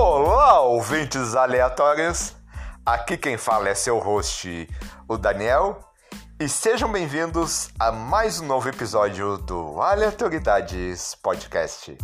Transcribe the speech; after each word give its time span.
Olá, 0.00 0.60
ouvintes 0.60 1.34
aleatórios! 1.34 2.32
Aqui 2.86 3.16
quem 3.16 3.36
fala 3.36 3.68
é 3.68 3.74
seu 3.74 3.98
host, 3.98 4.68
o 5.08 5.18
Daniel, 5.18 5.80
e 6.38 6.48
sejam 6.48 6.90
bem-vindos 6.92 7.68
a 7.80 7.90
mais 7.90 8.38
um 8.38 8.46
novo 8.46 8.68
episódio 8.68 9.38
do 9.38 9.82
Aleatoridades 9.82 11.16
Podcast. 11.16 11.98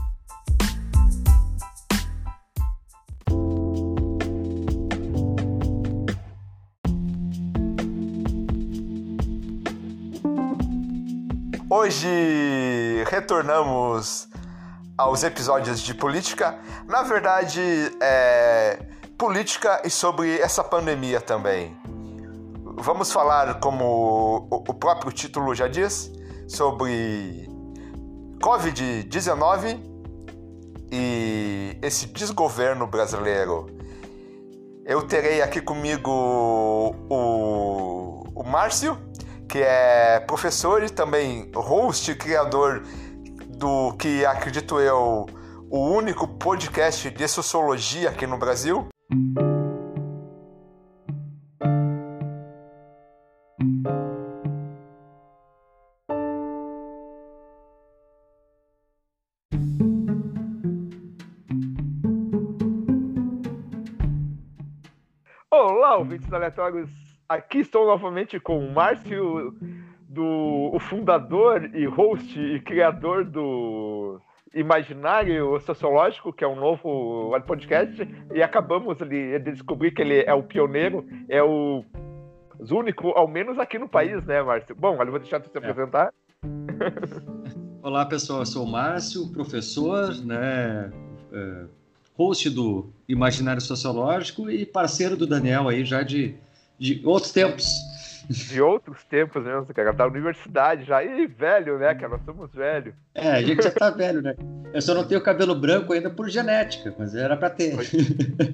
Hoje 11.70 13.04
retornamos 13.08 14.33
aos 14.96 15.22
episódios 15.24 15.80
de 15.80 15.94
política. 15.94 16.58
Na 16.86 17.02
verdade, 17.02 17.60
é 18.00 18.78
política 19.18 19.82
e 19.84 19.90
sobre 19.90 20.38
essa 20.38 20.62
pandemia 20.62 21.20
também. 21.20 21.76
Vamos 22.76 23.12
falar, 23.12 23.60
como 23.60 24.48
o 24.50 24.74
próprio 24.74 25.12
título 25.12 25.54
já 25.54 25.68
diz, 25.68 26.10
sobre 26.48 27.48
Covid-19 28.40 29.80
e 30.90 31.78
esse 31.80 32.06
desgoverno 32.06 32.86
brasileiro. 32.86 33.66
Eu 34.84 35.02
terei 35.02 35.40
aqui 35.40 35.60
comigo 35.60 36.10
o, 37.08 38.24
o 38.34 38.44
Márcio, 38.44 38.98
que 39.48 39.58
é 39.58 40.20
professor 40.20 40.82
e 40.82 40.90
também 40.90 41.50
host 41.54 42.14
criador 42.16 42.82
do 43.64 43.96
que 43.96 44.26
acredito 44.26 44.78
eu 44.78 45.24
o 45.70 45.88
único 45.88 46.28
podcast 46.28 47.08
de 47.08 47.26
sociologia 47.26 48.10
aqui 48.10 48.26
no 48.26 48.36
Brasil. 48.36 48.88
Olá, 65.50 65.96
ouvintes 65.96 66.30
aleatórios. 66.30 66.90
Aqui 67.26 67.60
estou 67.60 67.86
novamente 67.86 68.38
com 68.38 68.58
o 68.58 68.70
Márcio 68.70 69.54
do 70.14 70.70
o 70.72 70.78
fundador 70.78 71.68
e 71.74 71.84
host 71.86 72.38
e 72.38 72.60
criador 72.60 73.24
do 73.24 74.20
Imaginário 74.54 75.58
Sociológico, 75.60 76.32
que 76.32 76.44
é 76.44 76.48
um 76.48 76.54
novo 76.54 77.32
podcast, 77.46 78.08
e 78.32 78.40
acabamos 78.40 78.96
de 78.98 79.38
descobrir 79.40 79.90
que 79.90 80.00
ele 80.00 80.20
é 80.20 80.32
o 80.32 80.44
pioneiro, 80.44 81.04
é 81.28 81.42
o 81.42 81.84
único, 82.70 83.08
ao 83.10 83.26
menos 83.26 83.58
aqui 83.58 83.78
no 83.78 83.88
país, 83.88 84.24
né, 84.24 84.40
Márcio? 84.40 84.76
Bom, 84.76 84.96
eu 85.02 85.10
vou 85.10 85.18
deixar 85.18 85.40
você 85.40 85.50
se 85.50 85.58
é. 85.58 85.58
apresentar. 85.58 86.12
Olá, 87.82 88.06
pessoal, 88.06 88.38
eu 88.40 88.46
sou 88.46 88.64
o 88.64 88.70
Márcio, 88.70 89.30
professor, 89.32 90.14
né, 90.24 90.90
é, 91.32 91.64
host 92.16 92.48
do 92.50 92.92
Imaginário 93.08 93.60
Sociológico 93.60 94.48
e 94.48 94.64
parceiro 94.64 95.16
do 95.16 95.26
Daniel 95.26 95.68
aí 95.68 95.84
já 95.84 96.02
de, 96.02 96.36
de 96.78 97.02
outros 97.04 97.32
tempos 97.32 97.93
de 98.28 98.60
outros 98.60 99.04
tempos 99.04 99.44
mesmo, 99.44 99.66
cara, 99.74 99.92
da 99.92 100.06
universidade 100.06 100.84
já. 100.84 101.02
E 101.02 101.26
velho, 101.26 101.78
né, 101.78 101.94
cara? 101.94 102.08
Nós 102.08 102.24
somos 102.24 102.50
velhos. 102.52 102.94
É, 103.14 103.30
a 103.30 103.42
gente 103.42 103.62
já 103.62 103.70
tá 103.70 103.90
velho, 103.90 104.22
né? 104.22 104.34
Eu 104.72 104.82
só 104.82 104.94
não 104.94 105.06
tenho 105.06 105.20
cabelo 105.22 105.54
branco 105.54 105.92
ainda 105.92 106.10
por 106.10 106.28
genética, 106.28 106.94
mas 106.98 107.14
era 107.14 107.36
pra 107.36 107.50
ter. 107.50 107.74
Pois, 107.74 107.92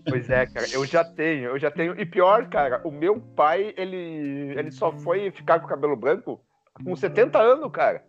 pois 0.08 0.30
é, 0.30 0.46
cara, 0.46 0.66
eu 0.72 0.84
já 0.84 1.04
tenho, 1.04 1.50
eu 1.50 1.58
já 1.58 1.70
tenho. 1.70 1.98
E 1.98 2.04
pior, 2.04 2.48
cara, 2.48 2.80
o 2.84 2.90
meu 2.90 3.20
pai, 3.20 3.72
ele, 3.76 4.54
ele 4.56 4.70
só 4.70 4.92
foi 4.92 5.30
ficar 5.30 5.60
com 5.60 5.66
cabelo 5.66 5.96
branco 5.96 6.40
com 6.84 6.94
70 6.94 7.38
anos, 7.38 7.70
cara. 7.72 8.02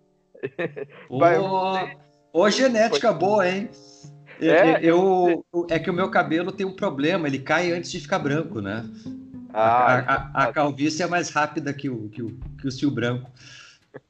Ô, 2.33 2.49
genética 2.49 3.13
boa, 3.13 3.47
hein? 3.47 3.69
É, 4.41 4.79
eu, 4.83 5.45
eu, 5.53 5.67
é 5.69 5.77
que 5.77 5.89
o 5.89 5.93
meu 5.93 6.09
cabelo 6.09 6.51
tem 6.51 6.65
um 6.65 6.75
problema, 6.75 7.27
ele 7.27 7.37
cai 7.37 7.71
antes 7.71 7.91
de 7.91 7.99
ficar 7.99 8.17
branco, 8.17 8.59
né? 8.59 8.83
Ah, 9.53 9.97
a, 9.99 10.43
a, 10.43 10.43
a, 10.45 10.53
calvície 10.53 11.03
é 11.03 11.07
mais 11.07 11.29
rápida 11.29 11.73
que 11.73 11.89
o, 11.89 12.09
que 12.09 12.21
o, 12.21 12.29
que 12.59 12.67
o 12.67 12.71
cio 12.71 12.89
branco. 12.89 13.29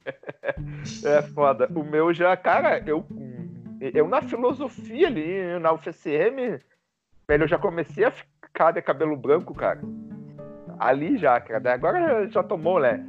é 1.04 1.22
foda. 1.22 1.68
O 1.74 1.82
meu 1.82 2.14
já, 2.14 2.36
cara, 2.36 2.82
eu, 2.86 3.04
eu 3.80 4.06
na 4.06 4.22
filosofia 4.22 5.08
ali, 5.08 5.58
na 5.58 5.72
UFCM, 5.72 6.60
velho, 7.28 7.44
eu 7.44 7.48
já 7.48 7.58
comecei 7.58 8.04
a 8.04 8.10
ficar 8.10 8.72
de 8.72 8.82
cabelo 8.82 9.16
branco, 9.16 9.54
cara. 9.54 9.80
Ali 10.78 11.18
já, 11.18 11.40
cara. 11.40 11.74
Agora 11.74 12.28
já 12.28 12.42
tomou, 12.42 12.80
né? 12.80 13.04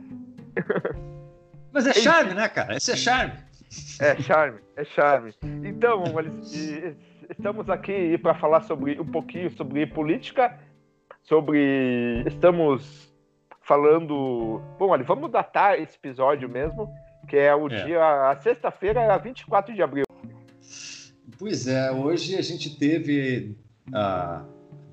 Mas 1.71 1.87
é 1.87 1.93
charme, 1.93 2.33
né, 2.33 2.47
cara? 2.49 2.75
Esse 2.77 2.91
é 2.91 2.95
charme. 2.95 3.33
É 3.99 4.15
charme, 4.21 4.59
é 4.75 4.83
charme. 4.83 5.33
Então, 5.63 6.03
estamos 7.29 7.69
aqui 7.69 8.17
para 8.19 8.35
falar 8.35 8.61
sobre 8.61 8.99
um 8.99 9.05
pouquinho 9.05 9.49
sobre 9.51 9.87
política 9.87 10.55
sobre. 11.23 12.23
Estamos 12.27 13.11
falando. 13.61 14.61
Bom, 14.77 14.89
olha, 14.89 15.03
vamos 15.03 15.31
datar 15.31 15.79
esse 15.79 15.95
episódio 15.95 16.47
mesmo, 16.47 16.89
que 17.27 17.37
é 17.37 17.55
o 17.55 17.67
é. 17.67 17.85
dia. 17.85 18.29
A 18.29 18.35
sexta-feira, 18.35 19.17
24 19.17 19.73
de 19.73 19.81
abril. 19.81 20.05
Pois 21.39 21.67
é, 21.67 21.91
hoje 21.91 22.35
a 22.35 22.41
gente 22.41 22.77
teve 22.77 23.55
a 23.93 24.43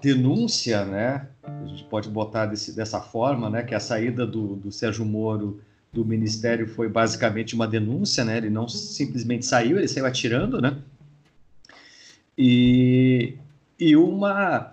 denúncia, 0.01 0.85
né? 0.85 1.29
A 1.43 1.67
gente 1.67 1.85
pode 1.85 2.09
botar 2.09 2.47
desse, 2.47 2.75
dessa 2.75 3.01
forma, 3.01 3.51
né? 3.51 3.63
Que 3.63 3.75
a 3.75 3.81
saída 3.81 4.27
do, 4.27 4.57
do 4.57 4.73
Sérgio 4.73 5.05
Moro 5.05 5.61
do 5.93 6.05
ministério 6.05 6.69
foi 6.69 6.89
basicamente 6.89 7.55
uma 7.55 7.67
denúncia, 7.67 8.25
né? 8.25 8.37
Ele 8.37 8.51
não 8.51 8.69
simplesmente 8.69 9.45
saiu, 9.45 9.77
ele 9.77 9.89
saiu 9.89 10.07
atirando, 10.07 10.61
né? 10.61 10.79
E, 12.39 13.37
e 13.79 13.97
uma 13.97 14.73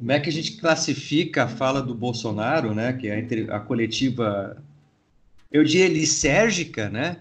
como 0.00 0.12
é 0.12 0.18
que 0.18 0.30
a 0.30 0.32
gente 0.32 0.56
classifica 0.56 1.44
a 1.44 1.48
fala 1.48 1.82
do 1.82 1.94
Bolsonaro, 1.94 2.74
né? 2.74 2.94
Que 2.94 3.08
é 3.08 3.18
a, 3.50 3.60
coletiva, 3.60 4.56
eu 5.52 5.62
diria 5.62 5.88
lisérgica, 5.88 6.88
né? 6.88 7.18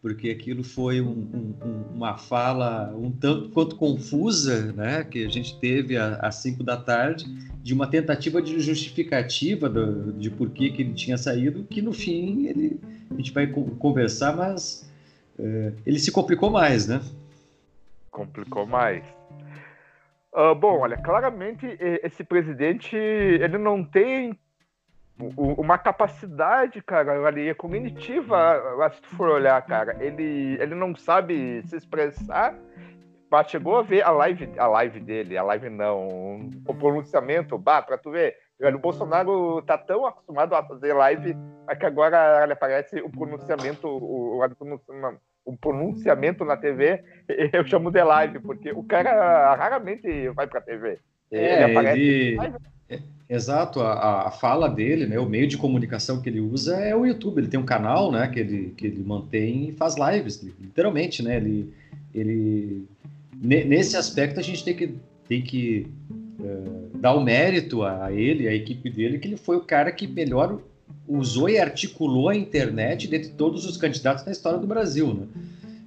Porque 0.00 0.30
aquilo 0.30 0.62
foi 0.62 1.00
um, 1.00 1.08
um, 1.10 1.84
uma 1.96 2.16
fala 2.16 2.94
um 2.96 3.10
tanto 3.10 3.48
quanto 3.48 3.74
confusa, 3.74 4.72
né? 4.72 5.02
Que 5.02 5.26
a 5.26 5.28
gente 5.28 5.58
teve 5.58 5.96
às 5.96 6.36
cinco 6.36 6.62
da 6.62 6.76
tarde, 6.76 7.26
de 7.64 7.74
uma 7.74 7.88
tentativa 7.88 8.40
de 8.40 8.60
justificativa 8.60 9.68
do, 9.68 10.12
de 10.12 10.30
por 10.30 10.50
que, 10.50 10.70
que 10.70 10.82
ele 10.82 10.94
tinha 10.94 11.18
saído, 11.18 11.64
que 11.64 11.82
no 11.82 11.92
fim 11.92 12.46
ele, 12.46 12.78
a 13.10 13.14
gente 13.16 13.32
vai 13.32 13.48
conversar, 13.48 14.36
mas 14.36 14.88
é, 15.36 15.72
ele 15.84 15.98
se 15.98 16.12
complicou 16.12 16.48
mais, 16.48 16.86
né? 16.86 17.02
Complicou 18.12 18.64
mais. 18.66 19.02
Uh, 20.32 20.54
bom, 20.54 20.80
olha, 20.80 20.96
claramente 20.96 21.66
esse 21.80 22.22
presidente 22.22 22.96
ele 22.96 23.58
não 23.58 23.84
tem 23.84 24.38
uma 25.36 25.76
capacidade, 25.76 26.80
cara, 26.82 27.26
ali, 27.26 27.54
cognitiva, 27.54 28.62
se 28.92 29.02
tu 29.02 29.08
for 29.16 29.28
olhar, 29.28 29.60
cara, 29.66 29.96
ele, 30.02 30.56
ele 30.60 30.74
não 30.74 30.94
sabe 30.94 31.62
se 31.66 31.76
expressar. 31.76 32.54
Bah, 33.28 33.44
chegou 33.44 33.76
a 33.76 33.82
ver 33.82 34.02
a 34.02 34.10
live, 34.10 34.50
a 34.58 34.66
live 34.66 34.98
dele, 34.98 35.36
a 35.36 35.42
live 35.44 35.70
não, 35.70 36.50
o 36.66 36.74
pronunciamento, 36.74 37.56
bah, 37.56 37.80
pra 37.80 37.96
tu 37.96 38.10
ver, 38.10 38.36
o 38.60 38.78
Bolsonaro 38.78 39.62
tá 39.62 39.78
tão 39.78 40.04
acostumado 40.04 40.54
a 40.54 40.64
fazer 40.64 40.92
live 40.92 41.36
que 41.78 41.86
agora 41.86 42.42
ele 42.42 42.52
aparece 42.52 43.00
o 43.00 43.10
pronunciamento, 43.10 43.86
o, 43.86 44.38
o, 44.38 44.42
o 45.50 45.56
pronunciamento 45.56 46.44
na 46.44 46.56
TV, 46.56 47.02
eu 47.52 47.66
chamo 47.66 47.90
de 47.90 48.02
live, 48.02 48.38
porque 48.40 48.70
o 48.70 48.82
cara 48.82 49.54
raramente 49.54 50.28
vai 50.30 50.46
para 50.46 50.60
a 50.60 50.62
TV. 50.62 50.98
É, 51.30 51.64
ele 51.64 51.72
aparece. 51.72 52.00
Ele... 52.00 52.38
É, 52.88 52.98
exato, 53.28 53.80
a, 53.80 54.28
a, 54.28 54.30
fala 54.30 54.68
dele, 54.68 55.06
né, 55.06 55.18
o 55.18 55.28
meio 55.28 55.46
de 55.46 55.56
comunicação 55.56 56.20
que 56.20 56.28
ele 56.28 56.40
usa 56.40 56.76
é 56.76 56.94
o 56.94 57.06
YouTube. 57.06 57.38
Ele 57.38 57.48
tem 57.48 57.60
um 57.60 57.64
canal, 57.64 58.10
né, 58.10 58.28
que 58.28 58.40
ele, 58.40 58.74
que 58.76 58.86
ele 58.86 59.02
mantém 59.02 59.68
e 59.68 59.72
faz 59.72 59.96
lives, 59.96 60.42
literalmente, 60.42 61.22
né? 61.22 61.36
Ele, 61.36 61.72
ele 62.14 62.88
nesse 63.40 63.96
aspecto 63.96 64.38
a 64.38 64.42
gente 64.42 64.64
tem 64.64 64.76
que 64.76 64.94
tem 65.28 65.40
que 65.40 65.86
uh, 66.40 66.90
dar 66.98 67.14
o 67.14 67.22
mérito 67.22 67.84
a 67.84 68.12
ele, 68.12 68.48
a 68.48 68.52
equipe 68.52 68.90
dele, 68.90 69.20
que 69.20 69.28
ele 69.28 69.36
foi 69.36 69.56
o 69.56 69.64
cara 69.64 69.92
que 69.92 70.08
melhor 70.08 70.60
usou 71.06 71.48
e 71.48 71.58
articulou 71.58 72.28
a 72.28 72.36
internet 72.36 73.08
dentre 73.08 73.30
todos 73.30 73.66
os 73.66 73.76
candidatos 73.76 74.24
na 74.24 74.32
história 74.32 74.58
do 74.58 74.66
Brasil, 74.66 75.12
né? 75.12 75.26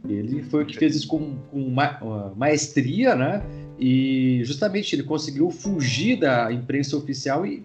Ele 0.08 0.44
foi 0.44 0.64
o 0.64 0.66
que 0.66 0.78
fez 0.78 0.96
isso 0.96 1.08
com, 1.08 1.38
com 1.50 1.70
ma 1.70 2.34
maestria, 2.36 3.16
né? 3.16 3.42
E 3.80 4.42
justamente 4.44 4.96
ele 4.96 5.04
conseguiu 5.04 5.50
fugir 5.50 6.20
da 6.20 6.52
imprensa 6.52 6.98
oficial 6.98 7.46
e, 7.46 7.64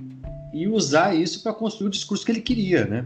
e 0.53 0.69
usar 0.69 1.15
isso 1.15 1.43
para 1.43 1.53
construir 1.53 1.89
o 1.89 1.91
discurso 1.91 2.25
que 2.25 2.31
ele 2.31 2.41
queria, 2.41 2.85
né? 2.85 3.05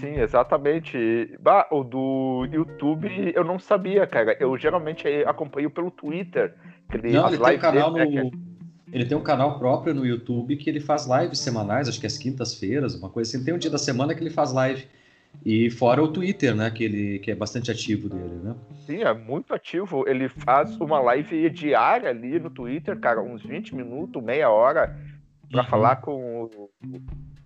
Sim, 0.00 0.20
exatamente. 0.20 1.36
Bah, 1.40 1.66
o 1.70 1.82
do 1.82 2.46
YouTube 2.50 3.32
eu 3.34 3.44
não 3.44 3.58
sabia, 3.58 4.06
cara. 4.06 4.36
Eu 4.40 4.56
geralmente 4.56 5.06
acompanho 5.26 5.70
pelo 5.70 5.90
Twitter. 5.90 6.54
Não, 7.12 7.28
ele 7.28 7.38
tem 7.38 7.56
um 7.56 7.60
canal 7.60 7.92
dele, 7.92 8.16
no... 8.16 8.24
Né, 8.24 8.30
ele 8.92 9.06
tem 9.06 9.16
um 9.16 9.22
canal 9.22 9.58
próprio 9.58 9.94
no 9.94 10.04
YouTube 10.04 10.56
que 10.56 10.68
ele 10.68 10.80
faz 10.80 11.06
lives 11.06 11.38
semanais, 11.38 11.88
acho 11.88 11.98
que 11.98 12.06
às 12.06 12.18
quintas-feiras, 12.18 12.94
uma 12.94 13.08
coisa 13.08 13.30
assim. 13.30 13.44
Tem 13.44 13.54
um 13.54 13.58
dia 13.58 13.70
da 13.70 13.78
semana 13.78 14.14
que 14.14 14.22
ele 14.22 14.30
faz 14.30 14.52
live. 14.52 14.86
E 15.46 15.70
fora 15.70 16.02
o 16.02 16.08
Twitter, 16.08 16.54
né? 16.54 16.70
Que, 16.70 16.84
ele, 16.84 17.18
que 17.20 17.30
é 17.30 17.34
bastante 17.34 17.70
ativo 17.70 18.10
dele, 18.10 18.38
né? 18.44 18.54
Sim, 18.84 19.02
é 19.02 19.14
muito 19.14 19.54
ativo. 19.54 20.06
Ele 20.06 20.28
faz 20.28 20.76
uma 20.78 21.00
live 21.00 21.48
diária 21.48 22.10
ali 22.10 22.38
no 22.38 22.50
Twitter, 22.50 22.98
cara, 22.98 23.22
uns 23.22 23.42
20 23.42 23.74
minutos, 23.74 24.22
meia 24.22 24.50
hora, 24.50 24.94
para 25.50 25.62
uhum. 25.62 25.68
falar 25.68 25.96
com 25.96 26.50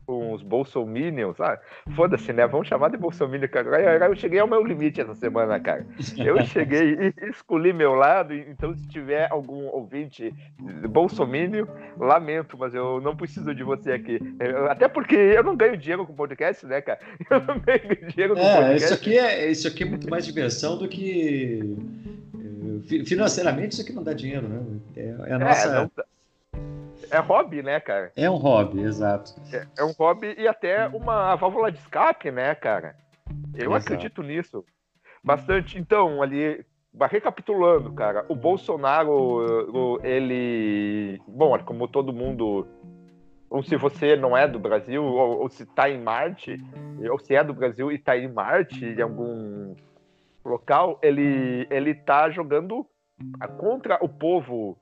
com 0.06 0.32
os 0.32 0.43
bolsominions, 0.43 1.41
ah, 1.41 1.58
foda-se, 1.94 2.32
né? 2.32 2.47
Vamos 2.47 2.69
chamar 2.69 2.91
de 2.91 2.97
bolsominion, 2.97 3.49
cara. 3.49 4.06
Eu 4.06 4.14
cheguei 4.14 4.38
ao 4.38 4.47
meu 4.47 4.62
limite 4.62 5.00
essa 5.00 5.14
semana, 5.14 5.58
cara. 5.58 5.85
Eu 6.17 6.44
cheguei 6.47 7.12
e 7.19 7.31
escolhi 7.31 7.73
meu 7.73 7.94
lado, 7.94 8.32
então 8.32 8.75
se 8.75 8.87
tiver 8.88 9.29
algum 9.31 9.67
ouvinte 9.67 10.32
bolsominion, 10.88 11.67
lamento, 11.99 12.56
mas 12.56 12.75
eu 12.75 13.00
não 13.00 13.17
preciso 13.17 13.55
de 13.55 13.64
você 13.64 13.93
aqui. 13.93 14.19
Até 14.70 14.87
porque 14.87 15.17
eu 15.17 15.43
não 15.43 15.56
ganho 15.56 15.76
dinheiro 15.76 16.06
com 16.06 16.14
podcast, 16.14 16.64
né, 16.67 16.81
cara? 16.81 17.00
Eu 17.29 17.41
não 17.41 17.59
ganho 17.59 18.09
dinheiro 18.09 18.35
com 18.35 18.41
é, 18.41 18.56
podcast. 18.56 18.85
Isso 18.85 18.94
aqui, 18.94 19.19
é, 19.19 19.50
isso 19.50 19.69
aqui 19.69 19.82
é 19.82 19.87
muito 19.87 20.09
mais 20.09 20.25
diversão 20.25 20.79
do 20.79 20.88
que... 20.88 21.76
Eh, 22.91 23.05
financeiramente, 23.05 23.73
isso 23.73 23.82
aqui 23.82 23.93
não 23.93 24.02
dá 24.02 24.12
dinheiro, 24.12 24.49
né? 24.49 24.62
É, 24.97 25.14
é 25.31 25.32
a 25.32 25.38
nossa... 25.38 25.69
É, 25.69 25.75
não, 25.75 25.91
é 27.11 27.19
hobby, 27.19 27.62
né, 27.62 27.81
cara? 27.81 28.12
É 28.17 28.29
um 28.31 28.37
hobby, 28.37 28.81
exato. 28.81 29.35
É, 29.53 29.67
é 29.79 29.85
um 29.85 29.93
hobby 29.93 30.35
e 30.38 30.47
até 30.47 30.88
uma 30.88 31.35
válvula 31.37 31.70
de 31.70 31.79
escape, 31.79 32.31
né, 32.31 32.55
cara? 32.55 32.97
Eu 33.55 33.70
exato. 33.73 33.76
acredito 33.76 34.23
nisso. 34.23 34.64
Bastante. 35.23 35.79
Então, 35.79 36.23
ali, 36.23 36.64
recapitulando, 37.11 37.93
cara, 37.93 38.25
o 38.29 38.35
Bolsonaro, 38.35 40.00
ele. 40.03 41.20
Bom, 41.26 41.58
como 41.61 41.88
todo 41.88 42.12
mundo. 42.12 42.67
Ou 43.49 43.62
se 43.62 43.76
você 43.76 44.17
não 44.17 44.37
é 44.37 44.47
do 44.49 44.59
Brasil, 44.59 45.05
ou, 45.05 45.41
ou 45.41 45.49
se 45.49 45.64
tá 45.64 45.88
em 45.88 46.00
Marte, 46.00 46.56
ou 47.11 47.19
se 47.19 47.35
é 47.35 47.44
do 47.44 47.55
Brasil 47.55 47.93
e 47.93 47.99
tá 47.99 48.17
em 48.17 48.29
Marte, 48.29 48.85
em 48.85 49.00
algum 49.00 49.75
local, 50.44 50.99
ele, 51.02 51.67
ele 51.70 51.94
tá 51.94 52.29
jogando 52.29 52.87
contra 53.59 53.99
o 54.05 54.09
povo 54.09 54.76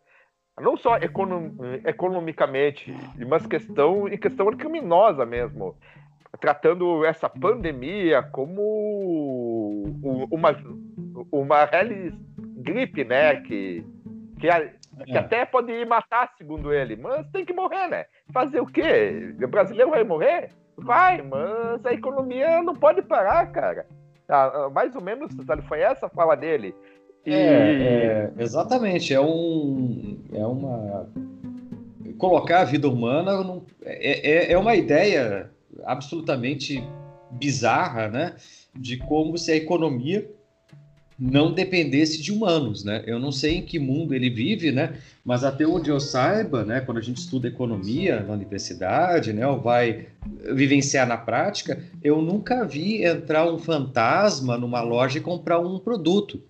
não 0.61 0.77
só 0.77 0.97
econom, 0.97 1.51
economicamente, 1.85 2.95
mas 3.29 3.47
questão 3.47 4.09
em 4.09 4.17
questão 4.17 4.51
criminosa 4.53 5.27
mesmo, 5.27 5.77
tratando 6.41 7.05
essa 7.05 7.29
pandemia 7.29 8.23
como 8.23 9.83
uma 10.31 10.57
uma 11.33 11.69
gripe, 12.57 13.05
né, 13.05 13.41
que 13.43 13.85
que, 14.39 14.49
que 15.07 15.17
é. 15.17 15.19
até 15.19 15.45
pode 15.45 15.85
matar, 15.87 16.33
segundo 16.37 16.73
ele, 16.73 16.97
mas 16.97 17.27
tem 17.31 17.45
que 17.45 17.53
morrer, 17.53 17.89
né? 17.89 18.07
Fazer 18.33 18.61
o 18.61 18.67
quê? 18.67 19.35
O 19.43 19.49
brasileiro 19.49 19.91
vai 19.91 20.05
morrer? 20.05 20.51
Vai, 20.77 21.23
mas 21.23 21.85
a 21.87 21.93
economia 21.93 22.63
não 22.63 22.75
pode 22.75 23.01
parar, 23.03 23.51
cara. 23.53 23.87
Ah, 24.29 24.69
mais 24.73 24.95
ou 24.95 25.03
menos 25.03 25.33
foi 25.69 25.81
essa 25.81 26.07
a 26.07 26.11
fala 26.11 26.35
dele. 26.35 26.75
E... 27.27 27.33
É, 27.33 28.31
é, 28.37 28.43
exatamente. 28.43 29.13
É, 29.15 29.21
um, 29.21 30.19
é 30.33 30.45
uma. 30.47 31.09
Colocar 32.19 32.61
a 32.61 32.65
vida 32.65 32.89
humana 32.89 33.43
num, 33.43 33.63
é, 33.83 34.31
é, 34.31 34.53
é 34.53 34.59
uma 34.59 34.75
ideia 34.77 35.51
absolutamente 35.85 36.83
bizarra, 37.31 38.09
né? 38.09 38.35
De 38.75 38.97
como 38.97 39.37
se 39.37 39.51
a 39.53 39.57
economia 39.57 40.31
não 41.19 41.53
dependesse 41.53 42.21
de 42.21 42.33
humanos, 42.33 42.85
né? 42.85 43.03
Eu 43.07 43.19
não 43.19 43.31
sei 43.31 43.59
em 43.59 43.63
que 43.63 43.79
mundo 43.79 44.15
ele 44.15 44.29
vive, 44.29 44.73
né? 44.73 44.99
Mas 45.25 45.45
até 45.45 45.67
onde 45.67 45.89
eu 45.89 46.01
saiba, 46.01 46.65
né? 46.65 46.81
Quando 46.81 46.99
a 46.99 47.03
gente 47.03 47.19
estuda 47.19 47.49
economia 47.49 48.21
na 48.21 48.33
universidade, 48.33 49.33
né? 49.33 49.47
Ou 49.47 49.61
vai 49.61 50.07
vivenciar 50.53 51.07
na 51.07 51.17
prática, 51.17 51.83
eu 52.03 52.21
nunca 52.21 52.65
vi 52.65 53.05
entrar 53.05 53.51
um 53.51 53.59
fantasma 53.59 54.59
numa 54.59 54.81
loja 54.81 55.19
e 55.19 55.23
comprar 55.23 55.61
um 55.61 55.79
produto. 55.79 56.43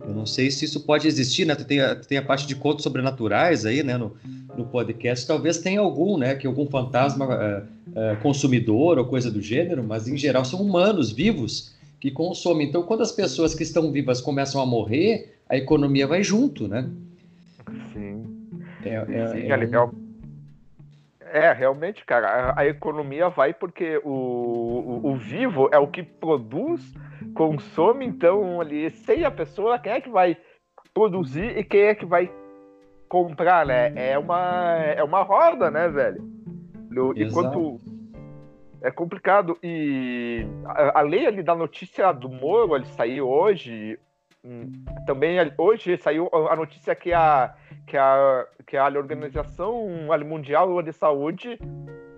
Eu 0.00 0.14
não 0.14 0.26
sei 0.26 0.50
se 0.50 0.64
isso 0.64 0.84
pode 0.84 1.06
existir, 1.06 1.46
né? 1.46 1.54
Tem 1.54 1.80
a, 1.80 1.94
tem 1.94 2.18
a 2.18 2.22
parte 2.22 2.46
de 2.46 2.54
contos 2.56 2.82
sobrenaturais 2.82 3.64
aí, 3.64 3.82
né? 3.82 3.96
No, 3.96 4.16
no 4.56 4.66
podcast, 4.66 5.26
talvez 5.26 5.58
tenha 5.58 5.80
algum, 5.80 6.18
né? 6.18 6.34
Que 6.34 6.46
algum 6.46 6.66
fantasma 6.66 7.28
é, 7.34 7.62
é, 7.94 8.16
consumidor 8.16 8.98
ou 8.98 9.04
coisa 9.04 9.30
do 9.30 9.40
gênero, 9.40 9.84
mas 9.84 10.08
em 10.08 10.16
geral 10.16 10.44
são 10.44 10.60
humanos 10.60 11.12
vivos 11.12 11.74
que 12.00 12.10
consomem. 12.10 12.68
Então, 12.68 12.82
quando 12.82 13.02
as 13.02 13.12
pessoas 13.12 13.54
que 13.54 13.62
estão 13.62 13.92
vivas 13.92 14.20
começam 14.20 14.60
a 14.60 14.66
morrer, 14.66 15.36
a 15.48 15.56
economia 15.56 16.06
vai 16.06 16.24
junto, 16.24 16.66
né? 16.66 16.88
Sim. 17.92 18.24
É, 18.84 18.94
é, 18.94 19.26
Sim, 19.28 19.50
é, 19.50 19.56
legal. 19.56 19.92
É, 21.32 21.52
realmente, 21.52 22.04
cara, 22.04 22.26
a, 22.28 22.60
a, 22.60 22.66
economia 22.66 23.28
vai 23.28 23.54
porque 23.54 24.00
o, 24.02 24.10
o, 24.10 25.10
o 25.12 25.16
vivo 25.16 25.68
é 25.70 25.78
o 25.78 25.86
que 25.86 26.02
produz 26.02 26.82
consome, 27.34 28.06
então, 28.06 28.60
ali, 28.60 28.90
sem 28.90 29.24
a 29.24 29.30
pessoa, 29.30 29.78
quem 29.78 29.92
é 29.92 30.00
que 30.00 30.10
vai 30.10 30.36
produzir 30.92 31.56
e 31.56 31.64
quem 31.64 31.82
é 31.82 31.94
que 31.94 32.04
vai 32.04 32.30
comprar, 33.08 33.66
né? 33.66 33.92
É 33.96 34.18
uma, 34.18 34.76
é 34.76 35.02
uma 35.02 35.22
roda, 35.22 35.70
né, 35.70 35.88
velho? 35.88 36.22
Enquanto 37.16 37.80
é 38.82 38.90
complicado. 38.90 39.58
E 39.62 40.46
a, 40.64 41.00
a 41.00 41.02
lei 41.02 41.26
ali 41.26 41.42
da 41.42 41.54
notícia 41.54 42.12
do 42.12 42.28
Moro, 42.28 42.76
ele 42.76 42.86
saiu 42.86 43.28
hoje. 43.28 43.98
Hum, 44.44 44.84
também 45.06 45.36
hoje 45.58 45.98
saiu 45.98 46.30
a 46.32 46.56
notícia 46.56 46.94
que 46.94 47.12
a, 47.12 47.54
que 47.86 47.96
a, 47.96 48.46
que 48.66 48.76
a 48.76 48.86
Organização 48.86 49.86
Mundial 50.24 50.80
de 50.82 50.92
Saúde 50.92 51.58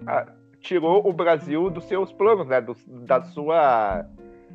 a, 0.06 0.26
tirou 0.61 1.06
o 1.06 1.12
Brasil 1.12 1.69
dos 1.69 1.85
seus 1.85 2.12
planos, 2.12 2.47
né? 2.47 2.61
Do, 2.61 2.76
da 2.87 3.23
sua 3.23 4.06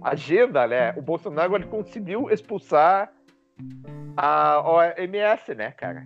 agenda, 0.02 0.68
né? 0.68 0.94
O 0.96 1.02
Bolsonaro 1.02 1.56
ele 1.56 1.66
conseguiu 1.66 2.30
expulsar 2.30 3.12
a 4.16 4.62
OMS, 4.62 5.56
né, 5.56 5.72
cara? 5.72 6.06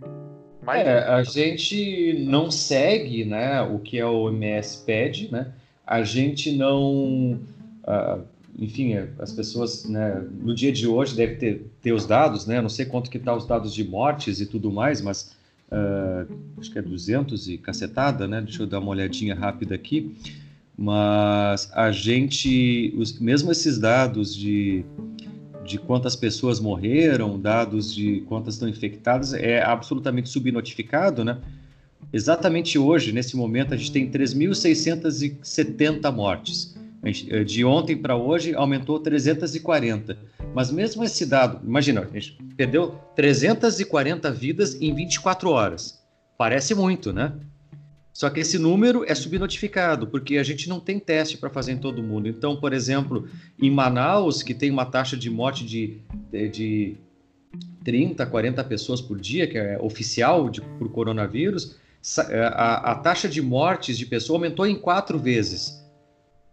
Mas... 0.61 0.85
É, 0.85 0.99
a 1.05 1.23
gente 1.23 2.25
não 2.27 2.51
segue, 2.51 3.25
né, 3.25 3.61
o 3.61 3.79
que 3.79 3.99
a 3.99 4.09
OMS 4.09 4.83
pede, 4.85 5.31
né? 5.31 5.51
A 5.85 6.03
gente 6.03 6.55
não, 6.55 7.39
uh, 7.83 8.21
enfim, 8.57 8.95
as 9.19 9.33
pessoas, 9.33 9.85
né, 9.85 10.23
no 10.31 10.53
dia 10.53 10.71
de 10.71 10.87
hoje 10.87 11.15
deve 11.15 11.35
ter, 11.35 11.65
ter 11.81 11.91
os 11.91 12.05
dados, 12.05 12.45
né? 12.45 12.61
Não 12.61 12.69
sei 12.69 12.85
quanto 12.85 13.09
que 13.09 13.19
tá 13.19 13.35
os 13.35 13.45
dados 13.45 13.73
de 13.73 13.83
mortes 13.83 14.39
e 14.39 14.45
tudo 14.45 14.71
mais, 14.71 15.01
mas 15.01 15.35
uh, 15.71 16.31
acho 16.59 16.71
que 16.71 16.79
é 16.79 16.81
200 16.81 17.49
e 17.49 17.57
cacetada, 17.57 18.27
né? 18.27 18.39
Deixa 18.39 18.61
eu 18.61 18.67
dar 18.67 18.79
uma 18.79 18.91
olhadinha 18.91 19.35
rápida 19.35 19.75
aqui 19.75 20.15
mas 20.81 21.69
a 21.73 21.91
gente, 21.91 22.91
os, 22.97 23.19
mesmo 23.19 23.51
esses 23.51 23.77
dados 23.77 24.35
de, 24.35 24.83
de 25.63 25.77
quantas 25.77 26.15
pessoas 26.15 26.59
morreram, 26.59 27.39
dados 27.39 27.93
de 27.93 28.21
quantas 28.21 28.55
estão 28.55 28.67
infectadas, 28.67 29.35
é 29.35 29.61
absolutamente 29.61 30.29
subnotificado, 30.29 31.23
né? 31.23 31.37
Exatamente 32.11 32.79
hoje, 32.79 33.11
nesse 33.11 33.37
momento, 33.37 33.75
a 33.75 33.77
gente 33.77 33.91
tem 33.91 34.09
3.670 34.09 36.11
mortes. 36.11 36.75
Eh, 37.29 37.43
de 37.43 37.63
ontem 37.63 37.95
para 37.95 38.15
hoje 38.15 38.55
aumentou 38.55 38.99
340. 38.99 40.17
Mas 40.51 40.71
mesmo 40.71 41.03
esse 41.03 41.27
dado, 41.27 41.59
imagina, 41.63 42.09
a 42.11 42.19
gente 42.19 42.39
perdeu 42.57 42.99
340 43.15 44.31
vidas 44.31 44.81
em 44.81 44.95
24 44.95 45.47
horas. 45.51 46.01
Parece 46.39 46.73
muito, 46.73 47.13
né? 47.13 47.33
Só 48.21 48.29
que 48.29 48.39
esse 48.39 48.59
número 48.59 49.03
é 49.07 49.15
subnotificado, 49.15 50.05
porque 50.05 50.37
a 50.37 50.43
gente 50.43 50.69
não 50.69 50.79
tem 50.79 50.99
teste 50.99 51.39
para 51.39 51.49
fazer 51.49 51.71
em 51.71 51.77
todo 51.79 52.03
mundo. 52.03 52.27
Então, 52.27 52.55
por 52.55 52.71
exemplo, 52.71 53.27
em 53.59 53.71
Manaus, 53.71 54.43
que 54.43 54.53
tem 54.53 54.69
uma 54.69 54.85
taxa 54.85 55.17
de 55.17 55.27
morte 55.27 55.65
de, 55.65 55.97
de 56.31 56.97
30, 57.83 58.23
40 58.27 58.63
pessoas 58.65 59.01
por 59.01 59.19
dia, 59.19 59.47
que 59.47 59.57
é 59.57 59.75
oficial 59.81 60.51
de, 60.51 60.61
por 60.61 60.91
coronavírus, 60.91 61.77
é, 62.29 62.41
a, 62.41 62.91
a 62.91 62.95
taxa 62.95 63.27
de 63.27 63.41
mortes 63.41 63.97
de 63.97 64.05
pessoas 64.05 64.35
aumentou 64.35 64.67
em 64.67 64.75
quatro 64.75 65.17
vezes. 65.17 65.83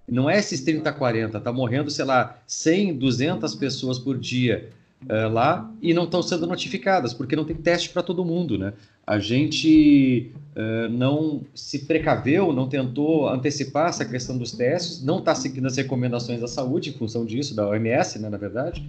Não 0.09 0.31
é 0.31 0.39
esses 0.39 0.63
30, 0.63 0.91
40, 0.91 1.37
está 1.37 1.53
morrendo, 1.53 1.91
sei 1.91 2.07
lá, 2.07 2.41
100, 2.47 2.97
200 2.97 3.55
pessoas 3.57 3.99
por 3.99 4.17
dia 4.17 4.71
uh, 5.03 5.31
lá 5.31 5.71
e 5.83 5.93
não 5.93 6.05
estão 6.05 6.23
sendo 6.23 6.47
notificadas, 6.47 7.13
porque 7.13 7.37
não 7.37 7.45
tem 7.45 7.57
teste 7.57 7.91
para 7.91 8.03
todo 8.03 8.25
mundo, 8.25 8.57
né? 8.57 8.73
A 9.09 9.19
gente 9.19 10.33
uh, 10.55 10.91
não 10.91 11.41
se 11.55 11.79
precaveu, 11.87 12.53
não 12.53 12.69
tentou 12.69 13.27
antecipar 13.27 13.89
essa 13.89 14.05
questão 14.05 14.37
dos 14.37 14.53
testes, 14.53 15.03
não 15.03 15.19
está 15.21 15.35
seguindo 15.35 15.67
as 15.67 15.79
recomendações 15.79 16.43
da 16.43 16.47
saúde 16.47 16.91
em 16.91 16.93
função 16.93 17.25
disso, 17.25 17.57
da 17.57 17.67
OMS, 17.67 18.19
né, 18.19 18.29
na 18.29 18.37
verdade, 18.37 18.87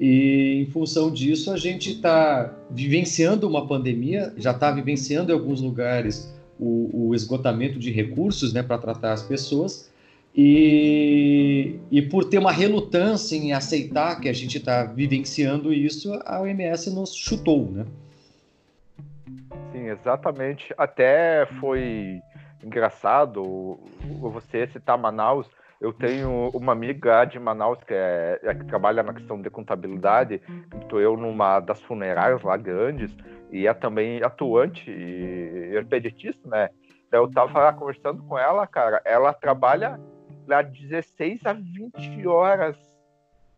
e 0.00 0.64
em 0.66 0.70
função 0.72 1.10
disso 1.10 1.50
a 1.50 1.58
gente 1.58 1.90
está 1.90 2.50
vivenciando 2.70 3.46
uma 3.46 3.66
pandemia, 3.66 4.32
já 4.38 4.52
está 4.52 4.70
vivenciando 4.70 5.32
em 5.32 5.34
alguns 5.34 5.60
lugares 5.60 6.32
o, 6.58 7.08
o 7.08 7.14
esgotamento 7.14 7.78
de 7.78 7.90
recursos 7.90 8.54
né, 8.54 8.62
para 8.62 8.78
tratar 8.78 9.12
as 9.12 9.22
pessoas, 9.22 9.90
E, 10.34 11.74
e 11.90 12.00
por 12.00 12.24
ter 12.24 12.38
uma 12.38 12.52
relutância 12.52 13.36
em 13.36 13.52
aceitar 13.52 14.18
que 14.20 14.30
a 14.30 14.32
gente 14.32 14.56
está 14.56 14.84
vivenciando 14.84 15.74
isso, 15.74 16.12
a 16.24 16.40
OMS 16.40 16.90
nos 16.90 17.14
chutou, 17.14 17.70
né? 17.70 17.84
Sim, 19.78 19.88
exatamente. 19.88 20.74
Até 20.76 21.46
foi 21.60 22.20
engraçado 22.62 23.78
você 24.20 24.66
citar 24.66 24.98
Manaus. 24.98 25.48
Eu 25.80 25.92
tenho 25.92 26.50
uma 26.52 26.72
amiga 26.72 27.24
de 27.24 27.38
Manaus 27.38 27.78
que, 27.84 27.94
é, 27.94 28.40
é 28.42 28.52
que 28.52 28.64
trabalha 28.64 29.04
na 29.04 29.14
questão 29.14 29.40
de 29.40 29.48
contabilidade. 29.48 30.42
Estou 30.82 31.00
eu 31.00 31.16
numa 31.16 31.60
das 31.60 31.80
funerárias 31.80 32.42
lá 32.42 32.56
grandes 32.56 33.14
e 33.52 33.68
é 33.68 33.72
também 33.72 34.20
atuante 34.22 34.90
e 34.90 35.70
herpeditista, 35.76 36.48
né? 36.48 36.68
Eu 37.12 37.26
estava 37.26 37.72
conversando 37.72 38.22
com 38.24 38.36
ela, 38.36 38.66
cara. 38.66 39.00
Ela 39.04 39.32
trabalha 39.32 40.00
lá 40.46 40.60
16 40.62 41.46
a 41.46 41.52
20 41.52 42.26
horas. 42.26 42.76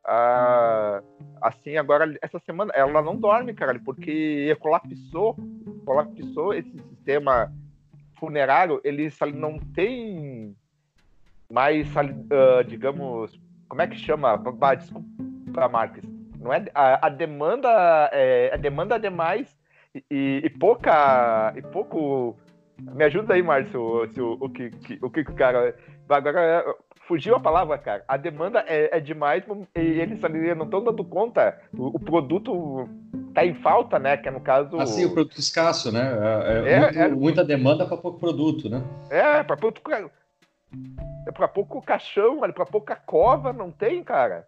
Ah, 0.04 1.02
assim, 1.40 1.76
agora, 1.76 2.16
essa 2.22 2.38
semana, 2.40 2.72
ela 2.74 3.02
não 3.02 3.16
dorme, 3.16 3.54
cara, 3.54 3.78
porque 3.84 4.56
colapsou, 4.60 5.36
colapsou 5.84 6.54
esse 6.54 6.70
sistema 6.70 7.52
funerário, 8.18 8.80
ele 8.84 9.10
não 9.34 9.58
tem 9.58 10.56
mais, 11.50 11.88
uh, 11.96 12.64
digamos, 12.66 13.38
como 13.68 13.82
é 13.82 13.86
que 13.86 13.96
chama? 13.96 14.36
Desculpa, 14.76 15.68
Marques. 15.68 16.04
Não 16.38 16.52
é, 16.52 16.64
a, 16.74 17.06
a 17.06 17.08
demanda 17.10 17.68
é, 18.12 18.50
a 18.52 18.56
demanda 18.56 18.96
é 18.96 18.98
demais 18.98 19.58
e, 20.10 20.40
e, 20.44 20.50
pouca 20.50 21.52
e 21.54 21.60
pouco 21.60 22.36
me 22.78 23.04
ajuda 23.04 23.34
aí, 23.34 23.42
Márcio, 23.42 24.08
se, 24.14 24.20
o, 24.20 24.38
o, 24.40 24.48
que, 24.48 24.70
que, 24.70 24.98
o 25.02 25.10
que 25.10 25.20
o 25.20 25.34
cara. 25.34 25.76
Agora 26.08 26.64
fugiu 27.10 27.34
a 27.34 27.40
palavra, 27.40 27.76
cara. 27.76 28.04
A 28.06 28.16
demanda 28.16 28.64
é, 28.68 28.96
é 28.96 29.00
demais 29.00 29.42
e 29.74 29.80
eles 29.80 30.22
ali 30.22 30.54
não 30.54 30.64
estão 30.64 30.84
dando 30.84 31.04
conta. 31.04 31.60
O, 31.76 31.96
o, 31.96 31.98
produto 31.98 32.88
tá 33.34 33.44
em 33.44 33.54
falta, 33.54 33.98
né? 33.98 34.16
Que 34.16 34.28
é 34.28 34.30
no 34.30 34.40
caso. 34.40 34.78
Assim, 34.78 35.04
o 35.04 35.12
produto 35.12 35.36
escasso, 35.36 35.90
né? 35.90 36.08
É, 36.46 36.52
é, 36.52 36.74
é 36.74 36.80
muito, 36.80 36.98
é. 36.98 37.08
muita 37.08 37.44
demanda 37.44 37.84
para 37.84 37.96
pouco 37.96 38.20
produto, 38.20 38.70
né? 38.70 38.80
É, 39.10 39.42
para 39.42 39.56
pouco. 39.56 39.80
É 39.92 41.32
para 41.32 41.48
pouco 41.48 41.82
caixão, 41.82 42.38
para 42.38 42.64
pouca 42.64 42.94
cova, 42.94 43.52
não 43.52 43.72
tem, 43.72 44.04
cara. 44.04 44.46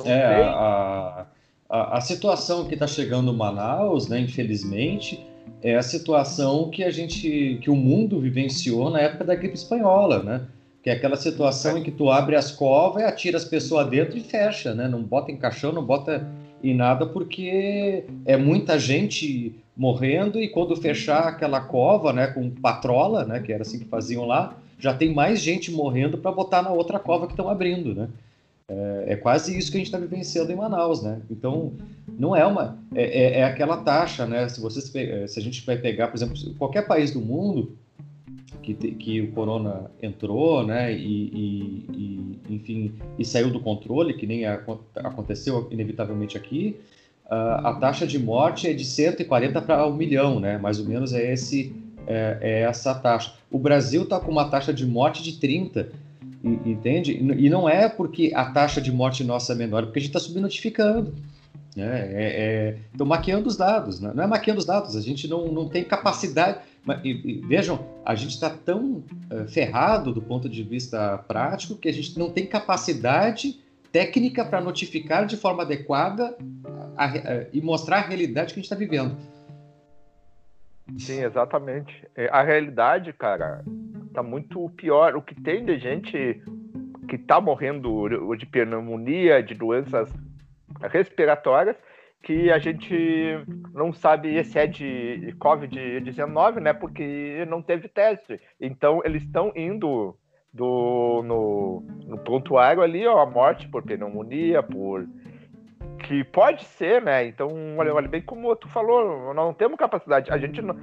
Não 0.00 0.06
é, 0.10 0.34
tem. 0.34 0.44
A, 0.48 1.26
a, 1.70 1.98
a 1.98 2.00
situação 2.00 2.66
que 2.66 2.74
está 2.74 2.88
chegando 2.88 3.32
Manaus, 3.32 4.08
né, 4.08 4.18
infelizmente, 4.18 5.24
é 5.62 5.76
a 5.76 5.82
situação 5.82 6.68
que 6.68 6.82
a 6.82 6.90
gente, 6.90 7.60
que 7.62 7.70
o 7.70 7.76
mundo 7.76 8.20
vivenciou 8.20 8.90
na 8.90 9.00
época 9.00 9.24
da 9.24 9.36
gripe 9.36 9.54
espanhola, 9.54 10.20
né? 10.24 10.48
Que 10.82 10.90
é 10.90 10.94
aquela 10.94 11.16
situação 11.16 11.78
em 11.78 11.82
que 11.82 11.90
tu 11.90 12.10
abre 12.10 12.34
as 12.34 12.50
covas 12.50 13.02
e 13.02 13.06
atira 13.06 13.36
as 13.36 13.44
pessoas 13.44 13.88
dentro 13.88 14.16
e 14.16 14.20
fecha, 14.20 14.74
né? 14.74 14.88
Não 14.88 15.02
bota 15.02 15.30
em 15.30 15.36
caixão, 15.36 15.72
não 15.72 15.84
bota 15.84 16.28
em 16.62 16.74
nada, 16.74 17.06
porque 17.06 18.04
é 18.24 18.36
muita 18.36 18.78
gente 18.78 19.54
morrendo 19.76 20.40
e 20.40 20.48
quando 20.48 20.76
fechar 20.76 21.24
aquela 21.24 21.60
cova, 21.60 22.12
né, 22.12 22.28
com 22.28 22.50
patrola, 22.50 23.24
né, 23.24 23.40
que 23.40 23.52
era 23.52 23.62
assim 23.62 23.78
que 23.80 23.84
faziam 23.86 24.24
lá, 24.24 24.56
já 24.78 24.94
tem 24.94 25.12
mais 25.12 25.40
gente 25.40 25.72
morrendo 25.72 26.18
para 26.18 26.30
botar 26.30 26.62
na 26.62 26.70
outra 26.70 26.98
cova 26.98 27.26
que 27.26 27.32
estão 27.32 27.48
abrindo, 27.48 27.94
né? 27.94 28.08
É, 28.68 29.04
é, 29.08 29.16
quase 29.16 29.56
isso 29.56 29.70
que 29.70 29.76
a 29.76 29.80
gente 29.80 29.88
está 29.88 29.98
vivenciando 29.98 30.50
em 30.50 30.56
Manaus, 30.56 31.02
né? 31.02 31.20
Então, 31.30 31.72
não 32.18 32.34
é 32.34 32.44
uma... 32.44 32.78
É, 32.94 33.02
é, 33.02 33.38
é 33.40 33.44
aquela 33.44 33.76
taxa, 33.78 34.26
né? 34.26 34.48
Se, 34.48 34.60
vocês, 34.60 34.86
se 35.30 35.38
a 35.38 35.42
gente 35.42 35.64
vai 35.64 35.76
pegar, 35.76 36.08
por 36.08 36.16
exemplo, 36.16 36.36
qualquer 36.58 36.86
país 36.86 37.12
do 37.12 37.20
mundo 37.20 37.76
que, 38.62 38.74
que 38.74 39.20
o 39.20 39.32
corona 39.32 39.90
entrou, 40.00 40.64
né? 40.66 40.92
E, 40.92 40.96
e, 40.98 41.86
e, 41.92 42.54
enfim, 42.54 42.94
e 43.18 43.24
saiu 43.24 43.50
do 43.50 43.60
controle, 43.60 44.14
que 44.14 44.26
nem 44.26 44.46
a, 44.46 44.62
aconteceu 44.96 45.68
inevitavelmente 45.70 46.36
aqui, 46.36 46.76
uh, 47.26 47.66
a 47.66 47.74
taxa 47.74 48.06
de 48.06 48.18
morte 48.18 48.68
é 48.68 48.72
de 48.72 48.84
140 48.84 49.60
para 49.62 49.86
1 49.86 49.94
milhão, 49.94 50.40
né? 50.40 50.56
Mais 50.58 50.78
ou 50.78 50.86
menos 50.86 51.12
é, 51.12 51.32
esse, 51.32 51.74
é, 52.06 52.38
é 52.40 52.60
essa 52.62 52.94
taxa. 52.94 53.34
O 53.50 53.58
Brasil 53.58 54.04
está 54.04 54.18
com 54.18 54.30
uma 54.30 54.48
taxa 54.48 54.72
de 54.72 54.86
morte 54.86 55.22
de 55.22 55.38
30 55.38 55.88
entende? 56.44 57.12
E 57.12 57.48
não 57.48 57.68
é 57.68 57.88
porque 57.88 58.32
a 58.34 58.46
taxa 58.46 58.80
de 58.80 58.90
morte 58.90 59.22
nossa 59.22 59.52
é 59.52 59.56
menor, 59.56 59.82
é 59.82 59.86
porque 59.86 60.00
a 60.00 60.02
gente 60.02 60.08
está 60.08 60.18
subnotificando. 60.18 61.14
Né? 61.76 62.10
É, 62.12 62.78
é, 62.98 63.04
maquiando 63.04 63.48
os 63.48 63.56
dados, 63.56 64.00
né? 64.00 64.12
não 64.14 64.24
é 64.24 64.26
maquiando 64.26 64.60
os 64.60 64.66
dados, 64.66 64.94
a 64.94 65.00
gente 65.00 65.26
não, 65.26 65.46
não 65.46 65.68
tem 65.68 65.84
capacidade. 65.84 66.58
E, 67.02 67.10
e, 67.10 67.46
vejam, 67.46 67.86
a 68.04 68.14
gente 68.14 68.32
está 68.32 68.50
tão 68.50 69.04
uh, 69.30 69.48
ferrado 69.48 70.12
do 70.12 70.20
ponto 70.20 70.48
de 70.48 70.62
vista 70.62 71.18
prático 71.28 71.76
que 71.76 71.88
a 71.88 71.92
gente 71.92 72.18
não 72.18 72.30
tem 72.30 72.44
capacidade 72.44 73.60
técnica 73.92 74.44
para 74.44 74.60
notificar 74.60 75.24
de 75.24 75.36
forma 75.36 75.62
adequada 75.62 76.36
a, 76.96 77.04
a, 77.04 77.06
a, 77.06 77.46
e 77.52 77.60
mostrar 77.60 77.98
a 77.98 78.00
realidade 78.00 78.52
que 78.52 78.60
a 78.60 78.62
gente 78.62 78.64
está 78.64 78.76
vivendo. 78.76 79.16
Sim, 80.98 81.22
exatamente. 81.22 82.06
É, 82.16 82.28
a 82.28 82.42
realidade, 82.42 83.12
cara, 83.12 83.64
tá 84.12 84.22
muito 84.22 84.68
pior. 84.70 85.14
O 85.14 85.22
que 85.22 85.34
tem 85.34 85.64
de 85.64 85.78
gente 85.78 86.42
que 87.08 87.16
tá 87.16 87.40
morrendo 87.40 88.08
de 88.36 88.46
pneumonia, 88.46 89.42
de 89.42 89.54
doenças 89.54 90.12
respiratórias, 90.80 91.76
que 92.22 92.50
a 92.50 92.58
gente 92.58 93.44
não 93.74 93.92
sabe 93.92 94.42
se 94.44 94.58
é 94.58 94.66
de 94.66 95.34
Covid-19, 95.38 96.60
né? 96.60 96.72
Porque 96.72 97.44
não 97.48 97.60
teve 97.60 97.88
teste. 97.88 98.40
Então, 98.60 99.02
eles 99.04 99.22
estão 99.22 99.52
indo 99.56 100.16
do, 100.52 101.22
no, 101.24 101.82
no 102.06 102.18
prontuário 102.18 102.82
ali, 102.82 103.06
ó, 103.06 103.20
a 103.20 103.26
morte 103.26 103.68
por 103.68 103.82
pneumonia, 103.82 104.62
por 104.62 105.06
que 106.02 106.22
pode 106.24 106.64
ser, 106.64 107.00
né? 107.02 107.26
Então, 107.26 107.48
olha, 107.76 107.94
olha, 107.94 108.08
bem 108.08 108.22
como 108.22 108.54
tu 108.56 108.68
falou, 108.68 109.32
não 109.34 109.54
temos 109.54 109.78
capacidade, 109.78 110.30
a 110.30 110.38
gente 110.38 110.60
não, 110.60 110.76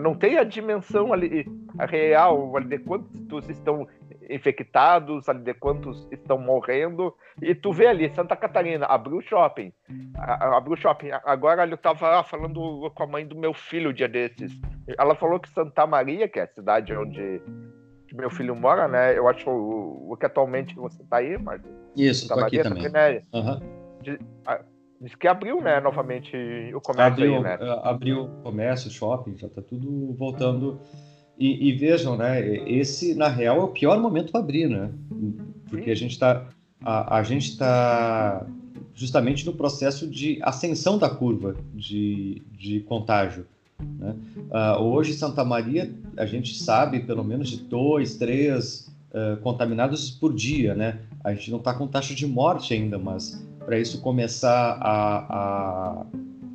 não 0.00 0.14
tem 0.14 0.38
a 0.38 0.44
dimensão 0.44 1.12
ali 1.12 1.46
a 1.78 1.86
real 1.86 2.52
de 2.60 2.78
quantos 2.78 3.48
estão 3.48 3.86
infectados, 4.28 5.28
ali, 5.28 5.40
de 5.40 5.54
quantos 5.54 6.06
estão 6.10 6.38
morrendo. 6.38 7.14
E 7.40 7.54
tu 7.54 7.72
vê 7.72 7.86
ali, 7.86 8.12
Santa 8.14 8.36
Catarina, 8.36 8.86
abriu 8.86 9.18
o 9.18 9.22
shopping. 9.22 9.72
Abriu 10.16 10.74
o 10.74 10.76
shopping. 10.76 11.10
Agora 11.24 11.66
eu 11.66 11.76
tava 11.76 12.22
falando 12.24 12.90
com 12.94 13.02
a 13.02 13.06
mãe 13.06 13.26
do 13.26 13.36
meu 13.36 13.54
filho 13.54 13.90
um 13.90 13.94
dia 13.94 14.08
desses. 14.08 14.52
Ela 14.98 15.14
falou 15.14 15.38
que 15.38 15.48
Santa 15.50 15.86
Maria, 15.86 16.28
que 16.28 16.38
é 16.38 16.42
a 16.42 16.48
cidade 16.48 16.94
onde 16.94 17.40
meu 18.14 18.30
filho 18.30 18.56
mora, 18.56 18.88
né? 18.88 19.16
Eu 19.16 19.28
acho 19.28 19.50
o, 19.50 20.16
que 20.18 20.24
atualmente 20.24 20.74
você 20.74 21.04
tá 21.04 21.18
aí, 21.18 21.36
mas. 21.36 21.60
Isso, 21.94 22.26
Santa 22.26 22.40
Maria, 22.40 22.62
aqui 22.62 22.70
também. 22.70 22.90
Né? 22.90 23.22
Uhum 23.34 23.76
Diz 25.00 25.14
que 25.14 25.28
abriu, 25.28 25.60
né, 25.60 25.78
novamente 25.80 26.36
o 26.74 26.80
comércio 26.80 27.12
abriu, 27.12 27.36
aí, 27.36 27.42
né? 27.42 27.58
É, 27.60 27.88
abriu 27.88 28.24
o 28.24 28.42
comércio, 28.42 28.90
shopping, 28.90 29.36
já 29.36 29.46
está 29.46 29.60
tudo 29.60 30.14
voltando. 30.14 30.80
E, 31.38 31.68
e, 31.68 31.72
vejam, 31.72 32.16
né, 32.16 32.56
esse, 32.66 33.14
na 33.14 33.28
real, 33.28 33.58
é 33.58 33.62
o 33.64 33.68
pior 33.68 34.00
momento 34.00 34.32
para 34.32 34.40
abrir, 34.40 34.68
né? 34.68 34.90
Porque 35.68 35.90
a 35.90 35.94
gente 35.94 36.12
está 36.12 36.46
a, 36.80 37.18
a 37.18 37.22
gente 37.22 37.50
está 37.50 38.46
justamente 38.94 39.44
no 39.44 39.52
processo 39.52 40.06
de 40.06 40.38
ascensão 40.42 40.98
da 40.98 41.10
curva 41.10 41.56
de, 41.74 42.42
de 42.52 42.80
contágio. 42.80 43.46
Né? 43.78 44.14
Uh, 44.50 44.82
hoje, 44.82 45.12
Santa 45.14 45.44
Maria, 45.44 45.92
a 46.16 46.24
gente 46.24 46.56
sabe 46.56 47.00
pelo 47.00 47.22
menos 47.22 47.50
de 47.50 47.58
dois, 47.58 48.16
três 48.16 48.90
uh, 49.10 49.36
contaminados 49.42 50.10
por 50.10 50.32
dia, 50.32 50.74
né? 50.74 51.00
A 51.22 51.34
gente 51.34 51.50
não 51.50 51.58
está 51.58 51.74
com 51.74 51.86
taxa 51.86 52.14
de 52.14 52.26
morte 52.26 52.72
ainda, 52.72 52.98
mas 52.98 53.44
para 53.58 53.78
isso 53.78 54.00
começar 54.00 54.78
a, 54.80 55.18
a 55.28 56.06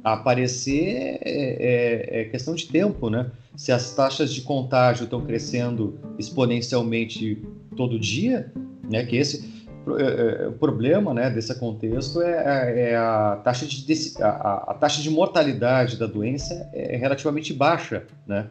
aparecer 0.03 1.19
é, 1.21 1.21
é, 1.23 2.21
é, 2.21 2.25
questão 2.25 2.55
de 2.55 2.67
tempo, 2.67 3.09
né? 3.09 3.29
Se 3.55 3.71
as 3.71 3.93
taxas 3.93 4.33
de 4.33 4.41
contágio 4.41 5.03
estão 5.03 5.21
crescendo 5.21 5.99
exponencialmente 6.17 7.41
todo 7.75 7.99
dia, 7.99 8.51
né? 8.89 9.05
Que 9.05 9.17
esse 9.17 9.61
é, 9.97 10.43
é, 10.43 10.47
o 10.47 10.53
problema, 10.53 11.13
né? 11.13 11.29
Desse 11.29 11.53
contexto 11.57 12.21
é, 12.21 12.91
é 12.91 12.95
a 12.95 13.39
taxa 13.43 13.65
de 13.65 13.83
a, 14.21 14.71
a, 14.71 14.73
taxa 14.73 15.01
de 15.01 15.09
mortalidade 15.09 15.97
da 15.97 16.05
doença 16.05 16.69
é 16.73 16.95
relativamente 16.95 17.53
baixa, 17.53 18.03
né? 18.27 18.47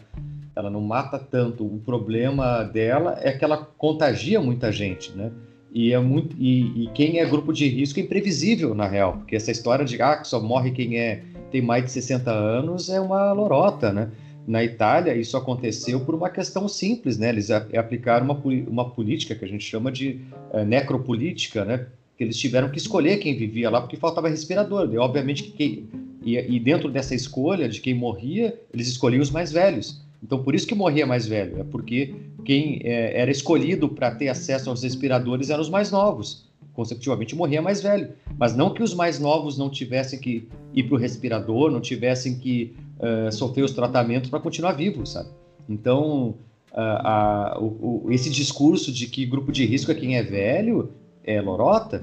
Ela 0.54 0.71
não 0.71 0.80
mata 0.80 1.19
tanto. 1.19 1.64
O 1.64 1.78
problema 1.78 2.64
dela 2.64 3.19
é 3.23 3.33
que 3.33 3.45
ela 3.45 3.57
contagia 3.57 4.40
muita 4.40 4.73
gente, 4.73 5.12
né? 5.12 5.30
E, 5.73 5.92
é 5.92 5.99
muito, 6.00 6.37
e, 6.37 6.85
e, 6.85 6.90
quem 6.95 7.21
é 7.21 7.25
grupo 7.25 7.52
de 7.52 7.69
risco 7.69 8.00
é 8.00 8.02
imprevisível, 8.02 8.75
na 8.75 8.88
real, 8.88 9.19
porque 9.19 9.37
essa 9.37 9.52
história 9.52 9.85
de 9.85 10.02
ah, 10.02 10.16
que 10.16 10.26
só 10.26 10.42
morre 10.42 10.73
quem 10.73 10.99
é, 10.99 11.23
tem 11.50 11.62
mais 11.62 11.85
de 11.85 11.90
60 11.92 12.30
anos 12.30 12.88
é 12.88 13.00
uma 13.00 13.33
lorota, 13.33 13.92
né? 13.92 14.11
Na 14.47 14.64
Itália, 14.64 15.14
isso 15.14 15.37
aconteceu 15.37 16.00
por 16.00 16.14
uma 16.14 16.30
questão 16.30 16.66
simples, 16.66 17.19
né? 17.19 17.28
Eles 17.28 17.50
aplicaram 17.50 18.25
uma, 18.25 18.35
uma 18.66 18.90
política 18.90 19.35
que 19.35 19.45
a 19.45 19.49
gente 19.49 19.64
chama 19.64 19.92
de 19.92 20.21
é, 20.52 20.64
necropolítica, 20.64 21.64
né? 21.64 21.87
Que 22.16 22.25
eles 22.25 22.37
tiveram 22.37 22.69
que 22.69 22.78
escolher 22.78 23.19
quem 23.19 23.37
vivia 23.37 23.71
lá 23.71 23.80
porque 23.80 23.97
faltava 23.97 24.28
respirador. 24.28 24.92
E, 24.92 24.99
obviamente, 24.99 25.45
que 25.45 25.50
quem, 25.50 25.88
e, 26.23 26.37
e 26.37 26.59
dentro 26.59 26.90
dessa 26.90 27.14
escolha 27.14 27.69
de 27.69 27.80
quem 27.80 27.95
morria, 27.95 28.59
eles 28.73 28.88
escolhiam 28.88 29.23
os 29.23 29.30
mais 29.30 29.52
velhos. 29.52 30.02
Então, 30.23 30.42
por 30.42 30.54
isso 30.54 30.66
que 30.66 30.75
morria 30.75 31.07
mais 31.07 31.26
velho, 31.26 31.61
é 31.61 31.64
porque 31.64 32.14
quem 32.45 32.80
é, 32.85 33.21
era 33.21 33.30
escolhido 33.30 33.88
para 33.88 34.11
ter 34.11 34.28
acesso 34.28 34.69
aos 34.69 34.83
respiradores 34.83 35.49
eram 35.49 35.62
os 35.62 35.71
mais 35.71 35.90
novos. 35.90 36.50
Consecutivamente 36.75 37.35
morria 37.35 37.61
mais 37.61 37.83
velho. 37.83 38.12
Mas 38.39 38.57
não 38.57 38.73
que 38.73 38.83
os 38.83 38.95
mais 38.95 39.19
novos 39.19 39.59
não 39.59 39.69
tivessem 39.71 40.19
que 40.19 40.49
ir 40.73 40.85
para 40.85 40.95
o 40.95 40.99
respirador, 40.99 41.71
não 41.71 41.81
tivessem 41.81 42.39
que 42.39 42.77
uh, 42.99 43.31
sofrer 43.33 43.62
os 43.62 43.73
tratamentos 43.73 44.31
para 44.31 44.41
continuar 44.41 44.73
vivos, 44.73 45.12
sabe? 45.12 45.29
Então, 45.69 46.37
uh, 46.73 47.65
uh, 47.65 48.12
esse 48.12 48.31
discurso 48.31 48.93
de 48.93 49.07
que 49.07 49.27
grupo 49.27 49.53
de 49.53 49.65
risco 49.65 49.91
é 49.91 49.95
quem 49.95 50.17
é 50.17 50.23
velho 50.23 50.93
é 51.25 51.41
lorota 51.41 52.03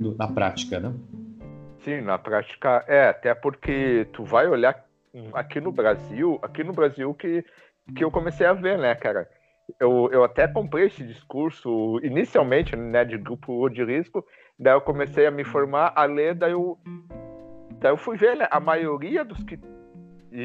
na 0.00 0.26
prática, 0.26 0.80
né? 0.80 0.92
Sim, 1.84 2.00
na 2.00 2.18
prática 2.18 2.84
é, 2.88 3.08
até 3.08 3.34
porque 3.34 4.06
tu 4.12 4.24
vai 4.24 4.48
olhar 4.48 4.84
aqui 5.32 5.60
no 5.60 5.70
Brasil, 5.70 6.38
aqui 6.42 6.64
no 6.64 6.72
Brasil 6.72 7.12
que, 7.14 7.44
que 7.94 8.02
eu 8.02 8.10
comecei 8.10 8.46
a 8.46 8.52
ver, 8.52 8.78
né, 8.78 8.94
cara? 8.94 9.28
Eu, 9.80 10.10
eu 10.12 10.22
até 10.22 10.46
comprei 10.46 10.86
esse 10.86 11.02
discurso 11.02 11.98
inicialmente, 12.02 12.76
né, 12.76 13.04
de 13.04 13.16
grupo 13.16 13.68
de 13.68 13.84
risco, 13.84 14.24
daí 14.58 14.74
eu 14.74 14.80
comecei 14.80 15.26
a 15.26 15.30
me 15.30 15.42
formar, 15.44 15.92
a 15.96 16.04
ler, 16.04 16.34
daí 16.34 16.52
eu, 16.52 16.78
daí 17.80 17.90
eu 17.90 17.96
fui 17.96 18.16
ver, 18.16 18.36
né, 18.36 18.46
a 18.50 18.60
maioria 18.60 19.24
dos 19.24 19.42
que 19.42 19.58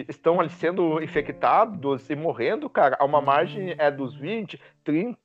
estão 0.07 0.39
ali 0.39 0.49
sendo 0.49 1.01
infectados 1.01 2.09
e 2.09 2.15
morrendo, 2.15 2.69
cara, 2.69 2.95
a 2.99 3.05
uma 3.05 3.21
margem 3.21 3.75
é 3.77 3.91
dos 3.91 4.15
20, 4.15 4.61
30, 4.83 5.17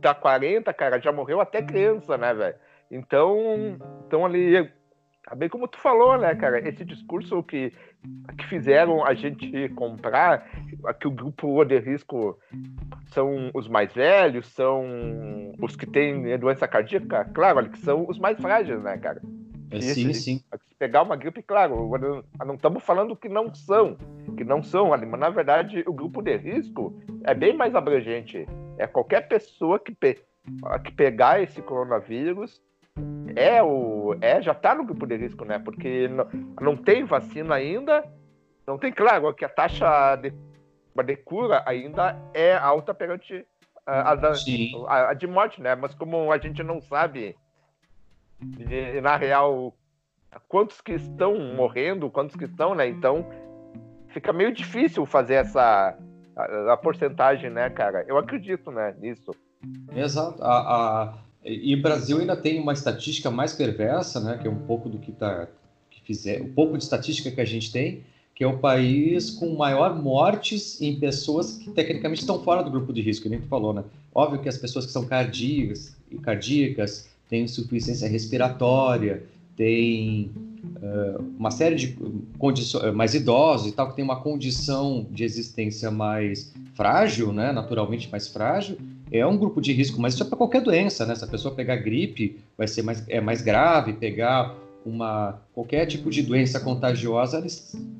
tá 0.00 0.14
40, 0.14 0.72
cara, 0.72 1.00
já 1.00 1.12
morreu 1.12 1.40
até 1.40 1.60
criança, 1.60 2.16
né, 2.16 2.32
velho? 2.32 2.56
Então, 2.90 3.76
então 4.06 4.24
ali 4.24 4.70
bem 5.34 5.48
como 5.48 5.68
tu 5.68 5.78
falou, 5.78 6.16
né, 6.18 6.34
cara? 6.34 6.66
Esse 6.66 6.84
discurso 6.84 7.42
que, 7.42 7.72
que 8.36 8.46
fizeram 8.46 9.04
a 9.04 9.14
gente 9.14 9.68
comprar, 9.70 10.48
que 11.00 11.08
o 11.08 11.10
grupo 11.10 11.64
de 11.64 11.78
risco 11.78 12.38
são 13.12 13.50
os 13.54 13.68
mais 13.68 13.92
velhos, 13.92 14.46
são 14.48 14.84
os 15.60 15.76
que 15.76 15.86
têm 15.86 16.38
doença 16.38 16.68
cardíaca, 16.68 17.24
claro, 17.34 17.68
que 17.68 17.78
são 17.78 18.06
os 18.08 18.18
mais 18.18 18.38
frágeis, 18.40 18.82
né, 18.82 18.96
cara? 18.98 19.20
É, 19.70 19.80
sim, 19.80 20.12
sim. 20.14 20.40
Pegar 20.78 21.02
uma 21.02 21.16
gripe, 21.16 21.42
claro, 21.42 21.90
não 22.46 22.54
estamos 22.54 22.82
falando 22.82 23.16
que 23.16 23.28
não 23.28 23.52
são, 23.54 23.96
que 24.36 24.44
não 24.44 24.62
são, 24.62 24.88
mas 24.88 25.00
na 25.02 25.28
verdade 25.28 25.84
o 25.86 25.92
grupo 25.92 26.22
de 26.22 26.36
risco 26.36 26.98
é 27.24 27.34
bem 27.34 27.54
mais 27.54 27.74
abrangente. 27.74 28.46
É 28.78 28.86
qualquer 28.86 29.28
pessoa 29.28 29.78
que, 29.78 29.92
pe 29.92 30.18
que 30.84 30.92
pegar 30.92 31.42
esse 31.42 31.60
coronavírus 31.60 32.62
é 33.36 33.62
o 33.62 34.16
é 34.20 34.40
já 34.42 34.52
está 34.52 34.74
no 34.74 34.84
grupo 34.84 35.06
de 35.06 35.16
risco, 35.16 35.44
né? 35.44 35.58
Porque 35.58 36.08
não, 36.08 36.26
não 36.60 36.76
tem 36.76 37.04
vacina 37.04 37.54
ainda, 37.54 38.04
não 38.66 38.78
tem 38.78 38.92
claro 38.92 39.32
que 39.34 39.44
a 39.44 39.48
taxa 39.48 40.16
de, 40.16 40.32
de 41.04 41.16
cura 41.16 41.62
ainda 41.66 42.16
é 42.34 42.54
alta 42.56 42.92
perante 42.94 43.46
a, 43.86 44.12
a, 44.12 44.12
a, 44.12 45.10
a, 45.10 45.14
de 45.14 45.26
morte, 45.26 45.60
né? 45.60 45.74
Mas 45.74 45.94
como 45.94 46.32
a 46.32 46.38
gente 46.38 46.62
não 46.62 46.80
sabe 46.80 47.36
na 49.02 49.16
real 49.16 49.74
quantos 50.48 50.80
que 50.80 50.92
estão 50.92 51.38
morrendo, 51.54 52.10
quantos 52.10 52.36
que 52.36 52.44
estão, 52.44 52.74
né? 52.74 52.88
Então 52.88 53.26
fica 54.08 54.32
meio 54.32 54.52
difícil 54.52 55.04
fazer 55.06 55.34
essa 55.34 55.96
a, 56.36 56.72
a 56.72 56.76
porcentagem, 56.76 57.50
né, 57.50 57.68
cara? 57.70 58.04
Eu 58.06 58.16
acredito, 58.16 58.70
né, 58.70 58.94
nisso. 58.98 59.32
Exato. 59.94 60.42
A, 60.42 61.18
e 61.44 61.74
o 61.74 61.82
Brasil 61.82 62.18
ainda 62.18 62.36
tem 62.36 62.60
uma 62.60 62.72
estatística 62.72 63.30
mais 63.30 63.52
perversa, 63.52 64.20
né, 64.20 64.38
que 64.40 64.46
é 64.46 64.50
um 64.50 64.58
pouco 64.60 64.88
do 64.88 64.98
que 64.98 65.12
tá 65.12 65.48
que 65.90 66.02
fizer, 66.02 66.42
um 66.42 66.52
pouco 66.52 66.76
de 66.76 66.84
estatística 66.84 67.30
que 67.30 67.40
a 67.40 67.44
gente 67.44 67.72
tem, 67.72 68.02
que 68.34 68.44
é 68.44 68.46
o 68.46 68.58
país 68.58 69.30
com 69.30 69.56
maior 69.56 70.00
mortes 70.00 70.80
em 70.80 70.98
pessoas 70.98 71.56
que 71.56 71.70
tecnicamente 71.70 72.20
estão 72.20 72.42
fora 72.42 72.62
do 72.62 72.70
grupo 72.70 72.92
de 72.92 73.02
risco, 73.02 73.24
que 73.24 73.28
nem 73.28 73.40
tu 73.40 73.48
falou, 73.48 73.74
né? 73.74 73.82
Óbvio 74.14 74.40
que 74.40 74.48
as 74.48 74.56
pessoas 74.56 74.86
que 74.86 74.92
são 74.92 75.06
cardíacas, 75.06 75.96
cardíacas 76.22 77.08
têm 77.28 77.42
insuficiência 77.42 78.08
respiratória, 78.08 79.24
têm 79.56 80.30
uh, 80.76 81.20
uma 81.36 81.50
série 81.50 81.74
de 81.74 81.98
condições 82.38 82.94
mais 82.94 83.14
idosos 83.14 83.72
e 83.72 83.72
tal 83.72 83.90
que 83.90 83.96
tem 83.96 84.04
uma 84.04 84.20
condição 84.20 85.06
de 85.10 85.24
existência 85.24 85.90
mais 85.90 86.54
frágil, 86.74 87.32
né, 87.32 87.50
naturalmente 87.50 88.08
mais 88.10 88.28
frágil, 88.28 88.78
é 89.10 89.26
um 89.26 89.36
grupo 89.36 89.60
de 89.60 89.72
risco, 89.72 90.00
mas 90.00 90.14
isso 90.14 90.22
é 90.22 90.26
para 90.26 90.36
qualquer 90.36 90.62
doença, 90.62 91.06
né? 91.06 91.14
Se 91.14 91.24
a 91.24 91.28
pessoa 91.28 91.54
pegar 91.54 91.76
gripe, 91.76 92.38
vai 92.56 92.66
ser 92.66 92.82
mais, 92.82 93.04
é 93.08 93.20
mais 93.20 93.42
grave, 93.42 93.92
pegar 93.94 94.54
uma 94.84 95.40
qualquer 95.52 95.86
tipo 95.86 96.10
de 96.10 96.22
doença 96.22 96.60
contagiosa 96.60 97.44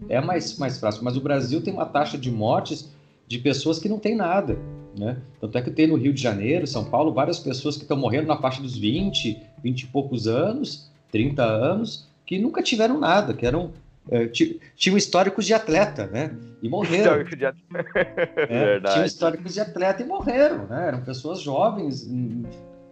é 0.09 0.21
mais, 0.21 0.57
mais 0.59 0.79
fácil. 0.79 1.05
Mas 1.05 1.17
o 1.17 1.21
Brasil 1.21 1.61
tem 1.61 1.73
uma 1.73 1.87
taxa 1.87 2.17
de 2.17 2.31
mortes 2.31 2.91
de 3.27 3.39
pessoas 3.39 3.79
que 3.79 3.89
não 3.89 3.99
tem 3.99 4.17
nada, 4.17 4.59
né? 4.99 5.19
Tanto 5.41 5.59
é 5.59 5.63
que 5.63 5.71
tem 5.71 5.87
no 5.87 5.97
Rio 5.97 6.13
de 6.13 6.23
Janeiro, 6.23 6.67
São 6.67 6.85
Paulo, 6.85 7.13
várias 7.13 7.39
pessoas 7.39 7.77
que 7.77 7.83
estão 7.83 7.97
morrendo 7.97 8.29
na 8.29 8.39
faixa 8.39 8.63
dos 8.63 8.77
20, 8.77 9.39
20 9.63 9.83
e 9.83 9.87
poucos 9.87 10.27
anos, 10.27 10.91
30 11.13 11.43
anos, 11.43 12.09
que 12.25 12.39
nunca 12.39 12.63
tiveram 12.63 12.99
nada, 12.99 13.35
que 13.35 13.47
eram 13.47 13.73
é, 14.11 14.27
tinham 14.27 14.97
históricos 14.97 15.45
de 15.45 15.53
atleta, 15.53 16.07
né? 16.07 16.35
E 16.63 16.69
morreram. 16.69 17.13
Histórico 17.13 17.37
de 17.37 17.47
atleta. 17.47 17.99
É, 18.37 18.47
Verdade. 18.49 18.95
Tinham 18.95 19.07
históricos 19.07 19.55
de 19.55 19.61
atleta 19.61 20.03
e 20.03 20.07
morreram, 20.07 20.67
né? 20.67 20.89
Eram 20.89 21.03
pessoas 21.03 21.41
jovens 21.41 22.07
hum, 22.07 22.45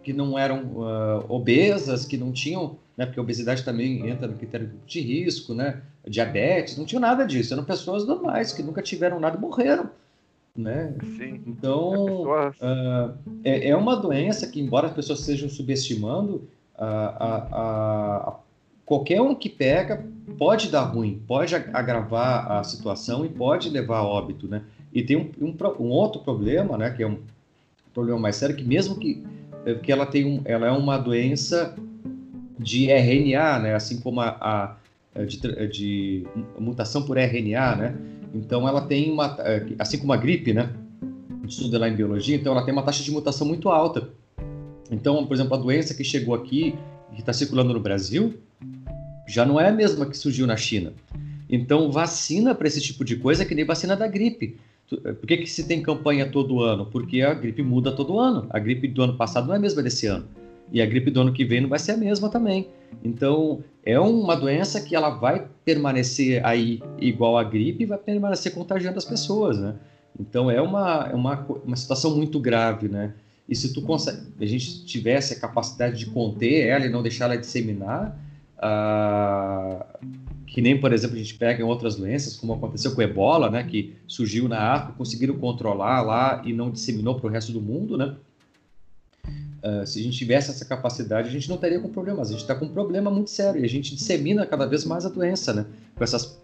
que 0.02 0.12
não 0.12 0.38
eram 0.38 0.62
uh, 0.62 1.24
obesas, 1.28 2.04
que 2.04 2.16
não 2.16 2.32
tinham, 2.32 2.76
né? 2.96 3.06
Porque 3.06 3.18
a 3.18 3.22
obesidade 3.22 3.64
também 3.64 4.08
entra 4.08 4.28
no 4.28 4.36
critério 4.36 4.70
de 4.86 5.00
risco, 5.00 5.54
né? 5.54 5.80
Diabetes, 6.06 6.76
não 6.76 6.84
tinha 6.84 7.00
nada 7.00 7.24
disso. 7.24 7.54
Eram 7.54 7.64
pessoas 7.64 8.06
normais 8.06 8.52
que 8.52 8.62
nunca 8.62 8.82
tiveram 8.82 9.18
nada 9.18 9.36
e 9.36 9.40
morreram. 9.40 9.90
Né? 10.54 10.94
Sim. 11.18 11.42
Então, 11.46 12.24
uh, 12.24 13.14
é, 13.44 13.68
é, 13.68 13.76
uma 13.76 13.94
doença 13.96 14.46
que, 14.46 14.58
embora 14.60 14.86
as 14.86 14.94
pessoas 14.94 15.20
estejam 15.20 15.50
subestimando, 15.50 16.48
a, 16.78 16.86
a, 16.86 18.30
a 18.30 18.36
qualquer 18.86 19.20
um 19.20 19.34
que 19.34 19.48
pega 19.48 20.06
pode 20.38 20.70
dar 20.70 20.84
ruim, 20.84 21.20
pode 21.26 21.54
agravar 21.54 22.52
a 22.52 22.62
situação 22.62 23.26
e 23.26 23.28
pode 23.28 23.68
levar 23.68 23.98
a 23.98 24.04
óbito, 24.04 24.46
né? 24.46 24.62
E 24.92 25.02
tem 25.02 25.16
um, 25.16 25.30
um, 25.40 25.54
um, 25.80 25.88
outro 25.88 26.22
problema, 26.22 26.78
né, 26.78 26.90
que 26.90 27.02
é 27.02 27.06
um 27.06 27.18
problema 27.92 28.18
mais 28.18 28.36
sério, 28.36 28.54
que 28.54 28.64
mesmo 28.64 28.96
que, 28.96 29.22
eh, 29.66 29.74
que 29.74 29.90
ela 29.90 30.06
tem 30.06 30.24
um, 30.24 30.40
ela 30.44 30.66
é 30.66 30.70
uma 30.70 30.96
doença 30.96 31.76
de 32.58 32.90
RNA, 32.90 33.58
né, 33.58 33.74
assim 33.74 34.00
como 34.00 34.20
a, 34.20 34.28
a 34.40 34.76
eh, 35.14 35.24
de, 35.24 35.68
de, 35.68 36.26
mutação 36.58 37.02
por 37.02 37.18
RNA, 37.18 37.76
né? 37.76 37.96
Então 38.34 38.68
ela 38.68 38.82
tem 38.82 39.10
uma, 39.10 39.36
assim 39.78 39.98
como 39.98 40.12
a 40.12 40.16
gripe, 40.16 40.52
né? 40.52 40.72
Estuda 41.46 41.78
lá 41.78 41.88
em 41.88 41.94
biologia, 41.94 42.36
então 42.36 42.52
ela 42.52 42.64
tem 42.64 42.72
uma 42.72 42.82
taxa 42.82 43.02
de 43.02 43.10
mutação 43.10 43.46
muito 43.46 43.68
alta. 43.68 44.08
Então, 44.90 45.26
por 45.26 45.34
exemplo, 45.34 45.54
a 45.54 45.58
doença 45.58 45.94
que 45.94 46.04
chegou 46.04 46.34
aqui, 46.34 46.74
que 47.14 47.20
está 47.20 47.32
circulando 47.32 47.72
no 47.72 47.80
Brasil, 47.80 48.34
já 49.26 49.44
não 49.44 49.60
é 49.60 49.68
a 49.68 49.72
mesma 49.72 50.06
que 50.06 50.16
surgiu 50.16 50.46
na 50.46 50.56
China. 50.56 50.92
Então, 51.48 51.90
vacina 51.90 52.54
para 52.54 52.66
esse 52.66 52.80
tipo 52.80 53.04
de 53.04 53.16
coisa 53.16 53.42
é 53.42 53.46
que 53.46 53.54
nem 53.54 53.64
vacina 53.64 53.96
da 53.96 54.06
gripe. 54.06 54.56
Eh, 54.92 55.12
por 55.12 55.26
que, 55.26 55.36
que 55.38 55.46
se 55.46 55.66
tem 55.66 55.82
campanha 55.82 56.30
todo 56.30 56.62
ano? 56.62 56.86
Porque 56.86 57.22
a 57.22 57.34
gripe 57.34 57.62
muda 57.62 57.92
todo 57.92 58.18
ano. 58.18 58.46
A 58.50 58.58
gripe 58.58 58.88
do 58.88 59.02
ano 59.02 59.16
passado 59.16 59.46
não 59.46 59.54
é 59.54 59.56
a 59.56 59.60
mesma 59.60 59.82
desse 59.82 60.06
ano. 60.06 60.26
E 60.72 60.82
a 60.82 60.86
gripe 60.86 61.10
do 61.10 61.20
ano 61.20 61.32
que 61.32 61.44
vem 61.44 61.60
não 61.60 61.68
vai 61.68 61.78
ser 61.78 61.92
a 61.92 61.96
mesma 61.96 62.28
também. 62.28 62.68
Então, 63.04 63.62
é 63.84 63.98
uma 64.00 64.34
doença 64.34 64.80
que 64.80 64.96
ela 64.96 65.10
vai 65.10 65.46
permanecer 65.64 66.44
aí 66.44 66.82
igual 67.00 67.38
a 67.38 67.44
gripe 67.44 67.84
e 67.84 67.86
vai 67.86 67.98
permanecer 67.98 68.52
contagiando 68.52 68.98
as 68.98 69.04
pessoas, 69.04 69.58
né? 69.58 69.74
Então, 70.18 70.50
é 70.50 70.60
uma, 70.60 71.08
é 71.12 71.14
uma, 71.14 71.46
uma 71.64 71.76
situação 71.76 72.16
muito 72.16 72.40
grave, 72.40 72.88
né? 72.88 73.14
E 73.48 73.54
se 73.54 73.72
tu 73.72 73.80
consegue, 73.82 74.18
a 74.40 74.46
gente 74.46 74.84
tivesse 74.84 75.34
a 75.34 75.38
capacidade 75.38 75.96
de 75.96 76.06
conter 76.06 76.66
ela 76.66 76.86
e 76.86 76.88
não 76.88 77.02
deixar 77.02 77.26
ela 77.26 77.36
disseminar, 77.36 78.18
Uh, 78.58 79.84
que 80.46 80.62
nem, 80.62 80.80
por 80.80 80.92
exemplo, 80.92 81.16
a 81.16 81.18
gente 81.18 81.34
pega 81.34 81.60
em 81.60 81.64
outras 81.64 81.96
doenças, 81.96 82.36
como 82.36 82.54
aconteceu 82.54 82.94
com 82.94 83.00
o 83.00 83.04
ebola, 83.04 83.50
né, 83.50 83.62
que 83.62 83.94
surgiu 84.06 84.48
na 84.48 84.58
África, 84.58 84.94
conseguiram 84.96 85.36
controlar 85.38 86.00
lá 86.00 86.42
e 86.44 86.52
não 86.52 86.70
disseminou 86.70 87.14
para 87.16 87.26
o 87.26 87.30
resto 87.30 87.52
do 87.52 87.60
mundo, 87.60 87.98
né? 87.98 88.16
Uh, 89.62 89.86
se 89.86 89.98
a 89.98 90.02
gente 90.02 90.16
tivesse 90.16 90.50
essa 90.50 90.64
capacidade, 90.64 91.28
a 91.28 91.30
gente 91.30 91.48
não 91.48 91.56
estaria 91.56 91.80
com 91.80 91.88
problemas. 91.88 92.28
A 92.28 92.32
gente 92.32 92.42
está 92.42 92.54
com 92.54 92.66
um 92.66 92.72
problema 92.72 93.10
muito 93.10 93.30
sério 93.30 93.60
e 93.60 93.64
a 93.64 93.68
gente 93.68 93.94
dissemina 93.94 94.46
cada 94.46 94.64
vez 94.64 94.84
mais 94.84 95.04
a 95.04 95.08
doença, 95.08 95.52
né? 95.52 95.66
Com 95.94 96.04
essas 96.04 96.40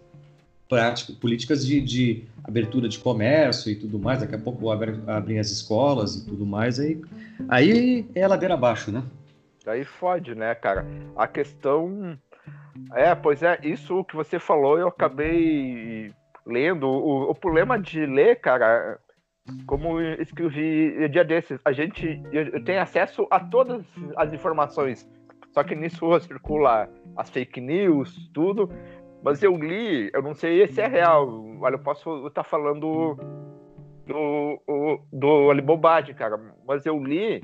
práticas, 0.67 1.15
políticas 1.15 1.65
de, 1.65 1.79
de 1.79 2.23
abertura 2.43 2.89
de 2.89 2.99
comércio 2.99 3.71
e 3.71 3.75
tudo 3.75 3.97
mais. 3.97 4.19
Daqui 4.19 4.35
a 4.35 4.39
pouco 4.39 4.69
abrem 4.69 5.39
as 5.39 5.51
escolas 5.51 6.15
e 6.15 6.25
tudo 6.25 6.45
mais. 6.45 6.79
Aí, 6.79 7.01
aí 7.47 8.05
é 8.13 8.27
ladeira 8.27 8.55
abaixo, 8.55 8.91
né? 8.91 9.03
Aí 9.65 9.83
fode, 9.83 10.35
né, 10.35 10.53
cara? 10.55 10.85
A 11.15 11.27
questão. 11.27 12.17
É, 12.93 13.13
pois 13.15 13.43
é, 13.43 13.59
isso 13.63 14.03
que 14.05 14.15
você 14.15 14.39
falou, 14.39 14.77
eu 14.77 14.87
acabei 14.87 16.13
lendo. 16.45 16.87
O, 16.87 17.31
o 17.31 17.35
problema 17.35 17.79
de 17.79 18.05
ler, 18.05 18.39
cara, 18.39 18.99
como 19.65 19.99
escrevi 20.01 21.07
dia 21.09 21.23
desses, 21.23 21.59
a 21.63 21.71
gente 21.71 22.21
eu 22.31 22.63
tenho 22.63 22.81
acesso 22.81 23.27
a 23.29 23.39
todas 23.39 23.85
as 24.15 24.33
informações. 24.33 25.07
Só 25.51 25.63
que 25.63 25.75
nisso 25.75 26.19
circula 26.21 26.89
as 27.15 27.29
fake 27.29 27.61
news, 27.61 28.29
tudo. 28.33 28.69
Mas 29.23 29.41
eu 29.41 29.55
li, 29.55 30.09
eu 30.13 30.21
não 30.21 30.33
sei 30.33 30.67
se 30.67 30.81
é 30.81 30.87
real. 30.87 31.27
Olha, 31.61 31.75
eu 31.75 31.79
posso 31.79 32.27
estar 32.27 32.43
falando 32.43 33.17
do, 34.05 34.61
o, 34.67 34.99
do 35.11 35.49
Alibobade, 35.49 36.13
cara. 36.13 36.39
Mas 36.67 36.85
eu 36.85 37.01
li. 37.01 37.41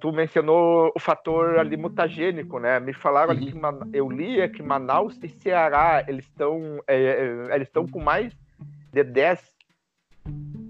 Tu 0.00 0.12
mencionou 0.12 0.92
o 0.94 1.00
fator 1.00 1.58
ali 1.58 1.76
mutagênico, 1.76 2.58
né? 2.58 2.78
Me 2.80 2.92
falaram 2.92 3.30
ali 3.30 3.52
uhum. 3.52 3.90
que 3.90 3.96
eu 3.96 4.10
li 4.10 4.40
é 4.40 4.48
que 4.48 4.62
Manaus 4.62 5.18
e 5.22 5.28
Ceará 5.28 6.04
eles 6.06 6.26
estão 6.26 6.82
é, 6.86 6.96
é, 6.96 7.54
eles 7.54 7.68
estão 7.68 7.86
com 7.86 8.00
mais 8.00 8.36
de 8.92 9.02
10 9.02 9.54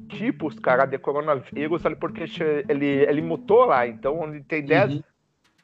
tipos, 0.08 0.58
cara, 0.58 0.86
de 0.86 0.98
coronavírus 0.98 1.84
ali 1.86 1.96
porque 1.96 2.24
ele, 2.68 2.86
ele 2.86 3.22
mutou 3.22 3.64
lá. 3.64 3.86
Então, 3.86 4.22
ele 4.24 4.42
tem 4.44 4.64
10 4.64 4.94
uhum. 4.94 5.02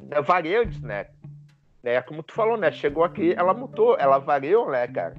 Né, 0.02 0.20
variantes, 0.20 0.80
né? 0.82 1.06
É 1.82 2.02
como 2.02 2.22
tu 2.22 2.34
falou, 2.34 2.56
né? 2.56 2.70
Chegou 2.72 3.04
aqui, 3.04 3.32
ela 3.36 3.54
mutou, 3.54 3.96
ela 3.98 4.18
variou, 4.18 4.70
né, 4.70 4.86
cara? 4.88 5.14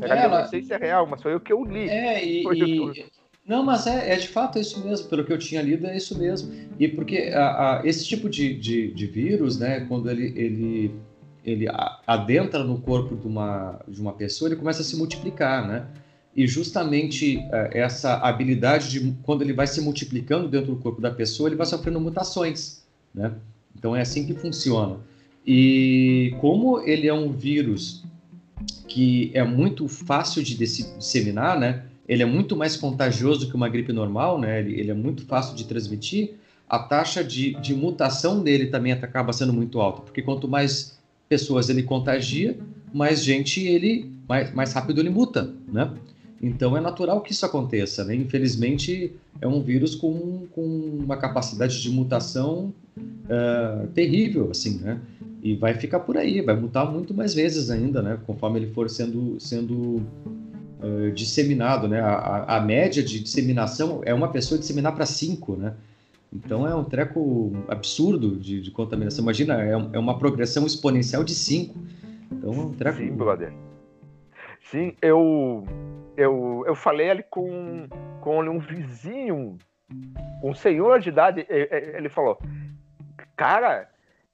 Ela, 0.00 0.16
ela... 0.16 0.40
não 0.40 0.48
sei 0.48 0.62
se 0.62 0.72
é 0.72 0.76
real, 0.76 1.06
mas 1.06 1.22
foi 1.22 1.34
o 1.34 1.40
que 1.40 1.52
eu 1.52 1.64
li. 1.64 1.88
É, 1.88 2.24
e, 2.24 2.42
e... 2.42 3.10
Não, 3.46 3.62
mas 3.62 3.86
é, 3.86 4.14
é 4.14 4.16
de 4.16 4.28
fato 4.28 4.58
isso 4.58 4.82
mesmo, 4.82 5.06
pelo 5.08 5.24
que 5.24 5.32
eu 5.32 5.38
tinha 5.38 5.60
lido 5.60 5.86
é 5.86 5.96
isso 5.96 6.18
mesmo. 6.18 6.50
E 6.78 6.88
porque 6.88 7.30
a, 7.34 7.80
a, 7.80 7.86
esse 7.86 8.04
tipo 8.06 8.28
de, 8.28 8.54
de, 8.54 8.90
de, 8.92 9.06
vírus, 9.06 9.58
né, 9.58 9.80
quando 9.80 10.10
ele, 10.10 10.32
ele, 10.34 10.94
ele 11.44 11.66
adentra 12.06 12.64
no 12.64 12.80
corpo 12.80 13.14
de 13.14 13.26
uma, 13.26 13.80
de 13.86 14.00
uma 14.00 14.14
pessoa, 14.14 14.48
ele 14.48 14.56
começa 14.56 14.80
a 14.80 14.84
se 14.84 14.96
multiplicar, 14.96 15.68
né? 15.68 15.86
E 16.34 16.46
justamente 16.46 17.38
é, 17.52 17.80
essa 17.80 18.14
habilidade 18.16 18.88
de, 18.88 19.14
quando 19.22 19.42
ele 19.42 19.52
vai 19.52 19.66
se 19.66 19.80
multiplicando 19.82 20.48
dentro 20.48 20.74
do 20.74 20.80
corpo 20.80 21.00
da 21.00 21.10
pessoa, 21.10 21.48
ele 21.48 21.56
vai 21.56 21.66
sofrendo 21.66 22.00
mutações, 22.00 22.82
né? 23.14 23.34
Então 23.76 23.94
é 23.94 24.00
assim 24.00 24.26
que 24.26 24.32
funciona. 24.32 24.96
E 25.46 26.34
como 26.40 26.80
ele 26.80 27.06
é 27.06 27.12
um 27.12 27.30
vírus 27.30 28.02
que 28.88 29.30
é 29.34 29.44
muito 29.44 29.86
fácil 29.86 30.42
de 30.42 30.56
disseminar, 30.56 31.60
né? 31.60 31.84
Ele 32.08 32.22
é 32.22 32.26
muito 32.26 32.56
mais 32.56 32.76
contagioso 32.76 33.48
que 33.48 33.56
uma 33.56 33.68
gripe 33.68 33.92
normal, 33.92 34.38
né? 34.38 34.60
Ele, 34.60 34.78
ele 34.78 34.90
é 34.90 34.94
muito 34.94 35.24
fácil 35.24 35.56
de 35.56 35.64
transmitir. 35.64 36.34
A 36.68 36.78
taxa 36.78 37.22
de, 37.22 37.54
de 37.60 37.74
mutação 37.74 38.42
dele 38.42 38.66
também 38.66 38.92
acaba 38.92 39.32
sendo 39.32 39.52
muito 39.52 39.80
alta, 39.80 40.02
porque 40.02 40.22
quanto 40.22 40.48
mais 40.48 40.98
pessoas 41.28 41.68
ele 41.68 41.82
contagia, 41.82 42.56
mais 42.92 43.22
gente 43.22 43.62
ele 43.66 44.12
mais, 44.28 44.52
mais 44.54 44.72
rápido 44.72 45.00
ele 45.00 45.10
muta, 45.10 45.52
né? 45.70 45.90
Então 46.42 46.76
é 46.76 46.80
natural 46.80 47.20
que 47.22 47.32
isso 47.32 47.46
aconteça, 47.46 48.04
né? 48.04 48.14
Infelizmente 48.14 49.12
é 49.40 49.46
um 49.46 49.62
vírus 49.62 49.94
com, 49.94 50.46
com 50.52 50.62
uma 50.62 51.16
capacidade 51.16 51.80
de 51.80 51.90
mutação 51.90 52.72
uh, 52.96 53.86
terrível, 53.88 54.50
assim, 54.50 54.78
né? 54.78 55.00
E 55.42 55.54
vai 55.54 55.74
ficar 55.74 56.00
por 56.00 56.16
aí, 56.16 56.40
vai 56.40 56.56
mutar 56.56 56.90
muito 56.90 57.12
mais 57.14 57.34
vezes 57.34 57.70
ainda, 57.70 58.02
né? 58.02 58.18
Conforme 58.26 58.58
ele 58.58 58.72
for 58.72 58.88
sendo, 58.90 59.36
sendo 59.38 60.02
uh, 60.84 61.10
disseminado, 61.12 61.88
né? 61.88 62.00
A, 62.00 62.56
a, 62.56 62.60
média 62.60 63.02
de 63.02 63.20
disseminação 63.20 64.02
é 64.04 64.12
uma 64.12 64.28
pessoa 64.28 64.58
disseminar 64.58 64.94
para 64.94 65.06
cinco, 65.06 65.56
né? 65.56 65.74
Então 66.32 66.66
é 66.66 66.74
um 66.74 66.84
treco 66.84 67.52
absurdo 67.68 68.36
de, 68.36 68.60
de 68.60 68.70
contaminação. 68.70 69.22
Imagina, 69.22 69.62
é, 69.62 69.70
é, 69.70 69.98
uma 69.98 70.18
progressão 70.18 70.66
exponencial 70.66 71.24
de 71.24 71.34
cinco. 71.34 71.78
Então 72.30 72.52
é 72.52 72.56
um 72.56 72.72
treco. 72.72 72.98
Sim, 72.98 73.12
brother. 73.12 73.52
Sim, 74.70 74.94
eu, 75.00 75.64
eu, 76.16 76.64
eu 76.66 76.74
falei 76.74 77.10
ali 77.10 77.24
com, 77.30 77.86
com 78.20 78.40
um 78.40 78.58
vizinho, 78.58 79.58
um 80.42 80.54
senhor 80.54 80.98
de 81.00 81.10
idade, 81.10 81.46
ele 81.48 82.08
falou, 82.08 82.38
cara, 83.36 83.88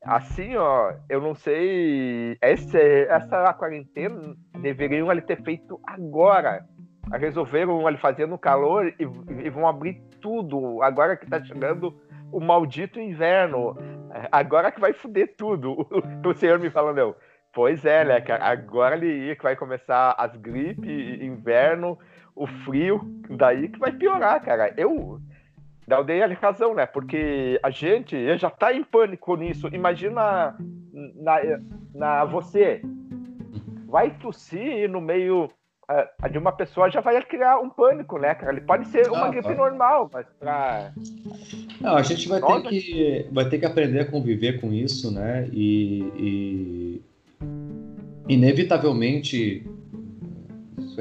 assim, 0.04 0.56
ó, 0.56 0.94
eu 1.08 1.20
não 1.20 1.34
sei. 1.34 2.36
Esse, 2.42 2.78
essa 3.08 3.52
quarentena 3.54 4.34
deveriam 4.60 5.10
ali 5.10 5.22
ter 5.22 5.42
feito 5.42 5.80
agora. 5.84 6.64
Resolveram 7.12 7.86
ali 7.86 7.96
fazer 7.96 8.26
no 8.26 8.38
calor 8.38 8.86
e, 8.86 9.02
e, 9.44 9.50
vão 9.50 9.66
abrir 9.66 10.00
tudo. 10.20 10.82
Agora 10.82 11.16
que 11.16 11.26
tá 11.26 11.42
chegando 11.42 11.98
o 12.32 12.40
maldito 12.40 13.00
inverno. 13.00 13.76
Agora 14.30 14.70
que 14.70 14.80
vai 14.80 14.92
foder 14.92 15.34
tudo. 15.36 15.86
O, 16.24 16.34
senhor 16.34 16.58
me 16.58 16.70
falando, 16.70 17.16
pois 17.52 17.84
é, 17.84 18.04
né, 18.04 18.20
cara? 18.20 18.44
Agora 18.46 18.98
que 18.98 19.42
vai 19.42 19.56
começar 19.56 20.14
as 20.16 20.36
gripes, 20.36 21.20
inverno, 21.20 21.98
o 22.34 22.46
frio, 22.46 23.00
daí 23.28 23.68
que 23.68 23.78
vai 23.78 23.92
piorar, 23.92 24.40
cara. 24.42 24.72
Eu, 24.76 25.20
eu 25.98 26.04
dei 26.04 26.22
a 26.22 26.26
razão, 26.34 26.74
né? 26.74 26.86
Porque 26.86 27.58
a 27.62 27.70
gente 27.70 28.36
já 28.38 28.50
tá 28.50 28.72
em 28.72 28.84
pânico 28.84 29.36
nisso. 29.36 29.68
Imagina 29.72 30.56
na, 31.16 31.36
na 31.94 32.24
você 32.24 32.82
vai 33.86 34.10
tossir 34.10 34.88
no 34.88 35.00
meio 35.00 35.50
uh, 35.90 36.28
de 36.30 36.38
uma 36.38 36.52
pessoa 36.52 36.90
já 36.90 37.00
vai 37.00 37.20
criar 37.22 37.58
um 37.58 37.68
pânico, 37.68 38.18
né, 38.18 38.34
cara? 38.34 38.52
Ele 38.52 38.60
pode 38.60 38.86
ser 38.88 39.10
uma 39.10 39.26
ah, 39.26 39.30
gripe 39.30 39.48
ah. 39.48 39.54
normal, 39.54 40.10
mas 40.12 40.26
pra... 40.38 40.92
Não, 41.80 41.96
a 41.96 42.02
gente 42.02 42.28
vai 42.28 42.40
ter, 42.40 42.68
que, 42.68 43.28
vai 43.32 43.48
ter 43.48 43.58
que 43.58 43.66
aprender 43.66 44.00
a 44.00 44.10
conviver 44.10 44.60
com 44.60 44.72
isso, 44.72 45.12
né? 45.12 45.48
E, 45.52 46.00
e 46.16 47.02
inevitavelmente 48.28 49.66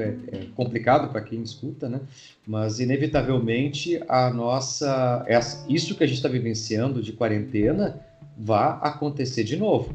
é, 0.00 0.16
é 0.32 0.46
complicado 0.56 1.10
para 1.10 1.20
quem 1.20 1.42
escuta, 1.42 1.88
né? 1.88 2.00
Mas 2.46 2.80
inevitavelmente 2.80 4.00
a 4.08 4.30
nossa, 4.30 5.24
essa, 5.26 5.64
isso 5.68 5.94
que 5.94 6.04
a 6.04 6.06
gente 6.06 6.16
está 6.16 6.28
vivenciando 6.28 7.02
de 7.02 7.12
quarentena 7.12 8.00
vai 8.36 8.78
acontecer 8.80 9.44
de 9.44 9.56
novo. 9.56 9.94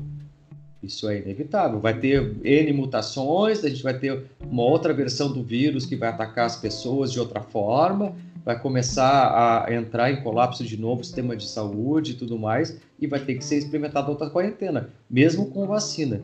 Isso 0.85 1.09
é 1.09 1.17
inevitável. 1.17 1.79
Vai 1.79 1.99
ter 1.99 2.35
N 2.43 2.73
mutações, 2.73 3.63
a 3.63 3.69
gente 3.69 3.81
vai 3.81 3.97
ter 3.97 4.25
uma 4.39 4.63
outra 4.63 4.93
versão 4.93 5.31
do 5.31 5.43
vírus 5.43 5.85
que 5.85 5.95
vai 5.95 6.09
atacar 6.09 6.45
as 6.45 6.55
pessoas 6.55 7.11
de 7.11 7.19
outra 7.19 7.41
forma, 7.41 8.15
vai 8.45 8.59
começar 8.59 9.65
a 9.65 9.73
entrar 9.73 10.11
em 10.11 10.21
colapso 10.21 10.63
de 10.63 10.79
novo 10.79 11.01
o 11.01 11.03
sistema 11.03 11.35
de 11.35 11.47
saúde 11.47 12.11
e 12.11 12.15
tudo 12.15 12.37
mais, 12.37 12.79
e 12.99 13.07
vai 13.07 13.19
ter 13.19 13.35
que 13.35 13.43
ser 13.43 13.57
experimentada 13.57 14.11
outra 14.11 14.29
quarentena, 14.29 14.89
mesmo 15.09 15.47
com 15.47 15.65
vacina. 15.65 16.21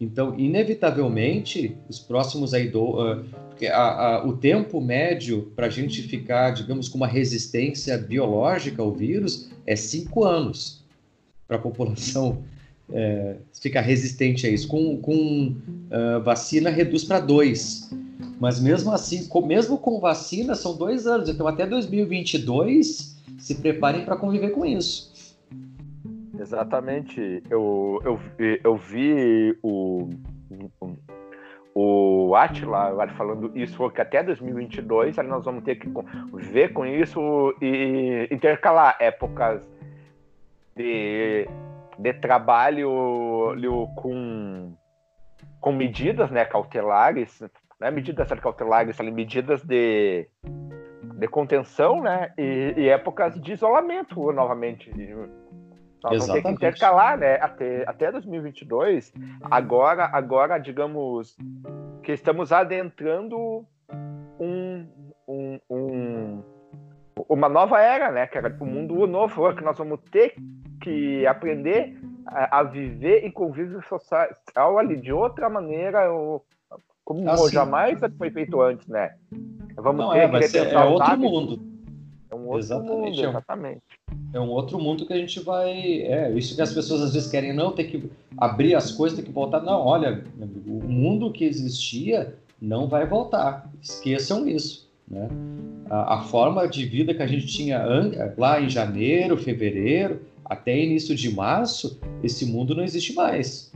Então, 0.00 0.38
inevitavelmente, 0.38 1.76
os 1.88 1.98
próximos 1.98 2.54
aí 2.54 2.68
do, 2.68 3.02
uh, 3.02 3.24
a, 3.66 4.16
a, 4.16 4.26
o 4.26 4.36
tempo 4.36 4.80
médio 4.80 5.50
para 5.56 5.66
a 5.66 5.70
gente 5.70 6.02
ficar, 6.02 6.50
digamos, 6.52 6.88
com 6.88 6.96
uma 6.96 7.06
resistência 7.06 7.98
biológica 7.98 8.80
ao 8.80 8.92
vírus 8.92 9.50
é 9.66 9.74
cinco 9.74 10.24
anos 10.24 10.84
para 11.48 11.56
a 11.56 11.60
população 11.60 12.44
é, 12.92 13.36
ficar 13.60 13.80
resistente 13.80 14.46
a 14.46 14.50
isso. 14.50 14.68
Com, 14.68 14.98
com 14.98 15.56
uh, 15.90 16.22
vacina 16.22 16.70
reduz 16.70 17.02
para 17.02 17.18
dois. 17.18 17.90
Mas 18.38 18.60
mesmo 18.60 18.92
assim, 18.92 19.26
com, 19.26 19.44
mesmo 19.44 19.78
com 19.78 19.98
vacina, 19.98 20.54
são 20.54 20.76
dois 20.76 21.08
anos. 21.08 21.28
Então, 21.28 21.48
até 21.48 21.66
2022, 21.66 23.16
se 23.36 23.54
preparem 23.56 24.04
para 24.04 24.16
conviver 24.16 24.50
com 24.50 24.64
isso. 24.64 25.12
Exatamente. 26.38 27.42
Eu, 27.50 28.00
eu, 28.04 28.20
eu 28.62 28.76
vi 28.76 29.58
o, 29.62 30.08
o 31.74 32.34
Atila 32.36 33.08
falando 33.16 33.50
isso, 33.56 33.90
que 33.90 34.00
até 34.00 34.22
2022 34.22 35.16
nós 35.18 35.44
vamos 35.44 35.64
ter 35.64 35.76
que 35.76 35.88
ver 36.34 36.72
com 36.72 36.86
isso 36.86 37.54
e 37.60 38.28
intercalar 38.30 38.96
épocas 39.00 39.62
de, 40.76 41.48
de 41.98 42.12
trabalho 42.14 43.54
com, 43.96 44.72
com 45.60 45.72
medidas 45.72 46.30
né, 46.30 46.44
cautelares, 46.44 47.42
né, 47.80 47.90
medidas 47.90 48.28
cautelares, 48.40 48.98
medidas 49.00 49.62
de, 49.64 50.28
de 51.02 51.28
contenção 51.28 52.00
né, 52.00 52.32
e, 52.38 52.74
e 52.76 52.88
épocas 52.88 53.40
de 53.40 53.52
isolamento 53.52 54.32
novamente 54.32 54.90
nós 56.02 56.14
Exatamente. 56.14 56.16
vamos 56.16 56.42
ter 56.42 56.42
que 56.42 56.48
intercalar, 56.52 57.18
né? 57.18 57.34
Até, 57.40 57.84
até 57.86 58.12
2022. 58.12 59.12
Agora, 59.50 60.08
agora, 60.12 60.58
digamos 60.58 61.36
que 62.02 62.12
estamos 62.12 62.52
adentrando 62.52 63.66
um, 64.38 64.86
um, 65.26 65.60
um 65.68 66.42
uma 67.28 67.48
nova 67.48 67.80
era, 67.80 68.12
né? 68.12 68.26
Que 68.26 68.38
era 68.38 68.56
o 68.60 68.64
um 68.64 68.66
mundo 68.66 69.06
novo, 69.06 69.54
que 69.54 69.64
nós 69.64 69.76
vamos 69.76 70.00
ter 70.10 70.34
que 70.80 71.26
aprender 71.26 71.98
a, 72.26 72.60
a 72.60 72.62
viver 72.62 73.24
em 73.24 73.30
convívio 73.30 73.82
social 73.82 74.78
ali 74.78 74.96
de 74.96 75.12
outra 75.12 75.48
maneira, 75.48 76.12
ou, 76.12 76.44
como 77.04 77.28
assim, 77.28 77.52
jamais 77.52 77.98
foi 78.16 78.30
feito 78.30 78.60
antes, 78.60 78.86
né? 78.86 79.14
Vamos 79.76 80.04
não, 80.04 80.12
ter 80.12 80.18
é, 80.18 80.28
que 80.28 80.48
ser, 80.48 80.72
é 80.72 80.84
outro 80.84 81.18
mundo. 81.18 81.77
É 82.48 82.50
um 82.50 82.54
outro 82.54 82.58
exatamente, 82.58 83.16
mundo, 83.16 83.28
exatamente. 83.28 83.82
É 84.32 84.40
um 84.40 84.48
outro 84.48 84.78
mundo 84.78 85.06
que 85.06 85.12
a 85.12 85.18
gente 85.18 85.40
vai. 85.40 86.02
É, 86.02 86.32
isso 86.32 86.54
que 86.54 86.62
as 86.62 86.72
pessoas 86.72 87.02
às 87.02 87.14
vezes 87.14 87.30
querem, 87.30 87.52
não, 87.52 87.72
tem 87.72 87.86
que 87.86 88.10
abrir 88.36 88.74
as 88.74 88.90
coisas, 88.90 89.18
tem 89.18 89.26
que 89.26 89.32
voltar. 89.32 89.60
Não, 89.60 89.80
olha, 89.80 90.24
o 90.66 90.88
mundo 90.88 91.32
que 91.32 91.44
existia 91.44 92.34
não 92.60 92.88
vai 92.88 93.06
voltar. 93.06 93.70
Esqueçam 93.80 94.48
isso. 94.48 94.88
Né? 95.08 95.28
A, 95.90 96.16
a 96.16 96.20
forma 96.22 96.66
de 96.66 96.84
vida 96.84 97.14
que 97.14 97.22
a 97.22 97.26
gente 97.26 97.46
tinha 97.46 97.82
lá 98.36 98.60
em 98.60 98.68
janeiro, 98.68 99.36
fevereiro, 99.36 100.20
até 100.44 100.78
início 100.78 101.14
de 101.14 101.30
março, 101.30 102.00
esse 102.22 102.46
mundo 102.46 102.74
não 102.74 102.82
existe 102.82 103.12
mais. 103.14 103.70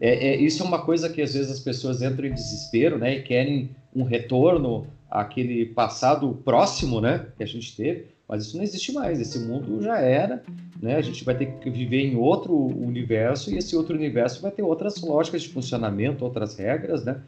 É, 0.00 0.28
é, 0.28 0.36
isso 0.36 0.62
é 0.62 0.66
uma 0.66 0.82
coisa 0.82 1.08
que 1.08 1.20
às 1.20 1.34
vezes 1.34 1.50
as 1.50 1.60
pessoas 1.60 2.02
entram 2.02 2.26
em 2.26 2.32
desespero 2.32 2.98
né, 2.98 3.16
e 3.16 3.22
querem 3.22 3.70
um 3.94 4.04
retorno 4.04 4.86
aquele 5.10 5.66
passado 5.66 6.40
próximo, 6.44 7.00
né, 7.00 7.26
que 7.36 7.42
a 7.42 7.46
gente 7.46 7.74
teve, 7.74 8.06
mas 8.28 8.44
isso 8.44 8.56
não 8.56 8.62
existe 8.62 8.92
mais. 8.92 9.20
Esse 9.20 9.38
mundo 9.38 9.82
já 9.82 9.98
era, 9.98 10.42
né? 10.80 10.96
A 10.96 11.00
gente 11.00 11.24
vai 11.24 11.34
ter 11.34 11.46
que 11.58 11.70
viver 11.70 12.02
em 12.02 12.16
outro 12.16 12.54
universo 12.54 13.50
e 13.50 13.56
esse 13.56 13.74
outro 13.74 13.96
universo 13.96 14.42
vai 14.42 14.50
ter 14.50 14.62
outras 14.62 15.00
lógicas 15.00 15.42
de 15.42 15.48
funcionamento, 15.48 16.24
outras 16.24 16.56
regras, 16.58 17.04
né? 17.04 17.22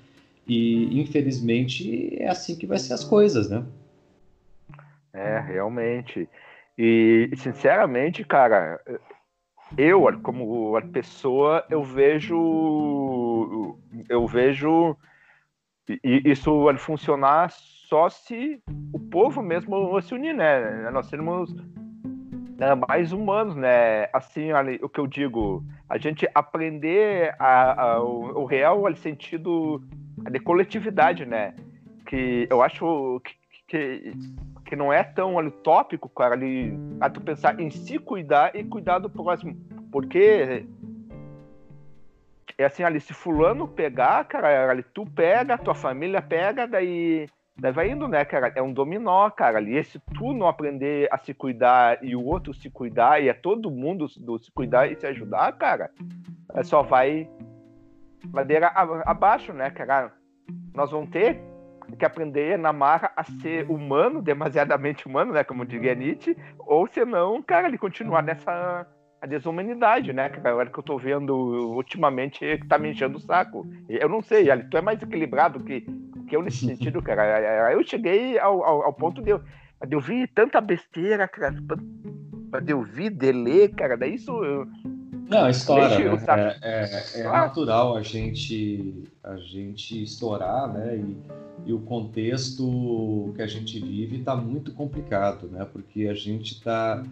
E 0.46 1.00
infelizmente 1.00 2.16
é 2.20 2.28
assim 2.28 2.56
que 2.56 2.66
vai 2.66 2.78
ser 2.78 2.92
as 2.92 3.02
coisas, 3.02 3.48
né? 3.48 3.64
É, 5.12 5.40
realmente. 5.40 6.28
E 6.76 7.30
sinceramente, 7.36 8.22
cara, 8.22 8.78
eu 9.78 10.06
como 10.22 10.78
pessoa, 10.92 11.64
eu 11.70 11.82
vejo 11.82 13.76
eu 14.08 14.26
vejo 14.26 14.96
isso 16.02 16.68
funcionar 16.78 17.50
só 17.90 18.08
se 18.08 18.62
o 18.92 19.00
povo 19.00 19.42
mesmo 19.42 20.00
se 20.00 20.14
unir, 20.14 20.32
né? 20.32 20.88
Nós 20.92 21.06
sermos 21.06 21.52
né, 22.56 22.72
mais 22.88 23.12
humanos, 23.12 23.56
né? 23.56 24.08
Assim, 24.12 24.50
o 24.80 24.88
que 24.88 25.00
eu 25.00 25.08
digo, 25.08 25.64
a 25.88 25.98
gente 25.98 26.28
aprender 26.32 27.34
a, 27.36 27.82
a, 27.82 28.02
o, 28.02 28.42
o, 28.42 28.44
real 28.44 28.80
sentido 28.94 29.82
de 30.30 30.38
coletividade, 30.38 31.26
né? 31.26 31.52
Que 32.06 32.46
eu 32.48 32.62
acho 32.62 33.20
que, 33.24 33.34
que, 33.66 34.12
que 34.64 34.76
não 34.76 34.92
é 34.92 35.02
tão 35.02 35.36
ali, 35.36 35.50
tópico, 35.50 36.08
cara, 36.08 36.34
ali, 36.34 36.72
a 37.00 37.10
tu 37.10 37.20
pensar 37.20 37.58
em 37.58 37.70
se 37.70 37.98
cuidar 37.98 38.54
e 38.54 38.62
cuidar 38.62 39.00
do 39.00 39.10
próximo. 39.10 39.56
Porque 39.90 40.64
é 42.56 42.64
assim, 42.64 42.84
ali, 42.84 43.00
se 43.00 43.12
fulano 43.12 43.66
pegar, 43.66 44.24
cara, 44.26 44.70
ali, 44.70 44.84
tu 44.84 45.04
pega, 45.04 45.58
tua 45.58 45.74
família 45.74 46.22
pega, 46.22 46.68
daí 46.68 47.26
Daí 47.60 47.72
vai 47.72 47.90
indo, 47.90 48.08
né, 48.08 48.24
cara? 48.24 48.50
É 48.54 48.62
um 48.62 48.72
dominó, 48.72 49.28
cara. 49.30 49.58
Ali, 49.58 49.76
e 49.76 49.84
se 49.84 50.00
tu 50.14 50.32
não 50.32 50.48
aprender 50.48 51.08
a 51.12 51.18
se 51.18 51.34
cuidar 51.34 52.02
e 52.02 52.16
o 52.16 52.24
outro 52.24 52.54
se 52.54 52.70
cuidar, 52.70 53.22
e 53.22 53.28
é 53.28 53.34
todo 53.34 53.70
mundo 53.70 54.06
do 54.18 54.38
se 54.38 54.50
cuidar 54.50 54.90
e 54.90 54.96
se 54.96 55.06
ajudar, 55.06 55.52
cara, 55.52 55.90
é 56.54 56.62
só 56.62 56.82
vai 56.82 57.28
ladeira 58.32 58.68
abaixo, 59.04 59.52
né, 59.52 59.68
cara? 59.70 60.12
Nós 60.74 60.90
vamos 60.90 61.10
ter 61.10 61.38
que 61.98 62.04
aprender 62.04 62.58
na 62.58 62.72
marra 62.72 63.12
a 63.14 63.24
ser 63.24 63.70
humano, 63.70 64.22
demasiadamente 64.22 65.06
humano, 65.06 65.32
né, 65.32 65.44
como 65.44 65.66
diria 65.66 65.94
Nietzsche, 65.94 66.36
ou 66.58 66.86
senão, 66.86 67.42
cara, 67.42 67.68
ele 67.68 67.76
continuar 67.76 68.22
nessa 68.22 68.86
a 69.20 69.26
desumanidade, 69.26 70.14
né? 70.14 70.30
Agora 70.42 70.70
que 70.70 70.78
eu 70.78 70.82
tô 70.82 70.96
vendo 70.96 71.34
ultimamente 71.74 72.38
que 72.38 72.66
tá 72.66 72.78
me 72.78 72.90
enchendo 72.90 73.18
o 73.18 73.20
saco. 73.20 73.68
Eu 73.86 74.08
não 74.08 74.22
sei, 74.22 74.46
tu 74.70 74.78
é 74.78 74.80
mais 74.80 75.02
equilibrado 75.02 75.62
que 75.62 75.84
que 76.30 76.36
eu 76.36 76.42
nesse 76.42 76.64
sentido, 76.64 77.02
cara. 77.02 77.72
Eu 77.72 77.82
cheguei 77.84 78.38
ao, 78.38 78.62
ao, 78.62 78.82
ao 78.84 78.92
ponto 78.92 79.20
de 79.20 79.30
eu, 79.30 79.42
de 79.86 79.96
eu 79.96 80.28
tanta 80.32 80.60
besteira, 80.60 81.26
cara, 81.26 81.50
de 82.62 82.72
eu 82.72 82.82
ver, 82.82 83.10
de 83.10 83.32
ler, 83.32 83.70
cara, 83.74 83.96
daí 83.96 84.14
isso. 84.14 84.30
Eu... 84.44 84.66
Não, 85.28 85.48
história, 85.48 85.98
né? 85.98 86.56
é, 86.62 87.18
é, 87.18 87.20
é 87.20 87.24
natural 87.24 87.96
a 87.96 88.02
gente, 88.02 89.04
a 89.22 89.36
gente 89.36 90.02
estourar, 90.02 90.72
né? 90.72 90.96
E, 90.96 91.16
e 91.70 91.72
o 91.72 91.80
contexto 91.80 93.32
que 93.36 93.42
a 93.42 93.46
gente 93.46 93.78
vive 93.80 94.18
está 94.18 94.34
muito 94.34 94.72
complicado, 94.72 95.48
né? 95.48 95.66
Porque 95.72 96.06
a 96.06 96.14
gente 96.14 96.54
está. 96.54 97.04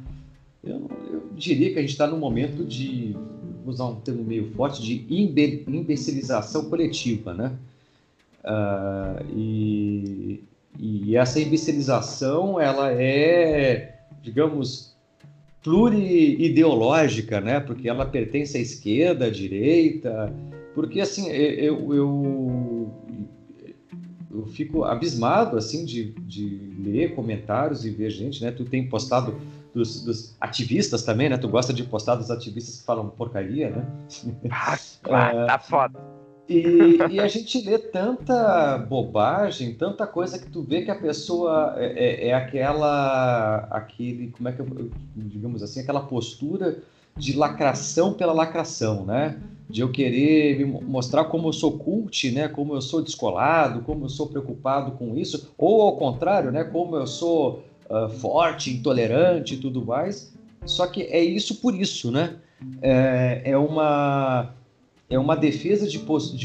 Eu, 0.64 0.90
eu, 1.12 1.28
diria 1.34 1.72
que 1.72 1.78
a 1.78 1.80
gente 1.80 1.90
está 1.90 2.06
num 2.06 2.18
momento 2.18 2.64
de, 2.64 3.16
vou 3.64 3.72
usar 3.72 3.86
um 3.86 4.00
termo 4.00 4.24
meio 4.24 4.50
forte, 4.52 4.82
de 4.82 5.06
imbecilização 5.08 6.68
coletiva, 6.68 7.32
né? 7.32 7.56
Uh, 8.44 9.24
e, 9.34 10.44
e 10.78 11.16
essa 11.16 11.40
imbecilização, 11.40 12.60
ela 12.60 12.92
é, 12.92 14.00
digamos, 14.22 14.96
pluriideológica, 15.62 17.40
né? 17.40 17.60
Porque 17.60 17.88
ela 17.88 18.06
pertence 18.06 18.56
à 18.56 18.60
esquerda, 18.60 19.26
à 19.26 19.30
direita, 19.30 20.32
porque 20.74 21.00
assim 21.00 21.28
eu, 21.28 21.92
eu, 21.92 22.92
eu 24.30 24.46
fico 24.46 24.84
abismado 24.84 25.56
assim 25.56 25.84
de, 25.84 26.12
de 26.12 26.72
ler 26.78 27.14
comentários 27.14 27.84
e 27.84 27.90
ver 27.90 28.10
gente, 28.10 28.42
né? 28.42 28.52
Tu 28.52 28.64
tem 28.64 28.88
postado 28.88 29.34
dos, 29.74 30.04
dos, 30.04 30.36
ativistas 30.40 31.02
também, 31.02 31.28
né? 31.28 31.36
Tu 31.36 31.48
gosta 31.48 31.72
de 31.72 31.82
postar 31.84 32.14
dos 32.14 32.30
ativistas 32.30 32.78
que 32.78 32.84
falam 32.84 33.08
porcaria, 33.08 33.70
né? 33.70 33.86
Ah, 34.50 35.46
tá 35.46 35.58
foda. 35.58 36.17
E, 36.48 36.96
e, 37.10 37.20
a 37.20 37.28
gente 37.28 37.60
lê 37.60 37.78
tanta 37.78 38.78
bobagem, 38.78 39.74
tanta 39.74 40.06
coisa 40.06 40.38
que 40.38 40.50
tu 40.50 40.62
vê 40.62 40.80
que 40.80 40.90
a 40.90 40.94
pessoa 40.94 41.74
é, 41.76 41.86
é, 41.86 42.28
é 42.28 42.34
aquela, 42.34 43.68
aquele, 43.70 44.30
como 44.30 44.48
é 44.48 44.52
que 44.52 44.60
eu, 44.60 44.90
digamos 45.14 45.62
assim, 45.62 45.80
aquela 45.80 46.00
postura 46.00 46.78
de 47.14 47.36
lacração 47.36 48.14
pela 48.14 48.32
lacração, 48.32 49.04
né? 49.04 49.38
De 49.68 49.82
eu 49.82 49.90
querer 49.90 50.64
mostrar 50.66 51.24
como 51.24 51.48
eu 51.48 51.52
sou 51.52 51.72
cult, 51.72 52.30
né? 52.30 52.48
Como 52.48 52.74
eu 52.74 52.80
sou 52.80 53.02
descolado, 53.02 53.82
como 53.82 54.06
eu 54.06 54.08
sou 54.08 54.28
preocupado 54.28 54.92
com 54.92 55.16
isso, 55.16 55.52
ou 55.58 55.82
ao 55.82 55.96
contrário, 55.96 56.50
né? 56.50 56.64
Como 56.64 56.96
eu 56.96 57.06
sou 57.06 57.62
uh, 57.90 58.08
forte, 58.08 58.70
intolerante 58.70 59.54
e 59.54 59.58
tudo 59.58 59.84
mais. 59.84 60.32
Só 60.64 60.86
que 60.86 61.02
é 61.02 61.22
isso 61.22 61.56
por 61.56 61.74
isso, 61.74 62.10
né? 62.10 62.36
É, 62.80 63.42
é 63.44 63.58
uma 63.58 64.54
é 65.10 65.18
uma 65.18 65.34
defesa 65.34 65.86
de, 65.88 65.98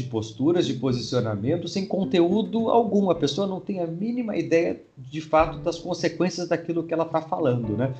posturas, 0.04 0.66
de 0.66 0.74
posicionamento 0.74 1.68
sem 1.68 1.84
conteúdo 1.84 2.70
algum. 2.70 3.10
A 3.10 3.14
pessoa 3.14 3.46
não 3.46 3.60
tem 3.60 3.80
a 3.80 3.86
mínima 3.86 4.36
ideia, 4.36 4.80
de 4.96 5.20
fato, 5.20 5.58
das 5.58 5.78
consequências 5.78 6.48
daquilo 6.48 6.82
que 6.82 6.94
ela 6.94 7.04
está 7.04 7.20
falando, 7.20 7.76
né? 7.76 7.94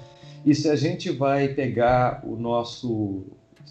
E 0.44 0.54
se 0.54 0.68
a 0.70 0.76
gente 0.76 1.10
vai 1.10 1.48
pegar 1.48 2.22
o 2.24 2.36
nosso 2.36 3.24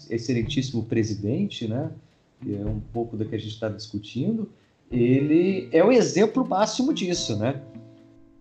excelentíssimo 0.08 0.84
presidente, 0.84 1.66
né? 1.66 1.90
Que 2.40 2.54
é 2.54 2.64
um 2.64 2.80
pouco 2.92 3.16
do 3.16 3.24
que 3.24 3.34
a 3.34 3.38
gente 3.38 3.54
está 3.54 3.68
discutindo, 3.68 4.48
ele 4.90 5.68
é 5.72 5.82
o 5.82 5.90
exemplo 5.90 6.46
máximo 6.46 6.94
disso, 6.94 7.36
né? 7.36 7.60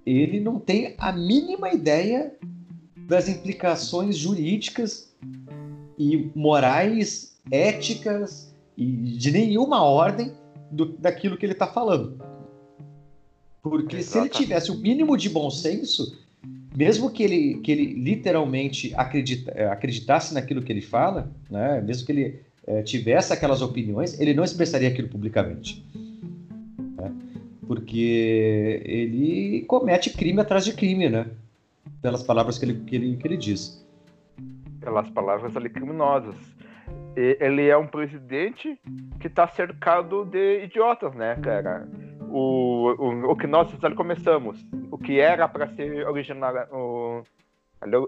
Ele 0.05 0.39
não 0.39 0.59
tem 0.59 0.93
a 0.99 1.11
mínima 1.11 1.73
ideia 1.73 2.35
das 3.07 3.27
implicações 3.27 4.15
jurídicas 4.15 5.11
e 5.97 6.29
morais 6.35 7.32
éticas 7.51 8.53
e 8.77 8.85
de 8.85 9.31
nenhuma 9.31 9.83
ordem 9.83 10.33
do, 10.71 10.85
daquilo 10.85 11.37
que 11.37 11.45
ele 11.45 11.53
está 11.53 11.67
falando. 11.67 12.21
Porque 13.61 13.97
Exatamente. 13.97 14.05
se 14.05 14.17
ele 14.17 14.45
tivesse 14.45 14.71
o 14.71 14.77
mínimo 14.77 15.15
de 15.15 15.29
bom 15.29 15.49
senso, 15.49 16.17
mesmo 16.75 17.09
que 17.09 17.23
ele, 17.23 17.59
que 17.59 17.71
ele 17.71 17.93
literalmente 17.93 18.93
acredita, 18.95 19.51
eh, 19.51 19.67
acreditasse 19.67 20.33
naquilo 20.33 20.61
que 20.61 20.71
ele 20.71 20.81
fala, 20.81 21.31
né, 21.49 21.81
mesmo 21.81 22.05
que 22.05 22.11
ele 22.11 22.39
é, 22.65 22.81
tivesse 22.81 23.31
aquelas 23.31 23.61
opiniões, 23.61 24.19
ele 24.19 24.33
não 24.33 24.43
expressaria 24.43 24.89
aquilo 24.89 25.07
publicamente. 25.07 25.85
Né, 26.97 27.13
porque 27.67 28.81
ele 28.83 29.63
comete 29.67 30.09
crime 30.09 30.41
atrás 30.41 30.65
de 30.65 30.73
crime, 30.73 31.09
né? 31.09 31.27
Pelas 32.01 32.23
palavras 32.23 32.57
que 32.57 32.65
ele, 32.65 32.81
que 32.85 32.95
ele, 32.95 33.15
que 33.15 33.27
ele 33.27 33.37
diz. 33.37 33.85
Pelas 34.81 35.09
palavras 35.09 35.55
ali 35.55 35.69
criminosas 35.69 36.35
ele 37.15 37.67
é 37.67 37.77
um 37.77 37.87
presidente 37.87 38.79
que 39.19 39.27
está 39.27 39.47
cercado 39.47 40.25
de 40.25 40.63
idiotas, 40.63 41.13
né, 41.15 41.35
cara? 41.41 41.87
O, 42.29 42.95
o, 42.97 43.31
o 43.31 43.35
que 43.35 43.47
nós 43.47 43.71
começamos, 43.95 44.65
o 44.91 44.97
que 44.97 45.19
era 45.19 45.47
para 45.47 45.67
ser 45.67 46.07
original, 46.07 46.53
o, 46.71 47.23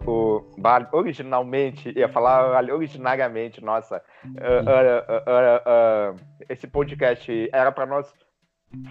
o, 0.07 0.43
originalmente, 0.91 1.93
ia 1.95 2.09
falar 2.09 2.63
originariamente, 2.73 3.63
nossa, 3.63 4.01
uh, 4.25 4.29
uh, 4.29 6.13
uh, 6.13 6.19
esse 6.49 6.65
podcast 6.65 7.49
era 7.53 7.71
para 7.71 7.85
nós 7.85 8.11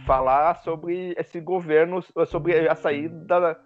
falar 0.07 0.55
sobre 0.57 1.15
esse 1.19 1.41
governo, 1.41 2.01
sobre 2.27 2.69
a 2.69 2.75
saída 2.75 3.59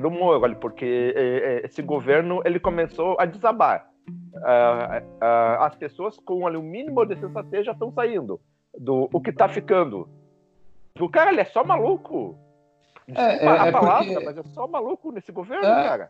do 0.00 0.10
Moro, 0.10 0.56
porque 0.56 1.12
eh, 1.14 1.42
eh, 1.44 1.60
esse 1.64 1.82
governo 1.82 2.40
ele 2.44 2.58
começou 2.58 3.16
a 3.18 3.26
desabar 3.26 3.86
uh, 4.08 5.04
uh, 5.22 5.62
as 5.62 5.74
pessoas 5.76 6.16
com 6.18 6.46
ali, 6.46 6.56
o 6.56 6.62
mínimo 6.62 7.04
de 7.04 7.16
sensatez 7.18 7.66
já 7.66 7.72
estão 7.72 7.92
saindo 7.92 8.40
do 8.78 9.08
o 9.12 9.20
que 9.20 9.30
está 9.30 9.48
ficando. 9.48 10.08
O 10.98 11.08
cara 11.08 11.30
ele 11.30 11.40
é 11.40 11.44
só 11.44 11.64
maluco. 11.64 12.36
é, 13.08 13.44
é, 13.44 13.48
a 13.48 13.66
é 13.66 13.72
palavra, 13.72 14.12
porque... 14.12 14.24
mas 14.24 14.38
é 14.38 14.42
só 14.44 14.66
maluco 14.66 15.12
nesse 15.12 15.32
governo, 15.32 15.64
é, 15.64 15.84
cara. 15.84 16.08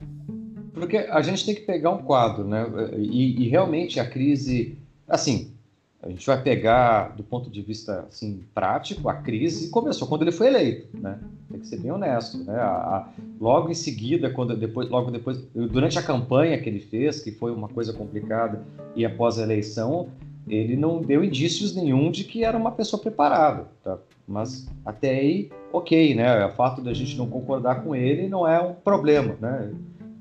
Porque 0.72 0.96
a 0.96 1.20
gente 1.22 1.44
tem 1.44 1.54
que 1.54 1.62
pegar 1.62 1.90
um 1.90 2.02
quadro, 2.02 2.44
né? 2.44 2.66
E, 2.96 3.44
e 3.44 3.48
realmente 3.48 4.00
a 4.00 4.08
crise, 4.08 4.78
assim, 5.06 5.58
a 6.02 6.08
gente 6.08 6.24
vai 6.26 6.40
pegar 6.42 7.16
do 7.16 7.24
ponto 7.24 7.50
de 7.50 7.60
vista 7.60 8.06
assim 8.08 8.44
prático 8.54 9.08
a 9.08 9.14
crise 9.14 9.68
começou 9.70 10.06
quando 10.06 10.22
ele 10.22 10.32
foi 10.32 10.46
eleito 10.46 10.88
né 10.96 11.18
tem 11.50 11.60
que 11.60 11.66
ser 11.66 11.80
bem 11.80 11.90
honesto 11.90 12.38
né 12.44 12.54
a, 12.54 12.68
a, 12.68 13.08
logo 13.40 13.70
em 13.70 13.74
seguida 13.74 14.30
quando 14.30 14.56
depois 14.56 14.88
logo 14.88 15.10
depois 15.10 15.38
durante 15.54 15.98
a 15.98 16.02
campanha 16.02 16.58
que 16.58 16.68
ele 16.68 16.80
fez 16.80 17.20
que 17.20 17.30
foi 17.30 17.52
uma 17.52 17.68
coisa 17.68 17.92
complicada 17.92 18.64
e 18.96 19.04
após 19.04 19.38
a 19.38 19.42
eleição 19.42 20.08
ele 20.48 20.76
não 20.76 21.00
deu 21.00 21.22
indícios 21.22 21.74
nenhum 21.74 22.10
de 22.10 22.24
que 22.24 22.44
era 22.44 22.56
uma 22.56 22.72
pessoa 22.72 23.00
preparada, 23.00 23.66
tá? 23.82 23.98
Mas 24.26 24.66
até 24.84 25.10
aí, 25.10 25.50
ok, 25.72 26.14
né? 26.14 26.44
O 26.46 26.52
fato 26.52 26.82
da 26.82 26.92
gente 26.92 27.16
não 27.16 27.28
concordar 27.28 27.82
com 27.82 27.94
ele 27.94 28.28
não 28.28 28.46
é 28.46 28.60
um 28.60 28.74
problema, 28.74 29.36
né? 29.40 29.72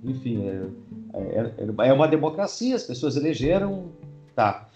Enfim, 0.03 0.45
é, 0.47 0.67
é, 1.13 1.87
é, 1.87 1.93
uma 1.93 2.07
democracia, 2.07 2.75
as 2.75 2.83
pessoas 2.83 3.15
elegeram, 3.15 3.85
tá. 4.35 4.67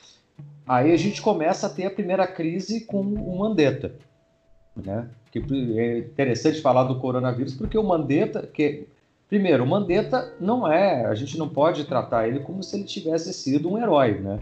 Aí 0.67 0.91
a 0.91 0.97
gente 0.97 1.21
começa 1.21 1.67
a 1.67 1.69
ter 1.69 1.86
a 1.86 1.91
primeira 1.91 2.27
crise 2.27 2.82
com 2.82 3.01
o 3.01 3.39
Mandetta, 3.39 3.95
né? 4.75 5.07
Que 5.31 5.39
é 5.77 5.99
interessante 5.99 6.62
falar 6.62 6.84
do 6.84 6.99
coronavírus 6.99 7.53
porque 7.53 7.77
o 7.77 7.84
Mandetta, 7.84 8.45
que 8.45 8.88
primeiro, 9.29 9.63
o 9.63 9.67
Mandetta 9.67 10.34
não 10.39 10.71
é, 10.71 11.05
a 11.05 11.15
gente 11.15 11.38
não 11.38 11.47
pode 11.47 11.86
tratar 11.86 12.27
ele 12.27 12.39
como 12.39 12.62
se 12.62 12.75
ele 12.75 12.84
tivesse 12.84 13.34
sido 13.34 13.69
um 13.69 13.77
herói, 13.77 14.19
né? 14.19 14.39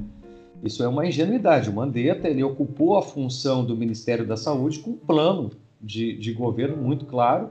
Isso 0.63 0.83
é 0.83 0.87
uma 0.87 1.05
ingenuidade. 1.05 1.69
O 1.69 1.73
Mandetta 1.73 2.27
ele 2.27 2.43
ocupou 2.43 2.97
a 2.97 3.01
função 3.01 3.63
do 3.63 3.77
Ministério 3.77 4.25
da 4.25 4.35
Saúde 4.35 4.79
com 4.79 4.91
um 4.91 4.97
plano 4.97 5.51
de, 5.79 6.17
de 6.17 6.33
governo 6.33 6.75
muito 6.75 7.05
claro, 7.05 7.49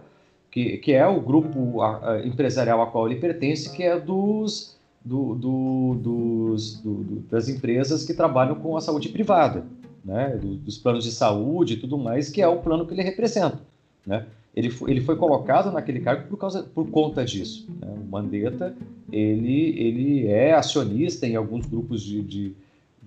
que, 0.50 0.78
que 0.78 0.92
é 0.92 1.06
o 1.06 1.20
grupo 1.20 1.80
empresarial 2.24 2.82
a 2.82 2.86
qual 2.86 3.08
ele 3.08 3.20
pertence, 3.20 3.74
que 3.74 3.82
é 3.82 3.98
dos, 3.98 4.76
do, 5.04 5.34
do, 5.34 5.94
dos, 5.94 6.80
do, 6.80 7.04
das 7.30 7.48
empresas 7.48 8.04
que 8.04 8.12
trabalham 8.12 8.56
com 8.56 8.76
a 8.76 8.80
saúde 8.80 9.08
privada, 9.08 9.64
né? 10.04 10.38
dos 10.40 10.78
planos 10.78 11.04
de 11.04 11.12
saúde 11.12 11.74
e 11.74 11.76
tudo 11.76 11.98
mais, 11.98 12.30
que 12.30 12.42
é 12.42 12.48
o 12.48 12.58
plano 12.58 12.86
que 12.86 12.94
ele 12.94 13.02
representa. 13.02 13.60
Né? 14.06 14.26
Ele, 14.54 14.70
foi, 14.70 14.90
ele 14.90 15.00
foi 15.00 15.16
colocado 15.16 15.70
naquele 15.70 16.00
cargo 16.00 16.28
por, 16.28 16.36
causa, 16.36 16.62
por 16.62 16.88
conta 16.90 17.24
disso. 17.24 17.68
Né? 17.80 17.88
O 17.88 18.10
Mandetta 18.10 18.74
ele, 19.12 19.78
ele 19.78 20.26
é 20.26 20.54
acionista 20.54 21.26
em 21.26 21.36
alguns 21.36 21.66
grupos 21.66 22.02
de, 22.02 22.22
de 22.22 22.56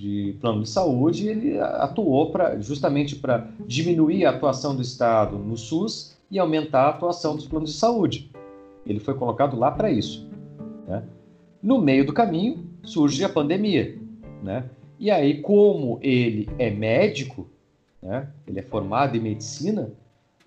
de 0.01 0.35
plano 0.41 0.63
de 0.63 0.69
saúde, 0.69 1.27
ele 1.27 1.59
atuou 1.59 2.31
pra, 2.31 2.59
justamente 2.59 3.15
para 3.15 3.47
diminuir 3.67 4.25
a 4.25 4.31
atuação 4.31 4.75
do 4.75 4.81
Estado 4.81 5.37
no 5.37 5.55
SUS 5.55 6.17
e 6.29 6.39
aumentar 6.39 6.85
a 6.85 6.89
atuação 6.89 7.35
dos 7.35 7.45
planos 7.45 7.71
de 7.71 7.77
saúde. 7.77 8.31
Ele 8.85 8.99
foi 8.99 9.13
colocado 9.13 9.57
lá 9.57 9.69
para 9.69 9.91
isso. 9.91 10.27
Né? 10.87 11.03
No 11.61 11.79
meio 11.79 12.03
do 12.03 12.13
caminho 12.13 12.65
surge 12.83 13.23
a 13.23 13.29
pandemia. 13.29 13.95
Né? 14.41 14.65
E 15.01 15.09
aí, 15.09 15.41
como 15.41 15.97
ele 15.99 16.47
é 16.59 16.69
médico, 16.69 17.49
né? 18.03 18.27
ele 18.45 18.59
é 18.59 18.61
formado 18.61 19.17
em 19.17 19.19
medicina, 19.19 19.91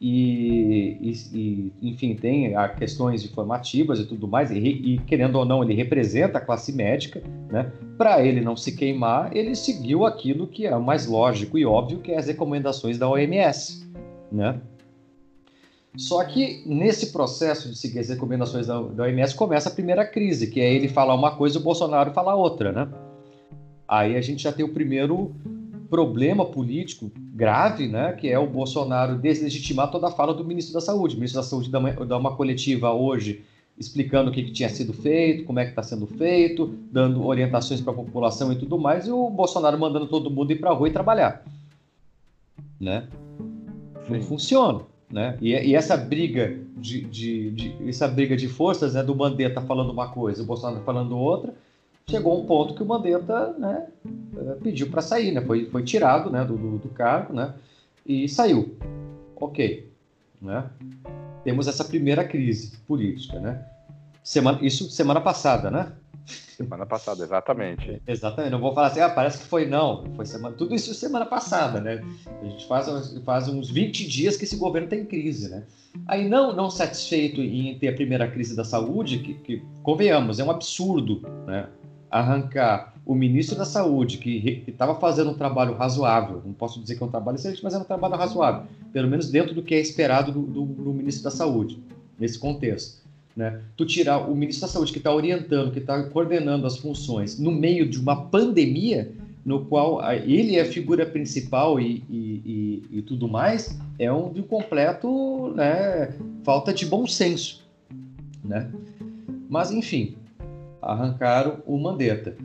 e, 0.00 0.96
e, 1.00 1.72
e, 1.82 1.90
enfim, 1.90 2.14
tem 2.14 2.54
questões 2.78 3.24
informativas 3.24 3.98
e 3.98 4.06
tudo 4.06 4.28
mais, 4.28 4.52
e, 4.52 4.58
e, 4.58 4.98
querendo 4.98 5.34
ou 5.40 5.44
não, 5.44 5.64
ele 5.64 5.74
representa 5.74 6.38
a 6.38 6.40
classe 6.40 6.72
médica, 6.72 7.20
né? 7.50 7.72
Para 7.98 8.24
ele 8.24 8.40
não 8.40 8.56
se 8.56 8.76
queimar, 8.76 9.36
ele 9.36 9.56
seguiu 9.56 10.06
aquilo 10.06 10.46
que 10.46 10.66
é 10.66 10.76
o 10.76 10.82
mais 10.82 11.08
lógico 11.08 11.58
e 11.58 11.66
óbvio, 11.66 11.98
que 11.98 12.12
é 12.12 12.18
as 12.18 12.28
recomendações 12.28 12.96
da 12.96 13.08
OMS, 13.08 13.84
né? 14.30 14.60
Só 15.96 16.22
que 16.22 16.62
nesse 16.64 17.12
processo 17.12 17.68
de 17.68 17.76
seguir 17.76 17.98
as 17.98 18.08
recomendações 18.08 18.68
da, 18.68 18.80
da 18.80 19.02
OMS 19.02 19.34
começa 19.34 19.68
a 19.68 19.72
primeira 19.72 20.06
crise, 20.06 20.48
que 20.48 20.60
é 20.60 20.72
ele 20.72 20.86
falar 20.86 21.14
uma 21.14 21.34
coisa 21.34 21.58
e 21.58 21.60
o 21.60 21.64
Bolsonaro 21.64 22.12
falar 22.12 22.36
outra, 22.36 22.70
né? 22.70 22.88
Aí 23.86 24.16
a 24.16 24.20
gente 24.20 24.42
já 24.42 24.52
tem 24.52 24.64
o 24.64 24.72
primeiro 24.72 25.34
problema 25.90 26.44
político 26.44 27.10
grave, 27.16 27.86
né, 27.86 28.12
que 28.12 28.28
é 28.28 28.38
o 28.38 28.46
Bolsonaro 28.46 29.16
deslegitimar 29.16 29.90
toda 29.90 30.08
a 30.08 30.10
fala 30.10 30.34
do 30.34 30.44
ministro 30.44 30.74
da 30.74 30.80
Saúde. 30.80 31.14
O 31.14 31.18
ministro 31.18 31.40
da 31.40 31.46
Saúde 31.46 31.70
dá 31.70 31.78
uma, 31.78 31.92
dá 31.92 32.16
uma 32.16 32.34
coletiva 32.34 32.92
hoje 32.92 33.44
explicando 33.78 34.30
o 34.30 34.32
que, 34.32 34.42
que, 34.42 34.52
tinha 34.52 34.68
sido 34.68 34.92
feito, 34.92 35.44
como 35.44 35.58
é 35.58 35.64
que 35.64 35.70
está 35.70 35.82
sendo 35.82 36.06
feito, 36.06 36.78
dando 36.92 37.26
orientações 37.26 37.80
para 37.80 37.92
a 37.92 37.96
população 37.96 38.52
e 38.52 38.56
tudo 38.56 38.78
mais, 38.78 39.06
e 39.06 39.10
o 39.10 39.28
Bolsonaro 39.28 39.78
mandando 39.78 40.06
todo 40.06 40.30
mundo 40.30 40.52
ir 40.52 40.56
para 40.56 40.70
a 40.70 40.72
rua 40.72 40.88
e 40.88 40.92
trabalhar. 40.92 41.44
Né? 42.80 43.08
Não 44.08 44.22
funciona. 44.22 44.82
Né? 45.10 45.36
E, 45.40 45.50
e 45.50 45.74
essa 45.74 45.96
briga 45.96 46.56
de, 46.76 47.02
de, 47.02 47.50
de, 47.50 47.88
essa 47.88 48.08
briga 48.08 48.36
de 48.36 48.48
forças, 48.48 48.94
né, 48.94 49.02
do 49.02 49.14
Mandetta 49.14 49.60
falando 49.60 49.90
uma 49.90 50.08
coisa, 50.08 50.42
o 50.42 50.46
Bolsonaro 50.46 50.82
falando 50.84 51.16
outra, 51.16 51.54
chegou 52.08 52.40
um 52.40 52.46
ponto 52.46 52.74
que 52.74 52.82
o 52.82 52.86
Mandetta 52.86 53.54
né, 53.58 53.86
eh, 54.36 54.56
pediu 54.62 54.90
para 54.90 55.02
sair, 55.02 55.32
né, 55.32 55.40
foi, 55.40 55.66
foi 55.66 55.82
tirado 55.82 56.30
né, 56.30 56.44
do, 56.44 56.56
do, 56.56 56.78
do, 56.78 56.88
cargo 56.90 57.32
né, 57.32 57.54
e 58.06 58.28
saiu. 58.28 58.76
Ok. 59.36 59.90
Né? 60.40 60.68
Temos 61.42 61.66
essa 61.66 61.84
primeira 61.84 62.24
crise 62.24 62.76
política. 62.86 63.40
Né? 63.40 63.64
Semana, 64.22 64.58
isso 64.62 64.90
semana 64.90 65.20
passada, 65.20 65.70
né? 65.70 65.92
Semana 66.56 66.86
passada, 66.86 67.22
exatamente. 67.24 68.00
Exatamente. 68.06 68.52
Não 68.52 68.60
vou 68.60 68.72
falar 68.72 68.86
assim, 68.86 69.00
ah, 69.00 69.10
parece 69.10 69.38
que 69.38 69.44
foi 69.44 69.66
não. 69.66 70.04
Foi 70.14 70.24
semana, 70.24 70.54
tudo 70.54 70.74
isso 70.74 70.94
semana 70.94 71.26
passada, 71.26 71.80
né? 71.80 72.02
A 72.40 72.44
gente 72.44 72.66
faz, 72.66 72.86
faz 73.24 73.48
uns 73.48 73.70
20 73.70 74.08
dias 74.08 74.36
que 74.36 74.44
esse 74.44 74.56
governo 74.56 74.88
tem 74.88 75.04
crise, 75.04 75.50
né? 75.50 75.64
Aí, 76.06 76.28
não, 76.28 76.54
não 76.54 76.70
satisfeito 76.70 77.40
em 77.40 77.76
ter 77.78 77.88
a 77.88 77.92
primeira 77.92 78.30
crise 78.30 78.56
da 78.56 78.64
saúde, 78.64 79.18
que, 79.18 79.34
que 79.34 79.62
convenhamos, 79.82 80.38
é 80.38 80.44
um 80.44 80.50
absurdo, 80.50 81.22
né? 81.46 81.68
Arrancar 82.14 82.94
o 83.04 83.12
ministro 83.12 83.58
da 83.58 83.64
Saúde, 83.64 84.18
que 84.18 84.62
estava 84.68 84.94
fazendo 84.94 85.30
um 85.30 85.34
trabalho 85.34 85.74
razoável, 85.74 86.40
não 86.46 86.52
posso 86.52 86.80
dizer 86.80 86.94
que 86.94 87.02
é 87.02 87.06
um 87.06 87.10
trabalho 87.10 87.34
excelente, 87.34 87.62
mas 87.62 87.74
é 87.74 87.78
um 87.78 87.84
trabalho 87.84 88.14
razoável, 88.14 88.62
pelo 88.92 89.08
menos 89.08 89.28
dentro 89.28 89.52
do 89.52 89.62
que 89.62 89.74
é 89.74 89.80
esperado 89.80 90.30
do, 90.30 90.42
do, 90.42 90.64
do 90.64 90.92
ministro 90.92 91.24
da 91.24 91.30
Saúde, 91.32 91.80
nesse 92.16 92.38
contexto. 92.38 93.02
Né? 93.36 93.60
Tu 93.76 93.84
tirar 93.84 94.30
o 94.30 94.34
ministro 94.36 94.68
da 94.68 94.72
Saúde, 94.72 94.92
que 94.92 94.98
está 94.98 95.12
orientando, 95.12 95.72
que 95.72 95.80
está 95.80 96.04
coordenando 96.04 96.68
as 96.68 96.78
funções, 96.78 97.36
no 97.36 97.50
meio 97.50 97.88
de 97.88 97.98
uma 97.98 98.26
pandemia, 98.26 99.12
no 99.44 99.64
qual 99.64 100.00
ele 100.12 100.56
é 100.56 100.62
a 100.62 100.66
figura 100.66 101.04
principal 101.04 101.80
e, 101.80 102.02
e, 102.08 102.82
e, 102.92 102.98
e 102.98 103.02
tudo 103.02 103.26
mais, 103.26 103.76
é 103.98 104.10
um 104.10 104.32
de 104.32 104.42
completo 104.42 105.52
né, 105.56 106.14
falta 106.44 106.72
de 106.72 106.86
bom 106.86 107.06
senso. 107.08 107.62
Né? 108.42 108.70
Mas, 109.50 109.70
enfim, 109.72 110.14
arrancaram 110.84 111.58
o 111.66 111.78
Mandetta. 111.78 112.36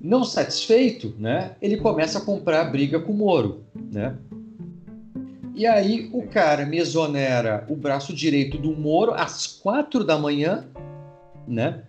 Não 0.00 0.24
satisfeito, 0.24 1.14
né, 1.18 1.56
ele 1.62 1.78
começa 1.78 2.18
a 2.18 2.22
comprar 2.22 2.64
briga 2.64 3.00
com 3.00 3.12
o 3.12 3.16
Moro, 3.16 3.64
né? 3.90 4.16
E 5.54 5.66
aí 5.66 6.10
o 6.12 6.26
cara 6.26 6.66
me 6.66 6.78
exonera 6.78 7.64
o 7.68 7.76
braço 7.76 8.12
direito 8.12 8.58
do 8.58 8.72
Moro 8.72 9.14
às 9.14 9.46
quatro 9.46 10.04
da 10.04 10.18
manhã, 10.18 10.66
né? 11.46 11.84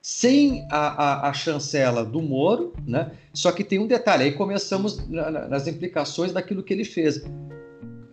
Sem 0.00 0.66
a, 0.70 1.26
a, 1.26 1.28
a 1.28 1.32
chancela 1.32 2.04
do 2.04 2.22
Moro, 2.22 2.72
né? 2.86 3.12
Só 3.32 3.52
que 3.52 3.62
tem 3.62 3.78
um 3.78 3.86
detalhe, 3.86 4.24
aí 4.24 4.32
começamos 4.32 5.06
na, 5.08 5.30
nas 5.30 5.66
implicações 5.66 6.32
daquilo 6.32 6.62
que 6.62 6.72
ele 6.72 6.84
fez 6.84 7.22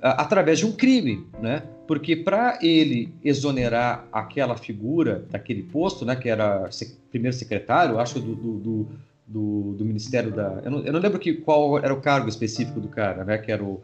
através 0.02 0.60
de 0.60 0.66
um 0.66 0.72
crime, 0.72 1.26
né? 1.40 1.64
Porque 1.88 2.16
para 2.16 2.58
ele 2.62 3.14
exonerar 3.24 4.08
aquela 4.12 4.56
figura 4.56 5.26
daquele 5.30 5.64
posto, 5.64 6.06
né, 6.06 6.16
que 6.16 6.30
era 6.30 6.70
primeiro 7.10 7.36
secretário, 7.36 8.00
acho 8.00 8.20
do, 8.20 8.36
do, 8.36 8.88
do, 9.28 9.74
do 9.74 9.86
Ministério 9.86 10.32
da, 10.32 10.62
eu 10.64 10.72
não, 10.72 10.80
eu 10.86 10.94
não, 10.94 11.00
lembro 11.00 11.20
que 11.20 11.34
qual 11.34 11.78
era 11.78 11.94
o 11.94 12.02
cargo 12.02 12.30
específico 12.30 12.80
do 12.80 12.88
cara, 12.88 13.24
né, 13.26 13.38
que 13.38 13.52
era 13.52 13.64
o 13.64 13.82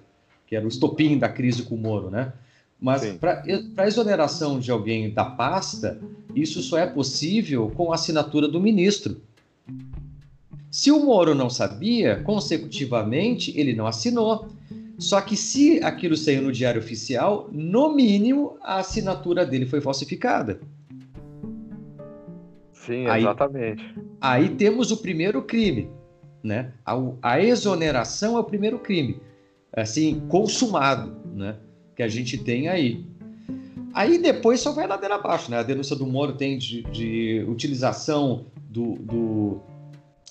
que 0.47 0.55
era 0.55 0.63
o 0.63 0.69
estopim 0.69 1.17
da 1.17 1.27
crise 1.27 1.63
com 1.63 1.75
o 1.75 1.77
Moro, 1.77 2.09
né? 2.09 2.31
Mas 2.79 3.05
para 3.17 3.85
exoneração 3.85 4.59
de 4.59 4.71
alguém 4.71 5.11
da 5.11 5.25
pasta, 5.25 5.99
isso 6.33 6.61
só 6.61 6.77
é 6.77 6.87
possível 6.87 7.69
com 7.75 7.91
a 7.91 7.95
assinatura 7.95 8.47
do 8.47 8.61
ministro. 8.61 9.19
Se 10.71 10.91
o 10.91 11.03
Moro 11.03 11.35
não 11.35 11.49
sabia, 11.49 12.21
consecutivamente 12.23 13.51
ele 13.59 13.73
não 13.73 13.87
assinou. 13.87 14.47
Só 14.97 15.21
que 15.21 15.35
se 15.35 15.83
aquilo 15.83 16.17
saiu 16.17 16.41
no 16.41 16.51
diário 16.51 16.81
oficial, 16.81 17.49
no 17.51 17.93
mínimo 17.93 18.57
a 18.61 18.79
assinatura 18.79 19.45
dele 19.45 19.65
foi 19.65 19.79
falsificada. 19.79 20.59
Sim, 22.71 23.05
exatamente. 23.07 23.83
Aí, 24.19 24.45
aí 24.45 24.55
temos 24.55 24.91
o 24.91 24.97
primeiro 24.97 25.43
crime, 25.43 25.89
né? 26.41 26.73
A, 26.85 26.95
a, 27.21 27.41
exoneração 27.41 28.37
é 28.37 28.39
o 28.39 28.43
primeiro 28.43 28.79
crime, 28.79 29.19
assim, 29.73 30.21
consumado, 30.29 31.15
né? 31.35 31.57
Que 31.95 32.01
a 32.01 32.07
gente 32.07 32.37
tem 32.37 32.67
aí. 32.67 33.05
Aí 33.93 34.17
depois 34.17 34.61
só 34.61 34.71
vai 34.71 34.87
ladeira 34.87 35.15
abaixo, 35.15 35.51
né? 35.51 35.57
A 35.57 35.63
denúncia 35.63 35.95
do 35.95 36.07
Moro 36.07 36.33
tem 36.33 36.57
de, 36.57 36.83
de 36.83 37.45
utilização 37.47 38.45
do, 38.69 38.93
do, 38.93 39.61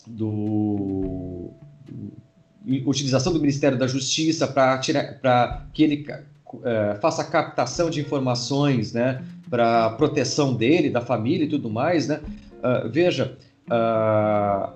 do 0.07 1.51
utilização 2.85 3.33
do 3.33 3.41
Ministério 3.41 3.79
da 3.79 3.87
Justiça 3.87 4.47
para 4.47 4.79
que 5.73 5.83
ele 5.83 6.07
é, 6.65 6.97
faça 7.01 7.25
captação 7.25 7.91
de 7.91 8.01
informações 8.01 8.93
né, 8.93 9.25
para 9.49 9.91
proteção 9.91 10.55
dele, 10.55 10.91
da 10.91 11.01
família 11.01 11.45
e 11.45 11.49
tudo 11.49 11.71
mais. 11.71 12.09
Né? 12.09 12.21
Uh, 12.59 12.89
veja, 12.91 13.37
uh, 13.71 14.73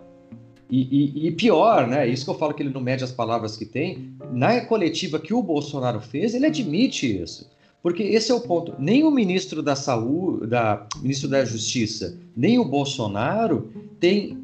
e, 0.71 1.25
e, 1.25 1.27
e, 1.27 1.33
pior, 1.33 1.89
né? 1.89 2.07
Isso 2.07 2.25
que 2.25 2.31
eu 2.31 2.39
falo 2.39 2.55
que 2.55 2.63
ele 2.63 2.73
não 2.73 2.81
mede 2.81 3.03
as 3.03 3.11
palavras 3.11 3.57
que 3.57 3.67
tem. 3.67 4.13
Na 4.33 4.61
coletiva 4.61 5.19
que 5.19 5.35
o 5.35 5.43
Bolsonaro 5.43 6.01
fez, 6.01 6.33
ele 6.33 6.47
admite 6.47 7.21
isso. 7.21 7.51
Porque 7.83 8.03
esse 8.05 8.31
é 8.31 8.35
o 8.35 8.41
ponto. 8.41 8.75
Nem 8.79 9.03
o 9.03 9.11
ministro 9.11 9.63
da 9.63 9.75
Saúde, 9.75 10.47
da 10.47 10.87
ministro 11.03 11.29
da 11.29 11.45
Justiça, 11.45 12.17
nem 12.37 12.59
o 12.59 12.65
Bolsonaro 12.65 13.73
tem 13.99 14.39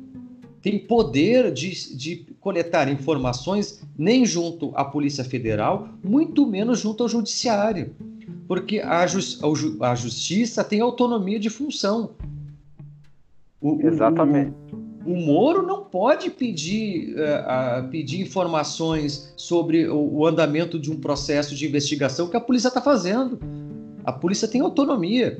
tem 0.67 0.81
poder 0.81 1.53
de, 1.53 1.97
de 1.97 2.27
coletar 2.41 2.89
informações 2.89 3.85
nem 3.97 4.27
junto 4.27 4.73
à 4.75 4.85
Polícia 4.85 5.23
Federal, 5.23 5.91
muito 6.03 6.45
menos 6.45 6.81
junto 6.81 7.05
ao 7.05 7.09
Judiciário. 7.09 7.95
Porque 8.49 8.81
a, 8.81 9.07
a 9.83 9.95
Justiça 9.95 10.65
tem 10.65 10.81
autonomia 10.81 11.39
de 11.39 11.49
função. 11.49 12.17
O, 13.61 13.81
Exatamente. 13.81 14.57
O, 15.05 15.13
o, 15.13 15.17
Moro 15.17 15.63
não 15.65 15.85
pode 15.85 16.31
pedir, 16.31 17.15
uh, 17.15 17.85
uh, 17.87 17.89
pedir 17.89 18.21
informações 18.21 19.33
sobre 19.37 19.87
o, 19.87 20.15
o, 20.15 20.27
andamento 20.27 20.81
de 20.81 20.91
um 20.91 20.99
processo 20.99 21.55
de 21.55 21.65
investigação 21.65 22.27
que 22.27 22.37
a 22.37 22.41
polícia 22.41 22.67
está 22.67 22.83
fazendo. 22.83 23.39
A 24.05 24.13
polícia 24.13 24.49
tem 24.49 24.61
autonomia. 24.63 25.39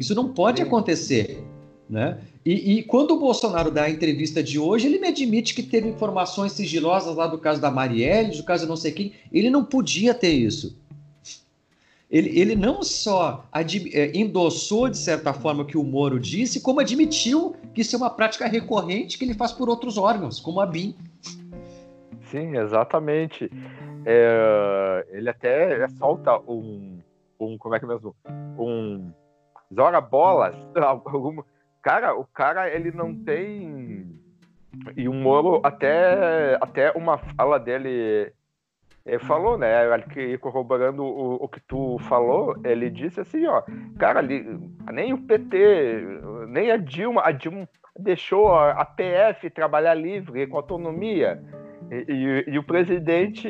Isso 0.00 0.16
não 0.16 0.32
pode 0.32 0.60
acontecer. 0.60 1.44
Né? 1.88 2.18
E, 2.44 2.78
e, 2.78 2.82
quando 2.82 3.10
o 3.12 3.18
Bolsonaro 3.18 3.70
dá 3.70 3.82
a 3.82 3.90
entrevista 3.90 4.42
de 4.42 4.58
hoje, 4.58 4.86
ele 4.86 4.98
me 4.98 5.08
admite 5.08 5.54
que 5.54 5.62
teve 5.62 5.88
informações 5.88 6.52
sigilosas 6.52 7.14
lá 7.14 7.26
do 7.26 7.38
caso 7.38 7.60
da 7.60 7.70
Marielle, 7.70 8.36
do 8.36 8.44
caso 8.44 8.66
não 8.66 8.76
sei 8.76 8.92
quem. 8.92 9.12
Ele 9.30 9.50
não 9.50 9.62
podia 9.62 10.14
ter 10.14 10.32
isso. 10.32 10.78
Ele, 12.10 12.36
ele 12.40 12.56
não 12.56 12.82
só 12.82 13.44
é, 13.52 14.18
endossou, 14.18 14.88
de 14.88 14.96
certa 14.96 15.32
forma, 15.32 15.62
o 15.62 15.66
que 15.66 15.78
o 15.78 15.84
Moro 15.84 16.18
disse, 16.18 16.60
como 16.60 16.80
admitiu 16.80 17.54
que 17.72 17.82
isso 17.82 17.94
é 17.94 17.98
uma 17.98 18.10
prática 18.10 18.48
recorrente 18.48 19.16
que 19.16 19.24
ele 19.24 19.34
faz 19.34 19.52
por 19.52 19.68
outros 19.68 19.96
órgãos, 19.96 20.40
como 20.40 20.60
a 20.60 20.66
BIM. 20.66 20.96
Sim, 22.30 22.56
exatamente. 22.56 23.50
É, 24.04 25.06
ele 25.10 25.28
até 25.28 25.86
solta 25.98 26.38
um, 26.48 26.98
um. 27.38 27.58
Como 27.58 27.74
é 27.74 27.78
que 27.78 27.84
é 27.84 27.88
mesmo? 27.88 28.14
Um. 28.58 29.12
Joga 29.70 30.00
bolas. 30.00 30.56
Algum, 30.74 31.42
Cara, 31.82 32.14
o 32.14 32.24
cara, 32.24 32.68
ele 32.68 32.90
não 32.92 33.14
tem. 33.14 34.06
E 34.96 35.08
o 35.08 35.12
Moro, 35.12 35.60
até, 35.64 36.56
até 36.60 36.92
uma 36.92 37.18
fala 37.18 37.58
dele, 37.58 38.32
ele 39.04 39.18
falou, 39.18 39.56
né? 39.56 39.98
Que 40.12 40.36
corroborando 40.38 41.02
o, 41.02 41.34
o 41.36 41.48
que 41.48 41.60
tu 41.60 41.98
falou, 42.00 42.54
ele 42.64 42.90
disse 42.90 43.20
assim, 43.20 43.46
ó, 43.46 43.62
cara, 43.98 44.20
ali, 44.20 44.44
nem 44.92 45.12
o 45.12 45.18
PT, 45.18 46.02
nem 46.48 46.70
a 46.70 46.76
Dilma, 46.76 47.22
a 47.24 47.32
Dilma 47.32 47.68
deixou 47.98 48.54
a, 48.54 48.84
PF 48.84 49.50
trabalhar 49.50 49.94
livre, 49.94 50.46
com 50.46 50.56
autonomia. 50.56 51.42
E, 51.90 52.04
e, 52.08 52.52
e, 52.52 52.58
o 52.58 52.62
presidente, 52.62 53.48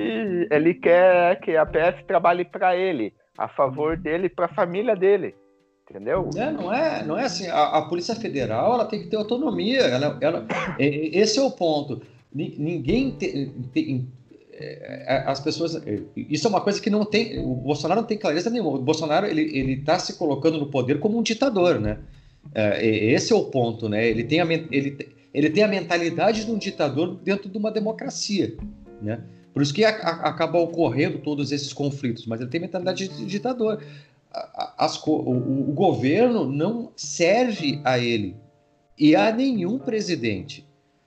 ele 0.50 0.72
quer 0.72 1.38
que 1.40 1.56
a 1.56 1.66
PF 1.66 2.04
trabalhe 2.04 2.44
para 2.44 2.74
ele, 2.76 3.12
a 3.36 3.48
favor 3.48 3.96
dele, 3.96 4.28
para 4.28 4.46
a 4.46 4.54
família 4.54 4.96
dele 4.96 5.34
entendeu? 5.90 6.30
É, 6.36 6.50
não 6.50 6.72
é, 6.72 7.04
não 7.04 7.18
é 7.18 7.24
assim. 7.24 7.48
A, 7.48 7.78
a, 7.78 7.82
Polícia 7.82 8.14
Federal 8.14 8.74
ela 8.74 8.84
tem 8.84 9.00
que 9.00 9.08
ter 9.08 9.16
autonomia. 9.16 9.80
Ela, 9.80 10.16
ela, 10.20 10.46
esse 10.78 11.38
é 11.38 11.42
o 11.42 11.50
ponto. 11.50 12.00
Ninguém 12.32 13.16
é, 14.52 15.04
é, 15.06 15.24
as 15.26 15.40
pessoas. 15.40 15.74
É, 15.74 16.00
isso 16.16 16.46
é 16.46 16.50
uma 16.50 16.60
coisa 16.60 16.80
que 16.80 16.88
não 16.88 17.04
tem. 17.04 17.38
O 17.40 17.54
Bolsonaro 17.54 18.00
não 18.00 18.06
tem 18.06 18.16
clareza 18.16 18.48
nenhuma. 18.48 18.78
O 18.78 18.82
Bolsonaro 18.82 19.26
ele 19.26 19.42
ele 19.56 19.72
está 19.72 19.98
se 19.98 20.14
colocando 20.14 20.58
no 20.58 20.66
poder 20.66 21.00
como 21.00 21.18
um 21.18 21.22
ditador, 21.22 21.80
né? 21.80 21.98
esse 22.80 23.34
é 23.34 23.36
o 23.36 23.44
ponto, 23.44 23.86
né? 23.86 24.08
Ele 24.08 24.24
tem 24.24 24.40
a 24.40 24.46
ele, 24.50 25.08
ele 25.32 25.50
tem 25.50 25.62
a 25.62 25.68
mentalidade 25.68 26.46
de 26.46 26.50
um 26.50 26.56
ditador 26.56 27.16
dentro 27.16 27.50
de 27.50 27.58
uma 27.58 27.70
democracia, 27.70 28.56
né? 29.02 29.20
Por 29.52 29.62
isso 29.62 29.74
que 29.74 29.84
a, 29.84 29.90
a, 29.90 30.28
acaba 30.28 30.58
ocorrendo 30.58 31.18
todos 31.18 31.52
esses 31.52 31.72
conflitos, 31.72 32.26
mas 32.26 32.40
ele 32.40 32.48
tem 32.48 32.60
mentalidade 32.60 33.08
de 33.08 33.26
ditador 33.26 33.82
as, 34.78 34.96
o, 35.06 35.10
o 35.12 35.72
governo 35.72 36.50
não 36.50 36.92
serve 36.94 37.80
a 37.84 37.98
ele 37.98 38.36
e 38.98 39.16
a 39.16 39.34
nenhum 39.34 39.78
presidente. 39.78 40.64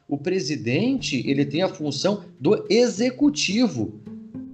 O 0.07 0.17
presidente 0.17 1.24
ele 1.30 1.45
tem 1.45 1.61
a 1.61 1.69
função 1.69 2.26
do 2.39 2.65
executivo. 2.69 4.01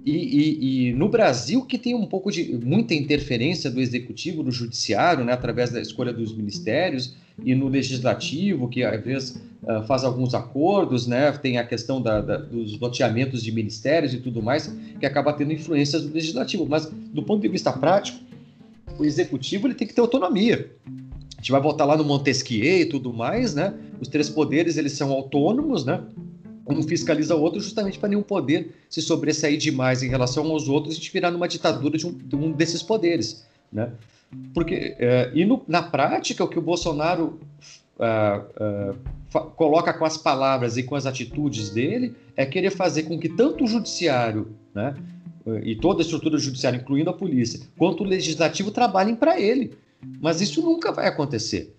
E, 0.04 0.12
e, 0.12 0.88
e, 0.88 0.92
no 0.94 1.08
Brasil, 1.08 1.62
que 1.66 1.76
tem 1.76 1.94
um 1.94 2.06
pouco 2.06 2.30
de 2.30 2.54
muita 2.64 2.94
interferência 2.94 3.70
do 3.70 3.80
executivo, 3.80 4.42
do 4.42 4.50
judiciário, 4.50 5.24
né, 5.24 5.32
através 5.32 5.70
da 5.70 5.80
escolha 5.80 6.12
dos 6.12 6.34
ministérios, 6.34 7.16
e 7.44 7.54
no 7.54 7.68
legislativo, 7.68 8.68
que 8.68 8.82
às 8.82 9.02
vezes 9.02 9.42
uh, 9.62 9.82
faz 9.86 10.04
alguns 10.04 10.34
acordos, 10.34 11.06
né, 11.06 11.30
tem 11.32 11.58
a 11.58 11.64
questão 11.64 12.00
da, 12.00 12.20
da, 12.20 12.36
dos 12.38 12.78
loteamentos 12.78 13.42
de 13.42 13.52
ministérios 13.52 14.14
e 14.14 14.18
tudo 14.18 14.42
mais, 14.42 14.74
que 14.98 15.04
acaba 15.04 15.32
tendo 15.32 15.52
influências 15.52 16.02
do 16.02 16.12
legislativo. 16.12 16.66
Mas, 16.66 16.86
do 16.86 17.22
ponto 17.22 17.42
de 17.42 17.48
vista 17.48 17.72
prático, 17.72 18.18
o 18.98 19.04
executivo 19.04 19.66
ele 19.66 19.74
tem 19.74 19.86
que 19.86 19.94
ter 19.94 20.00
autonomia. 20.00 20.70
A 20.86 21.40
gente 21.40 21.52
vai 21.52 21.60
voltar 21.60 21.84
lá 21.84 21.96
no 21.96 22.04
Montesquieu 22.04 22.80
e 22.80 22.84
tudo 22.84 23.12
mais, 23.12 23.54
né? 23.54 23.74
Os 24.00 24.08
três 24.08 24.28
poderes 24.28 24.76
eles 24.76 24.92
são 24.92 25.10
autônomos, 25.10 25.84
né? 25.84 26.02
Um 26.66 26.82
fiscaliza 26.82 27.34
o 27.34 27.40
outro 27.40 27.60
justamente 27.60 27.98
para 27.98 28.10
nenhum 28.10 28.22
poder 28.22 28.74
se 28.88 29.00
sobressair 29.02 29.58
demais 29.58 30.02
em 30.02 30.08
relação 30.08 30.46
aos 30.50 30.68
outros 30.68 30.96
e 30.96 31.10
virar 31.10 31.30
numa 31.30 31.48
ditadura 31.48 31.96
de 31.96 32.06
um, 32.06 32.12
de 32.12 32.36
um 32.36 32.52
desses 32.52 32.82
poderes, 32.82 33.44
né? 33.72 33.90
Porque 34.54 34.94
é, 34.98 35.30
e 35.34 35.44
no, 35.44 35.62
na 35.66 35.82
prática 35.82 36.44
o 36.44 36.48
que 36.48 36.58
o 36.58 36.62
Bolsonaro 36.62 37.40
uh, 37.98 38.92
uh, 38.92 39.50
coloca 39.56 39.92
com 39.92 40.04
as 40.04 40.16
palavras 40.16 40.76
e 40.76 40.82
com 40.82 40.94
as 40.94 41.06
atitudes 41.06 41.70
dele 41.70 42.14
é 42.36 42.46
querer 42.46 42.70
fazer 42.70 43.04
com 43.04 43.18
que 43.18 43.28
tanto 43.28 43.64
o 43.64 43.66
judiciário, 43.66 44.48
né, 44.74 44.94
e 45.62 45.74
toda 45.76 46.00
a 46.00 46.04
estrutura 46.04 46.38
judiciária, 46.38 46.78
incluindo 46.78 47.10
a 47.10 47.14
polícia, 47.14 47.60
quanto 47.76 48.02
o 48.02 48.06
legislativo 48.06 48.70
trabalhem 48.70 49.14
para 49.14 49.40
ele. 49.40 49.72
Mas 50.20 50.40
isso 50.40 50.62
nunca 50.62 50.92
vai 50.92 51.06
acontecer. 51.06 51.74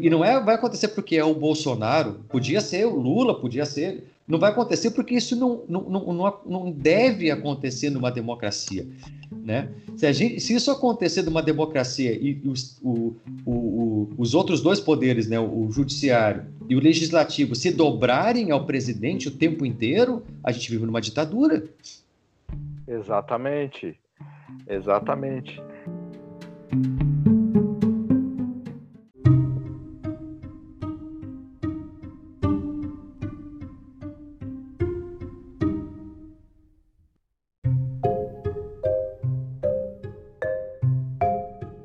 E 0.00 0.08
não 0.08 0.24
é, 0.24 0.40
vai 0.40 0.54
acontecer 0.54 0.88
porque 0.88 1.16
é 1.16 1.24
o 1.24 1.34
Bolsonaro, 1.34 2.20
podia 2.28 2.60
ser 2.60 2.86
o 2.86 2.96
Lula, 2.96 3.38
podia 3.38 3.66
ser. 3.66 4.04
Não 4.26 4.38
vai 4.38 4.50
acontecer 4.50 4.92
porque 4.92 5.14
isso 5.14 5.36
não, 5.36 5.62
não, 5.68 5.82
não, 5.90 6.40
não 6.46 6.70
deve 6.70 7.30
acontecer 7.30 7.90
numa 7.90 8.10
democracia. 8.10 8.86
Né? 9.30 9.68
Se, 9.96 10.10
gente, 10.12 10.40
se 10.40 10.54
isso 10.54 10.70
acontecer 10.70 11.22
numa 11.22 11.42
democracia 11.42 12.12
e 12.12 12.40
os, 12.46 12.78
o, 12.82 13.14
o, 13.44 13.52
o, 13.52 14.08
os 14.16 14.34
outros 14.34 14.62
dois 14.62 14.80
poderes, 14.80 15.28
né, 15.28 15.38
o 15.38 15.70
judiciário 15.70 16.46
e 16.68 16.74
o 16.74 16.80
legislativo, 16.80 17.54
se 17.54 17.70
dobrarem 17.70 18.50
ao 18.50 18.64
presidente 18.64 19.28
o 19.28 19.32
tempo 19.32 19.66
inteiro, 19.66 20.22
a 20.42 20.52
gente 20.52 20.70
vive 20.70 20.86
numa 20.86 21.00
ditadura. 21.00 21.64
Exatamente. 22.86 23.98
Exatamente. 24.66 25.62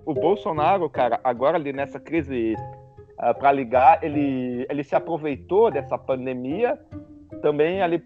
O 0.05 0.13
Bolsonaro, 0.13 0.89
cara, 0.89 1.19
agora 1.23 1.57
ali 1.57 1.71
nessa 1.71 1.99
crise 1.99 2.55
uh, 2.55 2.57
ah, 3.19 3.33
para 3.33 3.51
ligar, 3.51 4.03
ele, 4.03 4.65
ele 4.69 4.83
se 4.83 4.95
aproveitou 4.95 5.69
dessa 5.69 5.97
pandemia 5.97 6.79
também 7.41 7.81
ali 7.81 8.03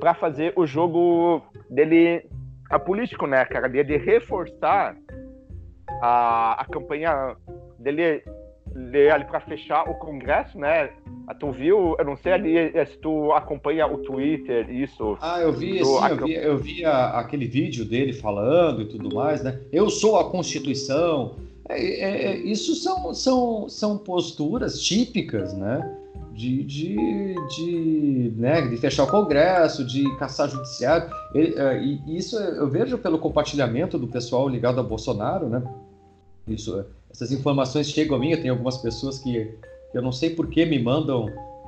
para 0.00 0.14
fazer 0.14 0.52
o 0.56 0.66
jogo 0.66 1.42
dele 1.72 2.24
a 2.70 2.78
político, 2.78 3.26
né, 3.26 3.44
cara, 3.44 3.68
de, 3.68 3.96
reforçar 3.98 4.96
a, 6.00 6.62
a 6.62 6.64
campanha 6.64 7.36
dele, 7.78 8.22
dele 8.74 9.10
ali 9.10 9.24
para 9.24 9.40
fechar 9.40 9.88
o 9.88 9.94
Congresso, 9.94 10.58
né? 10.58 10.90
Tu 11.38 11.50
viu? 11.52 11.94
Eu 11.98 12.04
não 12.04 12.16
sei 12.16 12.32
ali 12.32 12.72
se 12.86 12.98
tu 12.98 13.32
acompanha 13.32 13.86
o 13.86 13.98
Twitter, 13.98 14.68
isso. 14.70 15.16
Ah, 15.20 15.40
eu 15.40 15.52
vi, 15.52 15.78
tu, 15.78 15.84
sim, 15.84 16.08
eu 16.08 16.26
vi, 16.26 16.34
eu 16.34 16.58
vi 16.58 16.84
a, 16.84 17.20
aquele 17.20 17.46
vídeo 17.46 17.84
dele 17.84 18.12
falando 18.12 18.82
e 18.82 18.86
tudo 18.86 19.14
mais, 19.14 19.42
né? 19.42 19.60
Eu 19.70 19.88
sou 19.88 20.18
a 20.18 20.30
Constituição. 20.30 21.36
É, 21.68 21.78
é, 21.78 22.26
é 22.26 22.36
isso 22.36 22.74
são, 22.74 23.14
são, 23.14 23.68
são 23.68 23.98
posturas 23.98 24.80
típicas, 24.80 25.54
né? 25.54 25.98
De, 26.34 26.62
de, 26.64 27.34
de, 27.48 28.32
né, 28.36 28.62
de 28.62 28.76
fechar 28.76 29.04
o 29.04 29.10
Congresso, 29.10 29.84
de 29.84 30.04
caçar 30.16 30.48
judiciário. 30.48 31.10
Ele, 31.34 31.52
uh, 31.52 32.02
e 32.06 32.16
isso 32.16 32.36
eu 32.36 32.68
vejo 32.68 32.98
pelo 32.98 33.18
compartilhamento 33.18 33.98
do 33.98 34.06
pessoal 34.06 34.48
ligado 34.48 34.80
a 34.80 34.82
Bolsonaro, 34.82 35.48
né? 35.48 35.62
Isso, 36.48 36.84
essas 37.10 37.30
informações 37.30 37.88
chegam 37.88 38.16
a 38.16 38.18
mim, 38.18 38.30
eu 38.30 38.40
tenho 38.40 38.54
algumas 38.54 38.78
pessoas 38.78 39.18
que 39.18 39.54
eu 39.94 40.02
não 40.02 40.12
sei 40.12 40.30
por 40.30 40.48
que 40.48 40.64
me 40.64 40.82
mandam 40.82 41.26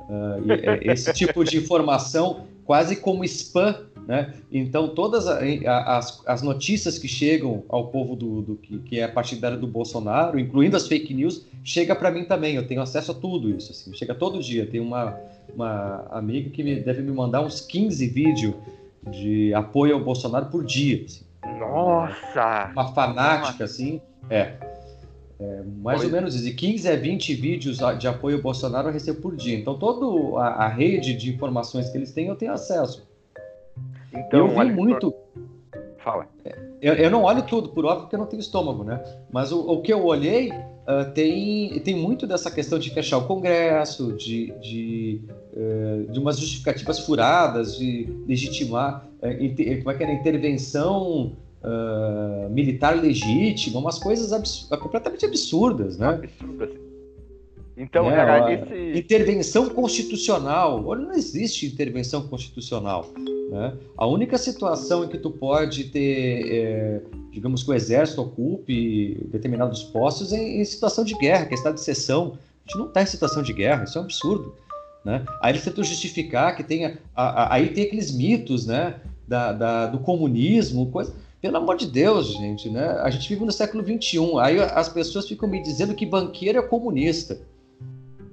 uh, 0.09 0.79
esse 0.81 1.13
tipo 1.13 1.43
de 1.43 1.57
informação 1.57 2.47
quase 2.65 2.95
como 2.95 3.23
spam 3.23 3.75
né? 4.07 4.35
Então, 4.51 4.89
todas 4.89 5.27
as, 5.27 6.21
as 6.25 6.41
notícias 6.41 6.99
que 6.99 7.07
chegam 7.07 7.63
ao 7.67 7.87
povo 7.87 8.15
do, 8.15 8.41
do 8.41 8.55
que, 8.55 8.77
que, 8.79 8.99
é 8.99 9.07
partidário 9.07 9.59
do 9.59 9.67
Bolsonaro, 9.67 10.39
incluindo 10.39 10.77
as 10.77 10.87
fake 10.87 11.13
news, 11.13 11.45
chega 11.63 11.95
para 11.95 12.11
mim 12.11 12.23
também. 12.23 12.55
Eu 12.55 12.67
tenho 12.67 12.81
acesso 12.81 13.11
a 13.11 13.15
tudo 13.15 13.49
isso. 13.49 13.71
Assim, 13.71 13.93
chega 13.93 14.13
todo 14.13 14.41
dia. 14.41 14.67
Tem 14.67 14.79
uma, 14.79 15.17
uma 15.53 16.05
amiga 16.11 16.49
que 16.51 16.63
me, 16.63 16.75
deve 16.75 17.01
me 17.01 17.11
mandar 17.11 17.41
uns 17.41 17.61
15 17.61 18.07
vídeos 18.07 18.53
de 19.09 19.53
apoio 19.53 19.95
ao 19.95 20.01
Bolsonaro 20.01 20.47
por 20.47 20.63
dia. 20.63 21.03
Assim. 21.03 21.25
Nossa! 21.59 22.71
Uma 22.73 22.93
fanática, 22.93 23.51
Nossa. 23.51 23.63
assim. 23.63 24.01
É. 24.29 24.53
É, 25.37 25.63
mais 25.81 26.01
ou 26.03 26.09
menos 26.09 26.41
de 26.41 26.51
15 26.51 26.89
a 26.89 26.95
20 26.95 27.35
vídeos 27.35 27.79
de 27.99 28.07
apoio 28.07 28.37
ao 28.37 28.41
Bolsonaro 28.41 28.87
eu 28.87 28.93
recebo 28.93 29.21
por 29.21 29.35
dia. 29.35 29.57
Então, 29.57 29.77
toda 29.77 30.39
a, 30.39 30.65
a 30.65 30.67
rede 30.67 31.13
de 31.13 31.29
informações 31.29 31.89
que 31.89 31.97
eles 31.97 32.11
têm, 32.11 32.27
eu 32.27 32.35
tenho 32.35 32.53
acesso. 32.53 33.05
Então, 34.13 34.39
eu 34.39 34.47
vi 34.47 34.71
muito. 34.71 35.13
Fala. 35.97 36.27
Eu, 36.81 36.93
eu, 36.93 37.09
não 37.09 37.23
olho 37.23 37.43
tudo, 37.43 37.69
por 37.69 37.83
óbvio, 37.83 38.03
porque 38.03 38.15
eu 38.15 38.19
não 38.19 38.27
tenho 38.27 38.39
estômago, 38.39 38.83
né? 38.83 39.03
Mas 39.31 39.51
o, 39.51 39.59
o 39.59 39.81
que 39.81 39.91
eu 39.91 40.05
olhei 40.05 40.51
uh, 40.51 41.11
tem, 41.13 41.79
tem 41.79 41.95
muito 41.95 42.25
dessa 42.25 42.49
questão 42.49 42.79
de 42.79 42.91
fechar 42.91 43.17
o 43.17 43.25
Congresso, 43.25 44.13
de, 44.13 44.53
de, 44.61 45.21
uh, 45.53 46.11
de 46.11 46.19
umas 46.19 46.39
justificativas 46.39 46.99
furadas, 46.99 47.77
de 47.77 48.07
legitimar, 48.27 49.05
uh, 49.17 49.77
como 49.79 49.91
é 49.91 49.93
que 49.95 50.03
era, 50.03 50.13
intervenção 50.13 51.35
uh, 51.65 52.49
militar 52.49 52.95
legítima, 52.95 53.79
umas 53.79 53.97
coisas 53.97 54.31
abs 54.31 54.67
completamente 54.79 55.25
absurdas, 55.25 55.97
né? 55.97 56.09
Absurdas. 56.09 56.69
Então, 57.77 58.09
é, 58.09 58.15
cara, 58.15 58.53
esse... 58.53 58.99
intervenção 58.99 59.67
constitucional. 59.69 60.85
Olha, 60.85 61.01
não 61.01 61.13
existe 61.13 61.65
intervenção 61.65 62.25
constitucional. 62.27 63.11
Né? 63.51 63.73
A 63.97 64.07
única 64.07 64.37
situação 64.37 65.03
em 65.03 65.09
que 65.09 65.17
tu 65.17 65.29
pode 65.29 65.85
ter, 65.85 66.53
é, 66.53 67.01
digamos 67.31 67.63
que 67.63 67.71
o 67.71 67.73
exército 67.73 68.21
ocupe 68.21 69.19
determinados 69.29 69.83
postos 69.83 70.31
é 70.31 70.41
em 70.41 70.63
situação 70.63 71.03
de 71.03 71.15
guerra, 71.15 71.45
que 71.45 71.53
é 71.53 71.57
estado 71.57 71.75
de 71.75 71.81
exceção. 71.81 72.37
A 72.65 72.69
gente 72.69 72.79
não 72.79 72.87
está 72.87 73.03
em 73.03 73.07
situação 73.07 73.43
de 73.43 73.51
guerra, 73.51 73.83
isso 73.83 73.97
é 73.97 74.01
um 74.01 74.05
absurdo. 74.05 74.55
Né? 75.03 75.23
Aí 75.41 75.51
eles 75.51 75.63
tentam 75.63 75.83
justificar 75.83 76.55
que 76.55 76.63
tenha. 76.63 76.97
A, 77.13 77.43
a, 77.43 77.53
aí 77.55 77.69
tem 77.73 77.83
aqueles 77.83 78.15
mitos 78.15 78.65
né? 78.65 78.95
da, 79.27 79.51
da 79.51 79.87
do 79.87 79.99
comunismo, 79.99 80.89
coisa. 80.91 81.13
Pelo 81.45 81.57
amor 81.57 81.77
de 81.77 81.85
Deus, 81.85 82.33
gente, 82.33 82.71
né? 82.71 82.87
A 83.03 83.09
gente 83.11 83.29
vive 83.29 83.45
no 83.45 83.51
século 83.51 83.83
XXI. 83.83 84.39
Aí 84.41 84.59
as 84.59 84.89
pessoas 84.89 85.27
ficam 85.27 85.47
me 85.47 85.61
dizendo 85.61 85.93
que 85.93 86.03
banqueiro 86.03 86.57
é 86.57 86.61
comunista, 86.63 87.39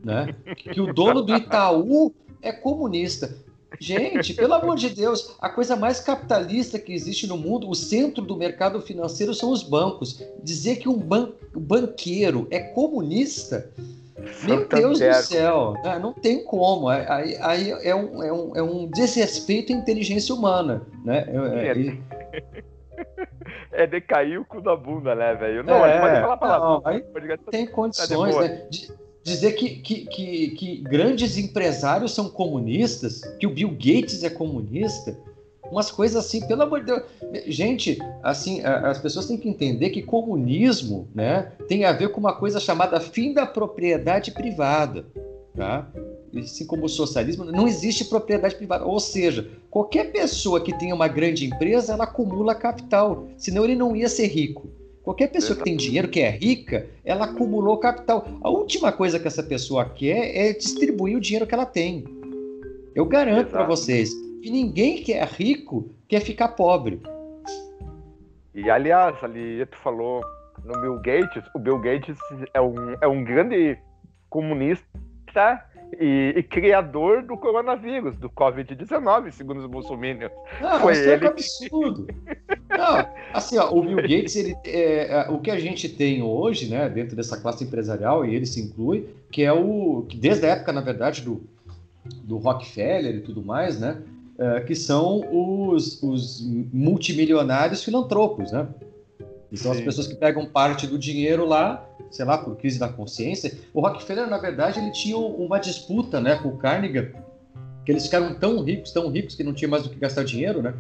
né? 0.03 0.35
Que 0.57 0.81
o 0.81 0.95
dono 0.95 1.21
do 1.21 1.37
Itaú 1.37 2.15
é 2.41 2.51
comunista. 2.51 3.37
Gente, 3.79 4.33
pelo 4.33 4.55
amor 4.55 4.77
de 4.77 4.89
Deus, 4.89 5.37
a 5.43 5.51
coisa 5.51 5.77
mais 5.77 6.01
capitalista 6.01 6.79
que 6.79 6.95
existe 6.95 7.27
no 7.27 7.37
mundo, 7.37 7.69
o 7.69 7.75
centro 7.75 8.25
do 8.25 8.35
mercado 8.35 8.81
financeiro 8.81 9.35
são 9.35 9.51
os 9.51 9.63
bancos. 9.63 10.25
Dizer 10.43 10.77
que 10.77 10.89
um 10.89 10.97
ban 10.97 11.33
banqueiro 11.55 12.49
é 12.51 12.61
comunista, 12.61 13.71
meu 14.43 14.67
Deus 14.67 14.99
do 14.99 15.15
céu, 15.17 15.75
né? 15.85 15.99
não 15.99 16.15
tem 16.15 16.43
como. 16.43 16.89
Aí, 16.89 17.37
aí 17.43 17.71
é, 17.83 17.95
um, 17.95 18.23
é, 18.23 18.33
um, 18.33 18.57
é 18.57 18.63
um 18.63 18.87
desrespeito 18.87 19.71
à 19.71 19.77
inteligência 19.77 20.35
humana. 20.35 20.87
Né? 21.05 21.27
É, 21.29 21.97
é, 23.73 23.87
decair 23.87 24.41
o 24.41 24.45
cu 24.45 24.61
da 24.61 24.77
bunda, 24.77 25.15
né, 25.15 25.35
velho? 25.35 25.63
Não, 25.63 25.85
é, 25.85 26.01
pode 26.01 26.21
falar 26.21 26.37
palavrão. 26.37 26.83
Aí 26.85 27.05
tem 27.51 27.67
condições, 27.67 28.37
né? 28.37 28.67
dizer 29.23 29.53
que, 29.53 29.77
que, 29.77 30.07
que, 30.07 30.49
que, 30.51 30.77
grandes 30.79 31.39
empresários 31.39 32.13
são 32.13 32.29
comunistas, 32.29 33.21
que 33.39 33.47
o 33.47 33.51
Bill 33.51 33.71
Gates 33.71 34.25
é 34.25 34.31
comunista, 34.31 35.17
umas 35.71 35.91
coisas 35.91 36.25
assim, 36.25 36.47
pelo 36.47 36.63
amor 36.63 36.81
de 36.81 36.87
Deus. 36.87 37.03
Gente, 37.47 37.99
assim, 38.23 38.63
as 38.65 38.99
pessoas 38.99 39.27
têm 39.27 39.39
que 39.39 39.49
entender 39.49 39.91
que 39.91 40.03
comunismo 40.03 41.09
né, 41.15 41.53
tem 41.69 41.85
a 41.85 41.93
ver 41.93 42.09
com 42.09 42.21
uma 42.21 42.35
coisa 42.35 42.61
chamada 42.61 43.01
fim 43.01 43.33
da 43.33 43.47
propriedade 43.47 44.33
privada. 44.33 45.07
Tá? 45.57 45.87
Assim 46.41 46.67
como 46.67 46.87
o 46.87 46.89
socialismo, 46.89 47.45
não 47.45 47.69
existe 47.69 48.05
propriedade 48.05 48.55
privada. 48.55 48.85
Ou 48.85 48.99
seja, 48.99 49.49
qualquer 49.71 50.13
pessoa 50.13 50.61
que 50.61 50.77
tenha 50.79 50.95
uma 50.95 51.09
grande 51.09 51.47
empresa, 51.47 51.93
ela 51.93 52.05
acumula 52.05 52.55
capital, 52.55 53.29
senão 53.37 53.65
ele 53.65 53.75
não 53.75 53.95
ia 53.95 54.09
ser 54.09 54.27
rico. 54.27 54.71
Qualquer 55.03 55.29
pessoa 55.29 55.57
que 55.57 55.65
tem 55.65 55.77
dinheiro, 55.77 56.09
que 56.09 56.21
é 56.21 56.31
rica, 56.31 56.87
ela 57.05 57.25
acumulou 57.25 57.77
capital. 57.79 58.25
A 58.41 58.49
última 58.49 58.93
coisa 58.93 59.19
que 59.19 59.27
essa 59.27 59.43
pessoa 59.43 59.85
quer 59.85 60.37
é 60.37 60.53
distribuir 60.53 61.17
o 61.17 61.21
dinheiro 61.21 61.47
que 61.47 61.55
ela 61.55 61.67
tem. 61.67 62.05
Eu 62.95 63.05
garanto 63.05 63.51
para 63.51 63.67
vocês 63.67 64.15
que 64.43 64.51
ninguém 64.51 65.03
que 65.03 65.13
é 65.13 65.25
rico 65.25 65.91
quer 66.07 66.21
ficar 66.21 66.49
pobre. 66.49 67.01
E 68.55 68.71
aliás, 68.71 69.17
ali 69.25 69.67
tu 69.67 69.77
falou 69.79 70.23
no 70.65 70.81
Bill 70.81 70.97
Gates, 70.99 71.43
o 71.55 71.59
Bill 71.59 71.79
Gates 71.79 72.17
é 72.55 72.61
um, 72.61 72.95
é 73.01 73.09
um 73.09 73.25
grande 73.25 73.79
comunista 74.29 75.65
e, 75.99 76.35
e, 76.37 76.43
criador 76.43 77.23
do 77.23 77.37
coronavírus, 77.37 78.17
do 78.17 78.29
Covid-19, 78.31 79.31
segundo 79.31 79.61
os 79.61 79.67
bolsominions. 79.67 80.33
Não, 80.61 80.81
Foi 80.81 80.93
isso 80.93 81.03
ele... 81.03 81.25
é 81.25 81.29
um 81.29 81.31
absurdo. 81.31 82.07
Não, 82.69 83.09
assim, 83.33 83.59
ó, 83.59 83.71
o 83.71 83.83
Bill 83.83 83.97
Gates, 83.97 84.37
ele, 84.37 84.57
é, 84.65 85.13
é, 85.13 85.31
o 85.31 85.39
que 85.39 85.51
a 85.51 85.59
gente 85.59 85.89
tem 85.89 86.23
hoje, 86.23 86.69
né, 86.69 86.89
dentro 86.89 87.15
dessa 87.15 87.41
classe 87.41 87.65
empresarial, 87.65 88.25
e 88.25 88.35
ele 88.35 88.47
se 88.47 88.61
inclui, 88.61 89.09
que 89.31 89.43
é 89.43 89.53
o, 89.53 90.05
que 90.09 90.17
desde 90.17 90.47
a 90.47 90.51
época, 90.51 90.73
na 90.73 90.81
verdade, 90.81 91.23
do, 91.23 91.43
do 92.25 92.39
Rockefeller 92.39 93.17
e 93.17 93.21
tudo 93.21 93.43
mais, 93.43 93.79
né, 93.79 94.03
é, 94.39 94.61
que 94.61 94.75
são 94.75 95.21
os, 95.31 96.03
os 96.03 96.41
multimilionários 96.73 97.85
filantropos, 97.85 98.51
né? 98.51 98.67
E 99.53 99.59
são 99.59 99.73
Sim. 99.75 99.81
as 99.81 99.85
pessoas 99.85 100.07
que 100.07 100.15
pegam 100.15 100.47
parte 100.47 100.87
do 100.87 100.99
dinheiro 100.99 101.45
lá, 101.45 101.87
sei 102.11 102.25
lá, 102.25 102.39
por 102.39 102.57
crise 102.57 102.79
da 102.79 102.89
consciência. 102.89 103.53
O 103.75 103.83
Rockefeller, 103.83 104.27
na 104.27 104.39
verdade, 104.39 104.81
ele 104.81 104.91
tinha 104.91 105.19
uma 105.19 105.59
disputa 105.59 106.23
né, 106.23 106.37
com 106.37 106.49
o 106.49 106.57
Carnegie, 106.57 107.11
que 107.85 107.93
eles 107.93 108.05
ficaram 108.05 108.35
tão 108.35 108.63
ricos, 108.63 108.93
tão 108.93 109.11
ricos, 109.11 109.35
que 109.35 109.45
não 109.45 109.53
tinha 109.53 109.69
mais 109.69 109.83
do 109.83 109.91
que 109.91 109.97
gastar 109.97 110.25
dinheiro, 110.25 110.63
né? 110.63 110.73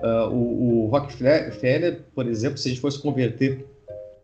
Uh, 0.00 0.32
o, 0.32 0.84
o, 0.84 0.86
Rockefeller, 0.86 2.04
por 2.14 2.26
exemplo, 2.26 2.56
se 2.56 2.68
a 2.68 2.70
gente 2.70 2.80
fosse 2.80 2.98
converter 3.00 3.66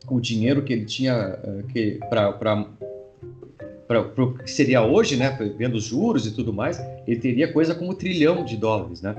o 0.08 0.20
dinheiro 0.20 0.62
que 0.62 0.72
ele 0.72 0.86
tinha 0.86 1.38
uh, 1.42 1.66
que 1.66 1.98
para 2.08 2.64
o 3.98 4.34
que 4.38 4.50
seria 4.50 4.82
hoje, 4.82 5.16
né, 5.16 5.36
vendo 5.58 5.74
os 5.74 5.84
juros 5.84 6.26
e 6.26 6.30
tudo 6.30 6.52
mais, 6.52 6.80
ele 7.06 7.20
teria 7.20 7.52
coisa 7.52 7.74
como 7.74 7.90
um 7.90 7.94
trilhão 7.94 8.44
de 8.44 8.56
dólares, 8.56 9.02
né? 9.02 9.14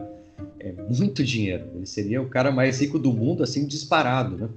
É 0.59 0.73
muito 0.89 1.23
dinheiro. 1.23 1.65
Ele 1.75 1.85
seria 1.85 2.21
o 2.21 2.27
cara 2.27 2.51
mais 2.51 2.81
rico 2.81 2.97
do 2.97 3.13
mundo, 3.13 3.43
assim, 3.43 3.65
disparado, 3.65 4.35
né? 4.37 4.49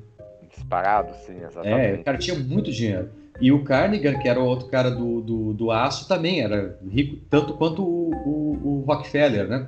Disparado, 0.61 1.15
sim, 1.27 1.37
exatamente. 1.37 1.99
É, 1.99 2.01
o 2.01 2.05
cara 2.05 2.19
tinha 2.19 2.39
muito 2.39 2.71
dinheiro. 2.71 3.11
E 3.41 3.51
o 3.51 3.65
Carnegie, 3.65 4.19
que 4.19 4.29
era 4.29 4.39
o 4.39 4.45
outro 4.45 4.69
cara 4.69 4.91
do, 4.91 5.21
do, 5.23 5.53
do 5.55 5.71
aço, 5.71 6.07
também 6.07 6.43
era 6.43 6.79
rico, 6.89 7.17
tanto 7.31 7.55
quanto 7.55 7.83
o, 7.83 8.11
o, 8.13 8.61
o 8.63 8.85
Rockefeller, 8.87 9.49
né? 9.49 9.67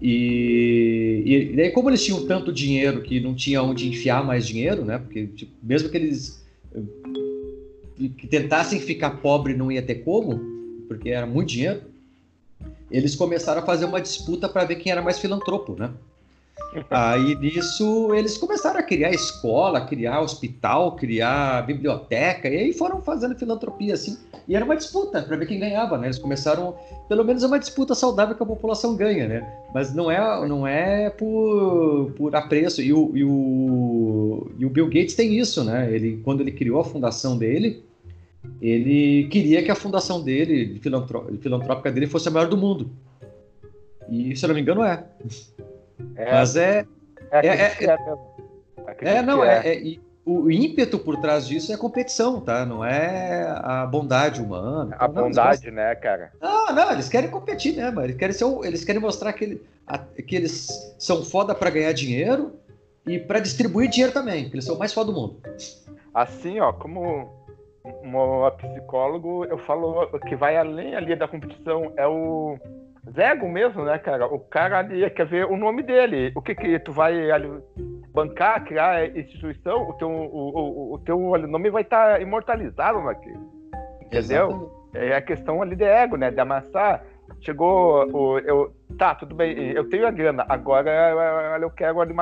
E, 0.00 1.22
e, 1.26 1.56
daí, 1.56 1.70
como 1.72 1.90
eles 1.90 2.04
tinham 2.04 2.24
tanto 2.26 2.52
dinheiro 2.52 3.02
que 3.02 3.18
não 3.18 3.34
tinha 3.34 3.60
onde 3.60 3.88
enfiar 3.88 4.24
mais 4.24 4.46
dinheiro, 4.46 4.84
né? 4.84 4.98
Porque 4.98 5.26
tipo, 5.26 5.52
mesmo 5.60 5.88
que 5.88 5.96
eles 5.96 6.46
eh, 6.72 8.08
que 8.16 8.28
tentassem 8.28 8.78
ficar 8.78 9.10
pobre 9.20 9.54
não 9.54 9.72
ia 9.72 9.82
ter 9.82 9.96
como, 9.96 10.38
porque 10.86 11.08
era 11.08 11.26
muito 11.26 11.48
dinheiro, 11.48 11.82
eles 12.88 13.16
começaram 13.16 13.60
a 13.60 13.66
fazer 13.66 13.86
uma 13.86 14.00
disputa 14.00 14.48
para 14.48 14.64
ver 14.64 14.76
quem 14.76 14.92
era 14.92 15.02
mais 15.02 15.18
filantropo, 15.18 15.74
né? 15.76 15.90
Aí 16.90 17.34
nisso 17.36 18.14
eles 18.14 18.36
começaram 18.36 18.78
a 18.78 18.82
criar 18.82 19.10
escola, 19.10 19.80
criar 19.80 20.20
hospital, 20.20 20.96
criar 20.96 21.66
biblioteca, 21.66 22.48
e 22.48 22.56
aí 22.56 22.72
foram 22.72 23.00
fazendo 23.00 23.34
filantropia 23.36 23.94
assim. 23.94 24.18
E 24.46 24.54
era 24.54 24.64
uma 24.64 24.76
disputa 24.76 25.22
para 25.22 25.36
ver 25.36 25.46
quem 25.46 25.58
ganhava, 25.58 25.96
né? 25.98 26.06
Eles 26.06 26.18
começaram, 26.18 26.74
pelo 27.08 27.24
menos 27.24 27.42
é 27.42 27.46
uma 27.46 27.58
disputa 27.58 27.94
saudável 27.94 28.34
que 28.34 28.42
a 28.42 28.46
população 28.46 28.96
ganha, 28.96 29.26
né? 29.26 29.52
Mas 29.74 29.94
não 29.94 30.10
é, 30.10 30.46
não 30.46 30.66
é 30.66 31.10
por, 31.10 32.12
por 32.16 32.36
apreço. 32.36 32.82
E 32.82 32.92
o, 32.92 33.12
e, 33.14 33.24
o, 33.24 34.50
e 34.58 34.66
o 34.66 34.70
Bill 34.70 34.86
Gates 34.86 35.14
tem 35.14 35.38
isso, 35.38 35.64
né? 35.64 35.92
Ele, 35.92 36.20
quando 36.24 36.40
ele 36.40 36.52
criou 36.52 36.80
a 36.80 36.84
fundação 36.84 37.36
dele, 37.36 37.82
ele 38.60 39.28
queria 39.28 39.62
que 39.62 39.70
a 39.70 39.74
fundação 39.74 40.22
dele, 40.22 40.80
filantrópica 41.40 41.90
dele, 41.90 42.06
fosse 42.06 42.28
a 42.28 42.30
maior 42.30 42.48
do 42.48 42.56
mundo. 42.56 42.90
E, 44.10 44.34
se 44.36 44.44
eu 44.44 44.48
não 44.48 44.54
me 44.54 44.62
engano, 44.62 44.82
é. 44.82 45.04
É, 46.16 46.32
Mas 46.32 46.56
é. 46.56 46.86
É, 47.30 47.46
é, 47.46 47.50
é, 47.50 47.96
é, 49.02 49.14
é 49.16 49.22
não, 49.22 49.44
é. 49.44 49.66
é, 49.66 49.94
é 49.94 49.98
o 50.28 50.50
ímpeto 50.50 50.98
por 50.98 51.18
trás 51.18 51.48
disso 51.48 51.72
é 51.72 51.74
a 51.74 51.78
competição, 51.78 52.38
tá? 52.38 52.66
Não 52.66 52.84
é 52.84 53.46
a 53.62 53.86
bondade 53.86 54.42
humana. 54.42 54.94
A 54.98 55.08
não, 55.08 55.22
bondade, 55.22 55.70
né, 55.70 55.94
cara? 55.94 56.30
Não, 56.38 56.74
não, 56.74 56.92
eles 56.92 57.08
querem 57.08 57.30
competir 57.30 57.74
mesmo. 57.74 57.98
Eles 58.02 58.14
querem, 58.14 58.34
ser, 58.34 58.44
eles 58.62 58.84
querem 58.84 59.00
mostrar 59.00 59.32
que, 59.32 59.44
ele, 59.44 59.66
que 60.26 60.36
eles 60.36 60.68
são 60.98 61.24
foda 61.24 61.54
para 61.54 61.70
ganhar 61.70 61.92
dinheiro 61.92 62.52
e 63.06 63.18
para 63.18 63.40
distribuir 63.40 63.88
dinheiro 63.88 64.12
também, 64.12 64.50
que 64.50 64.54
eles 64.54 64.66
são 64.66 64.74
o 64.76 64.78
mais 64.78 64.92
foda 64.92 65.10
do 65.10 65.18
mundo. 65.18 65.40
Assim, 66.12 66.60
ó, 66.60 66.74
como 66.74 67.30
um 67.82 68.50
psicólogo, 68.58 69.46
eu 69.46 69.56
falo 69.60 70.08
que 70.28 70.36
vai 70.36 70.58
além 70.58 70.94
ali 70.94 71.16
da 71.16 71.26
competição, 71.26 71.90
é 71.96 72.06
o 72.06 72.58
Zego 73.10 73.48
mesmo, 73.48 73.84
né, 73.84 73.98
cara? 73.98 74.26
O 74.26 74.38
cara 74.40 74.78
ali 74.78 75.08
quer 75.10 75.26
ver 75.26 75.46
o 75.46 75.56
nome 75.56 75.82
dele. 75.82 76.32
O 76.34 76.42
que 76.42 76.54
que 76.54 76.78
tu 76.80 76.92
vai 76.92 77.30
ali, 77.30 77.48
bancar, 78.12 78.64
criar 78.64 79.06
instituição, 79.16 79.88
o 79.88 79.92
teu, 79.94 80.08
o, 80.08 80.58
o, 80.58 80.94
o 80.94 80.98
teu 80.98 81.18
nome 81.46 81.70
vai 81.70 81.82
estar 81.82 82.14
tá 82.14 82.20
imortalizado 82.20 83.00
naquilo. 83.02 83.52
Entendeu? 84.02 84.48
Exatamente. 84.48 84.78
É 84.94 85.14
a 85.14 85.22
questão 85.22 85.62
ali 85.62 85.76
de 85.76 85.84
ego, 85.84 86.16
né? 86.16 86.30
De 86.30 86.40
amassar. 86.40 87.04
Chegou 87.40 88.08
o. 88.10 88.38
Eu, 88.38 88.74
tá, 88.98 89.14
tudo 89.14 89.34
bem, 89.34 89.56
eu 89.72 89.88
tenho 89.88 90.06
a 90.06 90.10
grana, 90.10 90.44
agora 90.48 91.58
eu 91.60 91.70
quero 91.70 92.00
ali 92.00 92.14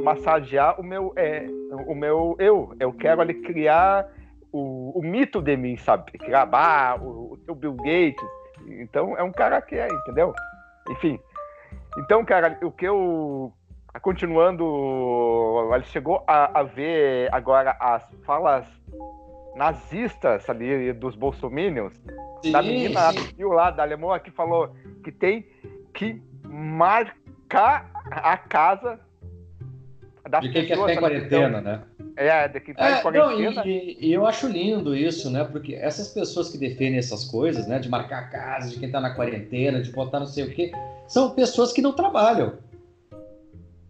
massagear 0.00 0.80
o 0.80 0.82
meu, 0.82 1.12
é, 1.16 1.44
o 1.86 1.94
meu 1.94 2.36
eu. 2.38 2.74
Eu 2.78 2.92
quero 2.92 3.20
ali 3.20 3.34
criar 3.34 4.08
o, 4.52 4.98
o 4.98 5.02
mito 5.02 5.42
de 5.42 5.56
mim, 5.56 5.76
sabe? 5.76 6.12
Que, 6.12 6.32
ah, 6.32 6.98
o, 7.00 7.32
o 7.32 7.38
teu 7.44 7.54
Bill 7.54 7.74
Gates. 7.74 8.41
Então 8.80 9.16
é 9.16 9.22
um 9.22 9.32
cara 9.32 9.60
que 9.60 9.74
é, 9.74 9.88
entendeu? 9.88 10.32
Enfim. 10.90 11.18
Então, 11.98 12.24
cara, 12.24 12.58
o 12.62 12.70
que 12.70 12.86
eu. 12.86 13.52
Continuando, 14.00 14.64
ele 15.74 15.84
chegou 15.84 16.24
a, 16.26 16.60
a 16.60 16.62
ver 16.62 17.28
agora 17.30 17.76
as 17.78 18.02
falas 18.24 18.66
nazistas 19.54 20.48
ali 20.48 20.92
dos 20.94 21.14
bolsominions. 21.14 21.92
Sim, 22.42 22.52
da 22.52 22.62
menina 22.62 23.12
viu 23.36 23.50
lá 23.50 23.70
da 23.70 23.82
alemã 23.82 24.18
que 24.18 24.30
falou 24.30 24.74
que 25.04 25.12
tem 25.12 25.46
que 25.92 26.22
marcar 26.42 27.90
a 28.10 28.36
casa 28.38 28.98
das 30.28 30.42
de 30.42 30.50
quem 30.50 30.66
pessoas. 30.66 30.86
quer 30.86 30.94
ficar 30.94 31.06
em 31.06 31.10
quarentena, 31.10 31.60
né? 31.60 31.82
É, 32.16 32.48
de 32.48 32.60
quem 32.60 32.74
tá 32.74 33.00
é. 33.00 33.10
Não, 33.10 33.40
e, 33.64 33.96
e, 34.00 34.12
eu 34.12 34.26
acho 34.26 34.46
lindo 34.46 34.94
isso, 34.94 35.30
né? 35.30 35.44
Porque 35.44 35.74
essas 35.74 36.08
pessoas 36.08 36.50
que 36.50 36.58
defendem 36.58 36.98
essas 36.98 37.24
coisas, 37.24 37.66
né? 37.66 37.78
De 37.78 37.88
marcar 37.88 38.30
casa, 38.30 38.70
de 38.70 38.78
quem 38.78 38.90
tá 38.90 39.00
na 39.00 39.14
quarentena, 39.14 39.80
de 39.80 39.90
botar 39.90 40.20
não 40.20 40.26
sei 40.26 40.44
o 40.44 40.54
quê, 40.54 40.72
são 41.06 41.30
pessoas 41.30 41.72
que 41.72 41.80
não 41.80 41.92
trabalham. 41.92 42.54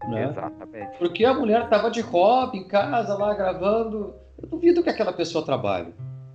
Né? 0.08 0.28
Exatamente. 0.28 0.98
Porque 0.98 1.24
a 1.24 1.34
mulher 1.34 1.68
tava 1.68 1.90
de 1.90 2.00
hobby 2.00 2.58
em 2.58 2.68
casa 2.68 3.14
lá 3.14 3.34
gravando. 3.34 4.14
Eu 4.40 4.48
duvido 4.48 4.82
que 4.82 4.90
aquela 4.90 5.12
pessoa 5.12 5.44
trabalhe, 5.44 5.94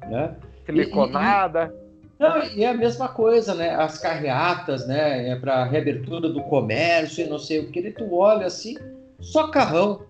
né? 0.09 0.35
Siliconada. 0.65 1.73
E, 1.73 2.23
e, 2.23 2.23
não, 2.23 2.43
e 2.43 2.63
é 2.63 2.69
a 2.69 2.73
mesma 2.73 3.09
coisa, 3.09 3.53
né? 3.53 3.75
As 3.75 3.99
carreatas, 3.99 4.87
né? 4.87 5.29
É 5.29 5.35
para 5.35 5.65
reabertura 5.65 6.29
do 6.29 6.41
comércio 6.43 7.25
e 7.25 7.29
não 7.29 7.37
sei 7.39 7.59
o 7.59 7.71
que. 7.71 7.91
Tu 7.91 8.13
olha 8.13 8.45
assim, 8.45 8.75
só 9.19 9.47
carrão, 9.49 10.01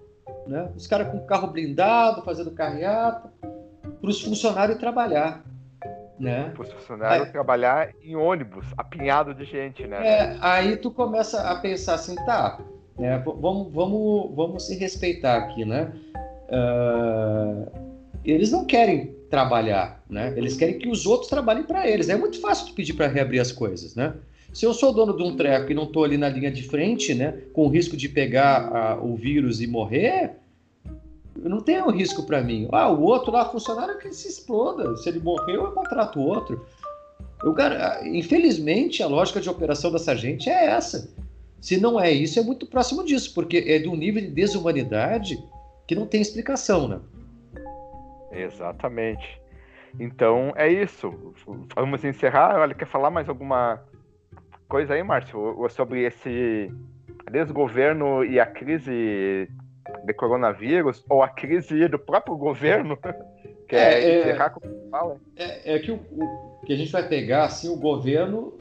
né? 0.47 0.71
Os 0.75 0.87
caras 0.87 1.09
com 1.09 1.25
carro 1.25 1.47
blindado, 1.47 2.23
fazendo 2.23 2.51
carreata, 2.51 3.31
para 4.01 4.09
os 4.09 4.21
funcionários 4.21 4.77
trabalhar, 4.77 5.43
né? 6.19 6.51
Para 6.55 6.63
os 6.63 6.71
funcionários 6.71 7.27
é. 7.27 7.31
trabalhar 7.31 7.89
em 8.01 8.15
ônibus, 8.15 8.65
apinhado 8.77 9.33
de 9.33 9.45
gente, 9.45 9.85
né? 9.85 10.07
É, 10.07 10.37
aí 10.41 10.77
tu 10.77 10.89
começa 10.89 11.41
a 11.49 11.55
pensar 11.55 11.95
assim, 11.95 12.15
tá? 12.25 12.59
Né? 12.97 13.21
Vamos, 13.25 13.71
vamos, 13.71 14.35
vamos 14.35 14.65
se 14.65 14.75
respeitar 14.75 15.37
aqui, 15.37 15.63
né? 15.63 15.91
Uh, 16.49 17.71
eles 18.25 18.51
não 18.51 18.65
querem 18.65 19.15
trabalhar, 19.29 20.01
né? 20.09 20.33
Eles 20.35 20.57
querem 20.57 20.79
que 20.79 20.89
os 20.89 21.05
outros 21.05 21.29
trabalhem 21.29 21.63
para 21.63 21.87
eles. 21.87 22.09
É 22.09 22.17
muito 22.17 22.41
fácil 22.41 22.67
tu 22.67 22.73
pedir 22.73 22.93
para 22.93 23.07
reabrir 23.07 23.39
as 23.39 23.51
coisas, 23.51 23.95
né? 23.95 24.13
Se 24.53 24.65
eu 24.65 24.73
sou 24.73 24.93
dono 24.93 25.15
de 25.15 25.23
um 25.23 25.35
treco 25.35 25.71
e 25.71 25.75
não 25.75 25.83
estou 25.83 26.03
ali 26.03 26.17
na 26.17 26.29
linha 26.29 26.51
de 26.51 26.63
frente, 26.63 27.13
né, 27.13 27.43
com 27.53 27.65
o 27.65 27.69
risco 27.69 27.95
de 27.95 28.09
pegar 28.09 28.75
a, 28.75 28.95
o 28.95 29.15
vírus 29.15 29.61
e 29.61 29.67
morrer, 29.67 30.37
não 31.35 31.61
tem 31.61 31.81
um 31.81 31.91
risco 31.91 32.23
para 32.25 32.41
mim. 32.41 32.67
Ah, 32.71 32.89
o 32.89 33.01
outro 33.01 33.31
lá, 33.31 33.45
funcionário, 33.45 33.99
que 33.99 34.11
se 34.11 34.27
exploda. 34.27 34.95
Se 34.97 35.09
ele 35.09 35.19
morreu, 35.19 35.65
eu 35.65 35.71
contrato 35.71 36.19
outro. 36.19 36.65
Eu, 37.43 37.55
infelizmente, 38.05 39.03
a 39.03 39.07
lógica 39.07 39.39
de 39.39 39.49
operação 39.49 39.91
dessa 39.91 40.15
gente 40.15 40.49
é 40.49 40.65
essa. 40.65 41.13
Se 41.61 41.79
não 41.79 41.99
é 41.99 42.11
isso, 42.11 42.39
é 42.39 42.43
muito 42.43 42.65
próximo 42.65 43.03
disso, 43.03 43.33
porque 43.33 43.57
é 43.67 43.79
de 43.79 43.87
um 43.87 43.95
nível 43.95 44.21
de 44.21 44.29
desumanidade 44.29 45.37
que 45.85 45.95
não 45.95 46.07
tem 46.07 46.21
explicação, 46.21 46.87
né? 46.87 46.99
Exatamente. 48.31 49.39
Então 49.99 50.53
é 50.55 50.71
isso. 50.71 51.33
Vamos 51.75 52.03
encerrar. 52.03 52.59
Olha, 52.59 52.75
quer 52.75 52.87
falar 52.87 53.09
mais 53.09 53.29
alguma 53.29 53.81
coisa 54.67 54.93
aí, 54.93 55.03
Márcio, 55.03 55.55
sobre 55.69 56.05
esse 56.05 56.71
desgoverno 57.31 58.23
e 58.23 58.39
a 58.39 58.45
crise 58.45 59.49
de 60.05 60.13
coronavírus, 60.13 61.03
ou 61.09 61.23
a 61.23 61.29
crise 61.29 61.87
do 61.87 61.99
próprio 61.99 62.35
governo? 62.35 62.97
Quer 63.67 64.01
é, 64.01 64.09
é, 64.09 64.19
encerrar 64.19 64.49
como 64.51 64.89
fala? 64.89 65.17
É, 65.35 65.75
é 65.75 65.79
que 65.79 65.91
o, 65.91 65.95
o, 65.95 66.65
que 66.65 66.73
a 66.73 66.77
gente 66.77 66.91
vai 66.91 67.07
pegar, 67.07 67.45
assim, 67.45 67.67
o 67.69 67.77
governo, 67.77 68.53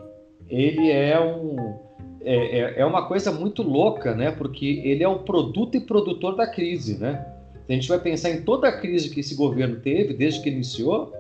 ele 0.49 0.91
é 0.91 1.19
um. 1.21 1.79
É, 2.23 2.59
é, 2.59 2.81
é 2.81 2.85
uma 2.85 3.07
coisa 3.07 3.31
muito 3.31 3.63
louca, 3.63 4.15
né? 4.15 4.33
Porque 4.33 4.83
ele 4.85 5.05
é 5.05 5.09
o 5.09 5.21
produto 5.21 5.77
e 5.77 5.81
produtor 5.81 6.35
da 6.35 6.47
crise, 6.47 6.99
né? 6.99 7.25
a 7.69 7.73
gente 7.73 7.89
vai 7.89 7.99
pensar 7.99 8.31
em 8.31 8.43
toda 8.43 8.69
a 8.69 8.81
crise 8.81 9.11
que 9.11 9.19
esse 9.19 9.35
governo 9.35 9.81
teve 9.81 10.15
desde 10.15 10.41
que 10.41 10.49
iniciou, 10.49 11.13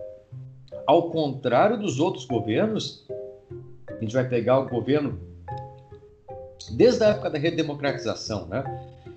ao 0.87 1.11
contrário 1.11 1.76
dos 1.76 1.99
outros 1.99 2.24
governos, 2.24 3.05
a 3.89 4.01
gente 4.01 4.14
vai 4.14 4.28
pegar 4.28 4.59
o 4.59 4.68
governo 4.68 5.18
desde 6.72 7.05
a 7.05 7.09
época 7.09 7.30
da 7.30 7.39
redemocratização, 7.39 8.47
né? 8.47 8.64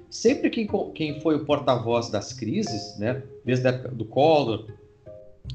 Sempre 0.09 0.49
quem, 0.49 0.67
quem 0.93 1.19
foi 1.21 1.35
o 1.35 1.45
porta-voz 1.45 2.09
das 2.09 2.33
crises, 2.33 2.97
né? 2.97 3.21
Desde 3.45 3.67
a 3.67 3.71
época 3.71 3.89
do 3.89 4.05
Collor, 4.05 4.67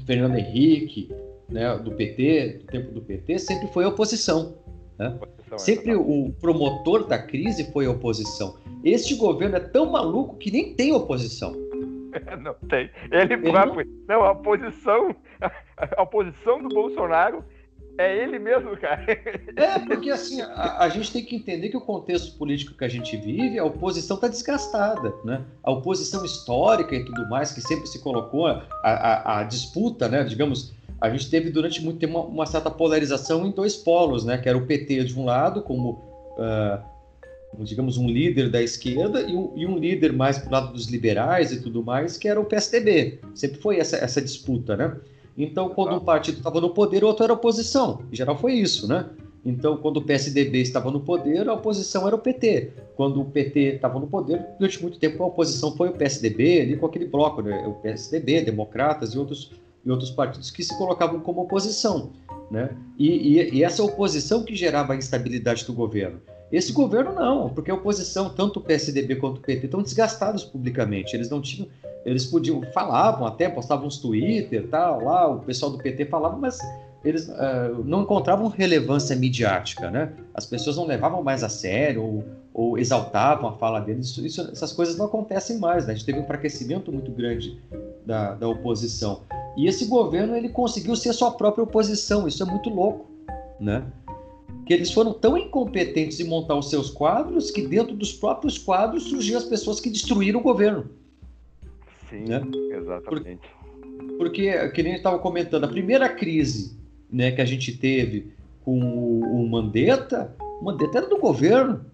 Fernando 0.05 0.37
Henrique, 0.37 1.11
né? 1.49 1.77
Do 1.77 1.91
PT, 1.91 2.59
do 2.59 2.65
tempo 2.65 2.91
do 2.91 3.01
PT, 3.01 3.39
sempre 3.39 3.67
foi 3.67 3.85
a 3.85 3.89
oposição, 3.89 4.55
né? 4.97 5.17
É 5.51 5.57
sempre 5.57 5.91
é 5.91 5.95
o 5.95 6.33
promotor 6.41 7.07
da 7.07 7.17
crise 7.21 7.71
foi 7.71 7.85
a 7.85 7.91
oposição. 7.91 8.57
Este 8.83 9.15
governo 9.15 9.55
é 9.55 9.59
tão 9.59 9.91
maluco 9.91 10.37
que 10.37 10.51
nem 10.51 10.73
tem 10.73 10.93
oposição. 10.93 11.53
Não 12.41 12.53
tem. 12.69 12.89
Ele, 13.11 13.33
ele 13.33 13.51
próprio. 13.51 13.85
Não... 14.07 14.19
não, 14.19 14.23
a 14.23 14.31
oposição, 14.31 15.15
a 15.77 16.01
oposição 16.01 16.61
do 16.61 16.69
Bolsonaro 16.69 17.43
é 17.97 18.23
ele 18.23 18.39
mesmo, 18.39 18.75
cara. 18.77 19.05
É, 19.55 19.79
porque 19.79 20.09
assim, 20.09 20.41
a, 20.41 20.83
a, 20.83 20.89
gente 20.89 21.11
tem 21.11 21.23
que 21.23 21.35
entender 21.35 21.69
que 21.69 21.77
o 21.77 21.81
contexto 21.81 22.37
político 22.37 22.77
que 22.77 22.83
a 22.83 22.87
gente 22.87 23.15
vive, 23.17 23.57
a 23.57 23.63
oposição 23.63 24.15
está 24.15 24.27
desgastada, 24.27 25.13
né? 25.23 25.43
A 25.63 25.71
oposição 25.71 26.25
histórica 26.25 26.95
e 26.95 27.05
tudo 27.05 27.27
mais, 27.29 27.51
que 27.51 27.61
sempre 27.61 27.87
se 27.87 28.01
colocou, 28.01 28.47
a, 28.47 28.65
a, 28.83 29.39
a 29.39 29.43
disputa, 29.43 30.07
né? 30.07 30.23
Digamos, 30.23 30.73
a 30.99 31.09
gente 31.09 31.29
teve 31.29 31.49
durante 31.49 31.81
muito 31.83 31.99
tempo 31.99 32.17
uma, 32.17 32.27
uma, 32.27 32.45
certa 32.45 32.69
polarização 32.69 33.45
em 33.45 33.51
dois 33.51 33.75
polos, 33.75 34.25
né? 34.25 34.37
Que 34.37 34.49
era 34.49 34.57
o 34.57 34.65
PT 34.65 35.05
de 35.05 35.19
um 35.19 35.25
lado, 35.25 35.61
como 35.61 36.01
uh, 36.37 36.83
digamos, 37.63 37.97
um 37.97 38.09
líder 38.09 38.49
da 38.49 38.61
esquerda 38.61 39.21
e 39.21 39.35
um, 39.35 39.53
e 39.55 39.65
um 39.65 39.77
líder 39.77 40.11
mais 40.11 40.37
pro 40.37 40.51
lado 40.51 40.73
dos 40.73 40.87
liberais 40.87 41.51
e 41.51 41.61
tudo 41.61 41.83
mais, 41.83 42.17
que 42.17 42.27
era 42.27 42.39
o 42.39 42.45
PSDB. 42.45 43.19
Sempre 43.33 43.59
foi 43.59 43.77
essa, 43.77 43.97
essa 43.97 44.21
disputa, 44.21 44.75
né? 44.75 44.95
Então, 45.37 45.69
quando 45.69 45.95
um 45.95 45.99
partido 45.99 46.37
estava 46.37 46.61
no 46.61 46.69
poder, 46.69 47.03
o 47.03 47.07
outro 47.07 47.23
era 47.23 47.33
oposição. 47.33 48.01
Em 48.11 48.15
geral, 48.15 48.37
foi 48.37 48.53
isso, 48.53 48.87
né? 48.87 49.09
Então, 49.45 49.77
quando 49.77 49.97
o 49.97 50.01
PSDB 50.01 50.61
estava 50.61 50.89
no 50.89 50.99
poder, 50.99 51.47
a 51.47 51.53
oposição 51.53 52.07
era 52.07 52.15
o 52.15 52.19
PT. 52.19 52.71
Quando 52.95 53.21
o 53.21 53.25
PT 53.25 53.75
estava 53.75 53.99
no 53.99 54.07
poder, 54.07 54.43
durante 54.57 54.81
muito 54.81 54.97
tempo 54.97 55.21
a 55.21 55.27
oposição 55.27 55.75
foi 55.75 55.89
o 55.89 55.93
PSDB, 55.93 56.61
ali 56.61 56.77
com 56.77 56.87
aquele 56.87 57.05
bloco, 57.05 57.43
né? 57.43 57.63
o 57.67 57.73
PSDB, 57.73 58.41
Democratas 58.41 59.13
e 59.13 59.19
outros, 59.19 59.51
e 59.85 59.91
outros 59.91 60.09
partidos 60.09 60.49
que 60.49 60.63
se 60.63 60.75
colocavam 60.75 61.19
como 61.19 61.41
oposição. 61.41 62.11
Né? 62.49 62.75
E, 62.97 63.09
e, 63.37 63.55
e 63.55 63.63
essa 63.63 63.83
oposição 63.83 64.43
que 64.43 64.55
gerava 64.55 64.93
a 64.93 64.95
instabilidade 64.95 65.63
do 65.65 65.73
governo. 65.73 66.19
Esse 66.55 66.71
governo 66.71 67.11
não, 67.13 67.49
porque 67.49 67.69
a 67.69 67.73
oposição, 67.73 68.29
tanto 68.29 68.59
o 68.59 68.61
PSDB 68.61 69.17
quanto 69.17 69.39
o 69.39 69.41
PT, 69.41 69.65
estão 69.65 69.81
desgastados 69.81 70.45
publicamente. 70.45 71.13
Eles 71.13 71.29
não 71.29 71.41
tinham, 71.41 71.67
eles 72.05 72.25
podiam, 72.25 72.61
falavam 72.71 73.27
até, 73.27 73.49
postavam 73.49 73.87
uns 73.87 73.97
Twitter, 73.97 74.65
tal, 74.69 75.03
lá, 75.03 75.27
o 75.27 75.39
pessoal 75.39 75.69
do 75.69 75.77
PT 75.77 76.05
falava, 76.05 76.37
mas 76.37 76.57
eles 77.03 77.27
uh, 77.27 77.83
não 77.83 78.03
encontravam 78.03 78.47
relevância 78.47 79.17
midiática, 79.17 79.91
né? 79.91 80.13
As 80.33 80.45
pessoas 80.45 80.77
não 80.77 80.85
levavam 80.85 81.21
mais 81.21 81.43
a 81.43 81.49
sério 81.49 82.01
ou, 82.01 82.23
ou 82.53 82.77
exaltavam 82.77 83.49
a 83.49 83.53
fala 83.57 83.81
deles. 83.81 84.07
Isso, 84.07 84.25
isso, 84.25 84.49
essas 84.49 84.71
coisas 84.71 84.95
não 84.95 85.07
acontecem 85.07 85.59
mais, 85.59 85.85
né? 85.85 85.91
A 85.91 85.95
gente 85.97 86.05
teve 86.05 86.19
um 86.19 86.23
enfraquecimento 86.23 86.89
muito 86.89 87.11
grande 87.11 87.61
da, 88.05 88.33
da 88.33 88.47
oposição. 88.47 89.23
E 89.57 89.67
esse 89.67 89.87
governo 89.87 90.37
ele 90.37 90.47
conseguiu 90.47 90.95
ser 90.95 91.11
sua 91.11 91.31
própria 91.31 91.65
oposição. 91.65 92.25
Isso 92.25 92.41
é 92.41 92.45
muito 92.45 92.69
louco, 92.69 93.07
né? 93.59 93.83
Que 94.65 94.73
eles 94.73 94.91
foram 94.91 95.13
tão 95.13 95.37
incompetentes 95.37 96.19
em 96.19 96.23
montar 96.23 96.55
os 96.55 96.69
seus 96.69 96.89
quadros 96.89 97.51
que 97.51 97.67
dentro 97.67 97.95
dos 97.95 98.13
próprios 98.13 98.57
quadros 98.57 99.03
surgiram 99.03 99.37
as 99.37 99.45
pessoas 99.45 99.79
que 99.79 99.89
destruíram 99.89 100.39
o 100.39 100.43
governo. 100.43 100.89
Sim, 102.09 102.25
né? 102.25 102.41
exatamente. 102.71 103.47
Porque, 104.17 104.51
porque, 104.51 104.69
que 104.69 104.83
nem 104.83 104.93
a 104.93 104.95
gente 104.95 104.97
estava 104.97 105.19
comentando, 105.19 105.65
a 105.65 105.67
primeira 105.67 106.09
crise 106.09 106.77
né, 107.11 107.31
que 107.31 107.41
a 107.41 107.45
gente 107.45 107.77
teve 107.77 108.31
com 108.63 108.79
o, 108.79 109.43
o 109.43 109.47
Mandetta, 109.47 110.35
o 110.59 110.65
Mandetta 110.65 110.99
era 110.99 111.07
do 111.07 111.19
governo. 111.19 111.85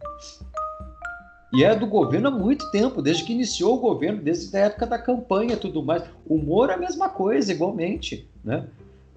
E 1.53 1.65
é 1.65 1.75
do 1.75 1.85
governo 1.85 2.29
há 2.29 2.31
muito 2.31 2.71
tempo, 2.71 3.01
desde 3.01 3.25
que 3.25 3.33
iniciou 3.33 3.75
o 3.75 3.79
governo, 3.79 4.21
desde 4.21 4.55
a 4.55 4.61
época 4.61 4.87
da 4.87 4.97
campanha 4.97 5.53
e 5.53 5.57
tudo 5.57 5.83
mais. 5.83 6.03
O 6.25 6.37
Moro 6.37 6.71
é 6.71 6.75
a 6.75 6.77
mesma 6.77 7.09
coisa, 7.09 7.51
igualmente. 7.51 8.25
Né? 8.41 8.65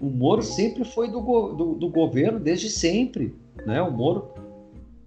O 0.00 0.06
Moro 0.06 0.42
sempre 0.42 0.84
foi 0.84 1.08
do, 1.08 1.20
do, 1.20 1.74
do 1.74 1.88
governo, 1.88 2.40
desde 2.40 2.68
sempre 2.68 3.34
né? 3.64 3.80
O 3.82 3.90
Moro 3.90 4.28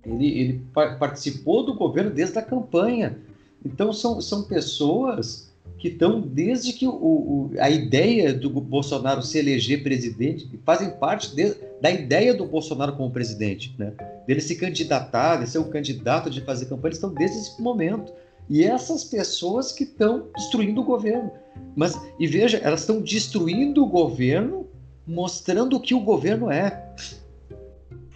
ele, 0.06 0.40
ele 0.40 0.62
participou 0.74 1.66
do 1.66 1.74
governo 1.74 2.12
desde 2.12 2.38
a 2.40 2.42
campanha. 2.42 3.18
Então 3.66 3.92
são, 3.92 4.22
são 4.22 4.44
pessoas 4.44 5.52
que 5.78 5.90
estão 5.90 6.22
desde 6.22 6.72
que 6.74 6.88
o, 6.88 6.92
o, 6.92 7.52
a 7.60 7.70
ideia 7.70 8.34
do 8.34 8.50
Bolsonaro 8.50 9.22
se 9.22 9.38
eleger 9.38 9.84
presidente, 9.84 10.50
fazem 10.66 10.92
parte 10.92 11.36
de, 11.36 11.56
da 11.82 11.92
ideia 11.92 12.34
do 12.34 12.46
Bolsonaro 12.46 12.96
como 12.96 13.12
presidente, 13.12 13.76
né? 13.78 13.94
Dele 14.26 14.42
se 14.42 14.56
candidatar, 14.56 15.38
de 15.38 15.50
ser 15.50 15.60
um 15.60 15.70
candidato, 15.70 16.30
de 16.30 16.42
fazer 16.42 16.66
campanha, 16.66 16.90
eles 16.90 16.98
estão 16.98 17.14
desde 17.14 17.38
esse 17.38 17.62
momento. 17.62 18.12
E 18.50 18.64
essas 18.64 19.04
pessoas 19.04 19.74
que 19.74 19.84
estão 19.84 20.28
destruindo 20.36 20.82
o 20.82 20.86
governo. 20.86 21.32
Mas, 21.76 22.00
e 22.18 22.26
veja, 22.26 22.58
elas 22.58 22.82
estão 22.82 23.02
destruindo 23.02 23.84
o 23.84 23.88
governo, 23.88 24.66
mostrando 25.08 25.78
o 25.78 25.80
que 25.80 25.96
o 25.96 26.02
governo 26.02 26.52
é. 26.52 26.86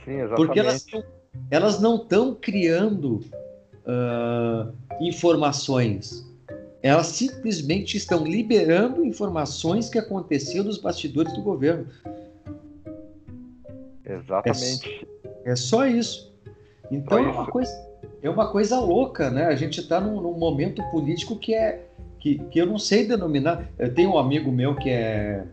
Sim, 0.03 0.19
exatamente. 0.19 0.35
Porque 0.35 0.59
elas, 0.59 0.85
elas 1.49 1.79
não 1.79 1.95
estão 1.95 2.35
criando 2.35 3.23
uh, 3.85 4.73
informações. 4.99 6.29
Elas 6.83 7.07
simplesmente 7.07 7.95
estão 7.95 8.25
liberando 8.25 9.05
informações 9.05 9.89
que 9.89 9.99
aconteciam 9.99 10.65
nos 10.65 10.79
bastidores 10.79 11.31
do 11.33 11.41
governo. 11.41 11.85
Exatamente. 14.03 15.07
É, 15.45 15.51
é 15.51 15.55
só 15.55 15.85
isso. 15.85 16.31
Então 16.89 17.19
é 17.19 17.21
uma, 17.21 17.47
coisa, 17.47 17.71
é 18.21 18.29
uma 18.29 18.51
coisa 18.51 18.79
louca, 18.79 19.29
né? 19.29 19.45
A 19.45 19.55
gente 19.55 19.79
está 19.79 20.01
num, 20.01 20.19
num, 20.19 20.37
momento 20.37 20.83
político 20.91 21.37
que 21.37 21.53
é 21.53 21.85
que, 22.19 22.37
que 22.37 22.59
eu 22.59 22.65
não 22.65 22.77
sei 22.77 23.07
denominar. 23.07 23.69
Eu 23.79 23.93
tenho 23.93 24.11
um 24.11 24.17
amigo 24.17 24.51
meu 24.51 24.75
que 24.75 24.89
é 24.89 25.45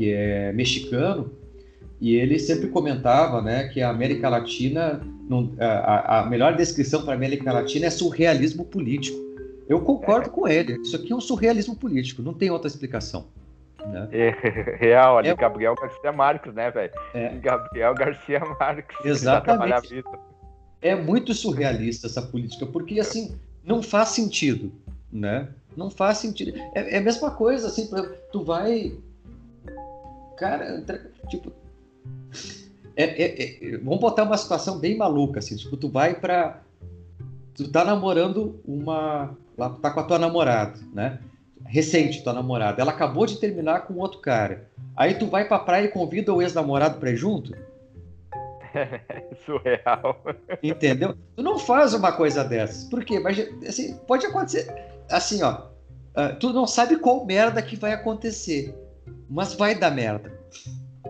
que 0.00 0.14
é 0.14 0.50
mexicano 0.54 1.30
e 2.00 2.16
ele 2.16 2.38
sempre 2.38 2.68
comentava, 2.68 3.42
né, 3.42 3.68
que 3.68 3.82
a 3.82 3.90
América 3.90 4.30
Latina, 4.30 5.06
não, 5.28 5.52
a, 5.60 6.20
a 6.20 6.26
melhor 6.26 6.56
descrição 6.56 7.02
para 7.02 7.12
a 7.12 7.16
América 7.16 7.52
Latina 7.52 7.84
é 7.84 7.90
surrealismo 7.90 8.64
político. 8.64 9.18
Eu 9.68 9.82
concordo 9.82 10.30
é. 10.30 10.32
com 10.32 10.48
ele. 10.48 10.80
Isso 10.80 10.96
aqui 10.96 11.12
é 11.12 11.16
um 11.16 11.20
surrealismo 11.20 11.76
político, 11.76 12.22
não 12.22 12.32
tem 12.32 12.48
outra 12.48 12.66
explicação. 12.66 13.26
Né? 13.86 14.08
É, 14.10 14.30
real, 14.80 15.18
ali, 15.18 15.28
é... 15.28 15.34
Gabriel 15.34 15.74
Garcia 15.74 16.12
Marques, 16.12 16.54
né, 16.54 16.70
velho? 16.70 16.92
É. 17.12 17.28
Gabriel 17.36 17.94
Garcia 17.94 18.40
Marques. 18.58 18.96
Exatamente. 19.04 20.02
É 20.80 20.96
muito 20.96 21.34
surrealista 21.34 22.06
essa 22.06 22.22
política, 22.22 22.64
porque 22.64 22.98
assim, 22.98 23.38
não 23.62 23.82
faz 23.82 24.08
sentido, 24.08 24.72
né? 25.12 25.48
Não 25.76 25.90
faz 25.90 26.16
sentido. 26.16 26.58
É, 26.74 26.96
é 26.96 26.98
a 26.98 27.02
mesma 27.02 27.30
coisa, 27.32 27.66
assim, 27.66 27.90
tu 28.32 28.42
vai. 28.42 28.96
Cara, 30.40 30.82
tipo, 31.28 31.52
é, 32.96 33.04
é, 33.04 33.74
é, 33.74 33.76
vamos 33.76 34.00
botar 34.00 34.22
uma 34.22 34.38
situação 34.38 34.78
bem 34.78 34.96
maluca, 34.96 35.38
assim, 35.38 35.54
tipo, 35.54 35.76
tu 35.76 35.90
vai 35.90 36.14
pra. 36.14 36.62
Tu 37.54 37.70
tá 37.70 37.84
namorando 37.84 38.58
uma. 38.66 39.36
Lá, 39.56 39.68
tá 39.68 39.90
com 39.90 40.00
a 40.00 40.04
tua 40.04 40.18
namorada, 40.18 40.78
né? 40.94 41.18
Recente, 41.66 42.24
tua 42.24 42.32
namorada. 42.32 42.80
Ela 42.80 42.90
acabou 42.90 43.26
de 43.26 43.38
terminar 43.38 43.82
com 43.82 43.98
outro 43.98 44.20
cara. 44.20 44.66
Aí 44.96 45.14
tu 45.14 45.26
vai 45.26 45.46
pra 45.46 45.58
praia 45.58 45.84
e 45.84 45.88
convida 45.88 46.32
o 46.32 46.40
ex-namorado 46.40 46.98
pra 46.98 47.10
ir 47.10 47.16
junto? 47.16 47.54
Surreal. 49.44 50.24
Entendeu? 50.62 51.14
Tu 51.36 51.42
não 51.42 51.58
faz 51.58 51.92
uma 51.92 52.12
coisa 52.12 52.42
dessas. 52.42 52.84
Por 52.84 53.04
quê? 53.04 53.20
Mas, 53.20 53.38
assim, 53.68 53.94
pode 54.06 54.24
acontecer. 54.24 54.74
Assim, 55.10 55.42
ó. 55.42 55.68
Uh, 56.16 56.34
tu 56.40 56.50
não 56.52 56.66
sabe 56.66 56.96
qual 56.96 57.26
merda 57.26 57.60
que 57.60 57.76
vai 57.76 57.92
acontecer. 57.92 58.74
Mas 59.28 59.54
vai 59.54 59.74
dar 59.74 59.90
merda 59.90 60.40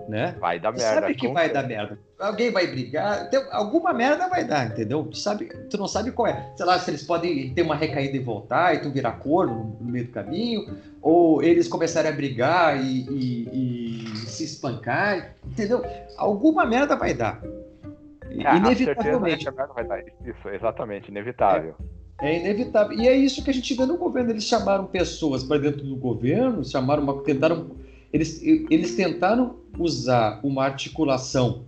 né? 0.08 0.36
Vai 0.40 0.58
dar 0.58 0.72
merda. 0.72 1.00
Sabe 1.00 1.14
que 1.14 1.28
vai 1.28 1.46
certeza. 1.46 1.62
dar 1.62 1.68
merda. 1.68 1.98
Alguém 2.18 2.50
vai 2.50 2.66
brigar, 2.66 3.30
tem, 3.30 3.40
alguma 3.50 3.92
merda 3.92 4.28
vai 4.28 4.44
dar, 4.44 4.66
entendeu? 4.66 5.04
Tu, 5.04 5.16
sabe, 5.16 5.46
tu 5.70 5.78
não 5.78 5.88
sabe 5.88 6.10
qual 6.10 6.28
é. 6.28 6.52
Sei 6.56 6.66
lá, 6.66 6.78
se 6.78 6.90
eles 6.90 7.02
podem 7.02 7.54
ter 7.54 7.62
uma 7.62 7.74
recaída 7.74 8.16
e 8.16 8.20
voltar 8.20 8.74
e 8.74 8.80
tu 8.80 8.90
virar 8.90 9.12
corno 9.12 9.76
no, 9.80 9.90
meio 9.90 10.06
do 10.06 10.12
caminho, 10.12 10.66
ou 11.00 11.42
eles 11.42 11.68
começarem 11.68 12.10
a 12.10 12.14
brigar 12.14 12.76
e, 12.84 13.06
e, 13.08 14.02
e 14.02 14.16
se 14.16 14.44
espancar, 14.44 15.34
entendeu? 15.46 15.82
Alguma 16.18 16.66
merda 16.66 16.96
vai 16.96 17.14
dar. 17.14 17.40
Ah, 18.44 18.56
inevitavelmente. 18.56 19.48
A 19.48 19.52
merda 19.52 19.72
vai 19.72 19.84
dar. 19.84 20.00
Isso, 20.00 20.48
exatamente, 20.52 21.08
inevitável. 21.08 21.74
É. 21.96 22.00
É 22.22 22.38
inevitável. 22.38 22.98
E 22.98 23.08
é 23.08 23.16
isso 23.16 23.42
que 23.42 23.48
a 23.48 23.54
gente 23.54 23.74
vê 23.74 23.86
no 23.86 23.96
governo. 23.96 24.28
Eles 24.28 24.44
chamaram 24.44 24.84
pessoas 24.84 25.42
para 25.42 25.56
dentro 25.56 25.82
do 25.82 25.96
governo, 25.96 26.62
chamaram 26.62 27.02
uma, 27.02 27.22
tentaram 27.22 27.70
eles, 28.12 28.42
eles 28.42 28.94
tentaram 28.94 29.56
usar 29.78 30.40
uma 30.42 30.64
articulação, 30.64 31.64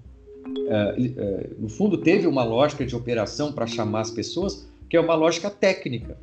uh, 0.46 1.00
uh, 1.00 1.60
no 1.60 1.68
fundo 1.68 1.96
teve 1.98 2.26
uma 2.26 2.42
lógica 2.42 2.84
de 2.84 2.96
operação 2.96 3.52
para 3.52 3.66
chamar 3.66 4.00
as 4.00 4.10
pessoas, 4.10 4.68
que 4.90 4.96
é 4.96 5.00
uma 5.00 5.14
lógica 5.14 5.48
técnica, 5.48 6.18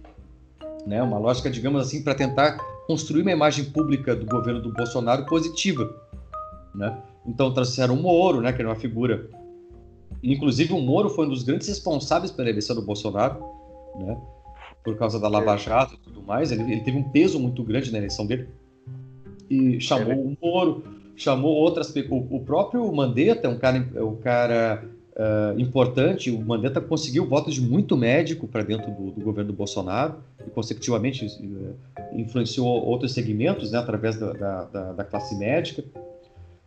né? 0.85 1.01
uma 1.01 1.17
lógica, 1.17 1.49
digamos 1.49 1.81
assim, 1.81 2.03
para 2.03 2.13
tentar 2.13 2.57
construir 2.85 3.21
uma 3.21 3.31
imagem 3.31 3.65
pública 3.65 4.15
do 4.15 4.25
governo 4.25 4.61
do 4.61 4.73
Bolsonaro 4.73 5.25
positiva. 5.25 5.89
Né? 6.75 7.01
Então 7.25 7.53
trouxeram 7.53 7.95
o 7.95 8.01
Moro, 8.01 8.41
né, 8.41 8.51
que 8.51 8.61
era 8.61 8.69
uma 8.69 8.75
figura. 8.75 9.29
Inclusive 10.21 10.73
o 10.73 10.81
Moro 10.81 11.09
foi 11.09 11.25
um 11.25 11.29
dos 11.29 11.43
grandes 11.43 11.67
responsáveis 11.67 12.29
pela 12.31 12.49
eleição 12.49 12.75
do 12.75 12.81
Bolsonaro, 12.81 13.39
né? 13.95 14.17
por 14.83 14.97
causa 14.97 15.19
da 15.19 15.29
Lava 15.29 15.55
Jato 15.55 15.95
e 15.95 15.97
tudo 15.97 16.21
mais. 16.21 16.51
Ele, 16.51 16.63
ele 16.63 16.81
teve 16.81 16.97
um 16.97 17.03
peso 17.03 17.39
muito 17.39 17.63
grande 17.63 17.91
na 17.91 17.99
eleição 17.99 18.25
dele 18.25 18.49
e 19.49 19.79
chamou 19.79 20.11
é 20.11 20.15
o 20.15 20.37
Moro, 20.41 20.83
chamou 21.15 21.53
outras 21.53 21.93
o, 21.95 22.15
o 22.29 22.39
próprio 22.41 22.91
Mandetta 22.93 23.47
é 23.47 23.49
um 23.49 23.57
cara, 23.57 23.87
é 23.95 24.03
um 24.03 24.15
cara 24.15 24.83
uh, 25.19 25.59
importante. 25.59 26.31
O 26.31 26.39
Mandetta 26.39 26.79
conseguiu 26.79 27.25
votos 27.25 27.53
de 27.53 27.61
muito 27.61 27.97
médico 27.97 28.47
para 28.47 28.63
dentro 28.63 28.91
do, 28.91 29.11
do, 29.11 29.21
governo 29.21 29.51
do 29.51 29.55
Bolsonaro 29.55 30.15
e, 30.45 30.49
consecutivamente, 30.49 31.25
uh, 31.25 31.75
influenciou 32.13 32.67
outros 32.67 33.11
segmentos 33.11 33.71
né, 33.71 33.79
através 33.79 34.17
da, 34.17 34.31
da, 34.33 34.93
da, 34.93 35.03
classe 35.03 35.37
médica. 35.37 35.83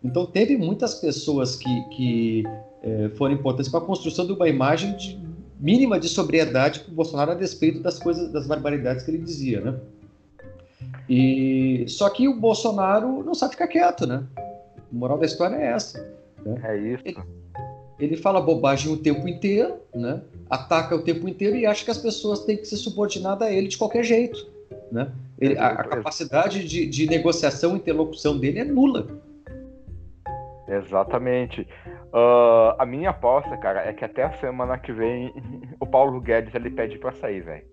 Então, 0.04 0.26
teve 0.26 0.56
muitas 0.56 0.94
pessoas 0.96 1.56
que, 1.56 1.82
que 1.90 2.44
uh, 2.84 3.16
foram 3.16 3.34
importantes 3.34 3.70
para 3.70 3.80
a 3.80 3.84
construção 3.84 4.26
de 4.26 4.32
uma 4.32 4.48
imagem 4.48 4.96
de, 4.96 5.18
mínima 5.58 5.98
de 5.98 6.08
sobriedade 6.08 6.80
para 6.80 6.92
o 6.92 6.94
Bolsonaro 6.94 7.30
a 7.30 7.34
despeito 7.34 7.80
das 7.80 7.98
coisas, 7.98 8.30
das 8.32 8.46
barbaridades 8.46 9.04
que 9.04 9.10
ele 9.12 9.18
dizia, 9.18 9.60
né? 9.60 9.78
E 11.08 11.84
só 11.88 12.08
que 12.08 12.28
o 12.28 12.38
Bolsonaro 12.38 13.22
não 13.22 13.34
sabe 13.34 13.52
ficar 13.52 13.66
quieto, 13.66 14.06
né? 14.06 14.24
A 14.36 14.42
moral 14.90 15.18
da 15.18 15.26
história 15.26 15.56
é 15.56 15.66
essa. 15.72 16.00
Né? 16.44 16.60
É 16.64 16.76
isso. 16.76 17.02
Ele, 17.04 17.18
ele, 17.98 18.16
fala 18.16 18.40
bobagem 18.40 18.92
o 18.92 18.96
tempo 18.96 19.28
inteiro, 19.28 19.76
né? 19.94 20.22
Ataca 20.48 20.94
o 20.94 21.02
tempo 21.02 21.28
inteiro 21.28 21.56
e 21.56 21.66
acha 21.66 21.84
que 21.84 21.90
as 21.90 21.98
pessoas 21.98 22.44
têm 22.44 22.56
que 22.56 22.66
ser 22.66 22.76
subordinadas 22.76 23.48
a 23.48 23.52
ele 23.52 23.68
de 23.68 23.78
qualquer 23.78 24.04
jeito, 24.04 24.46
né? 24.90 25.10
Ele, 25.38 25.58
a, 25.58 25.68
a, 25.68 25.84
capacidade 25.84 26.66
de, 26.66 26.86
de 26.86 27.06
negociação 27.06 27.74
e 27.74 27.78
interlocução 27.78 28.38
dele 28.38 28.60
é 28.60 28.64
nula. 28.64 29.06
Exatamente. 30.68 31.66
Uh, 32.12 32.76
a 32.78 32.86
minha 32.86 33.10
aposta, 33.10 33.56
cara, 33.56 33.80
é 33.86 33.92
que 33.92 34.04
até 34.04 34.22
a 34.22 34.32
semana 34.38 34.78
que 34.78 34.92
vem 34.92 35.32
o 35.80 35.86
Paulo 35.86 36.20
Guedes 36.20 36.54
ele 36.54 36.70
pede 36.70 36.98
para 36.98 37.12
sair, 37.12 37.40
velho. 37.40 37.64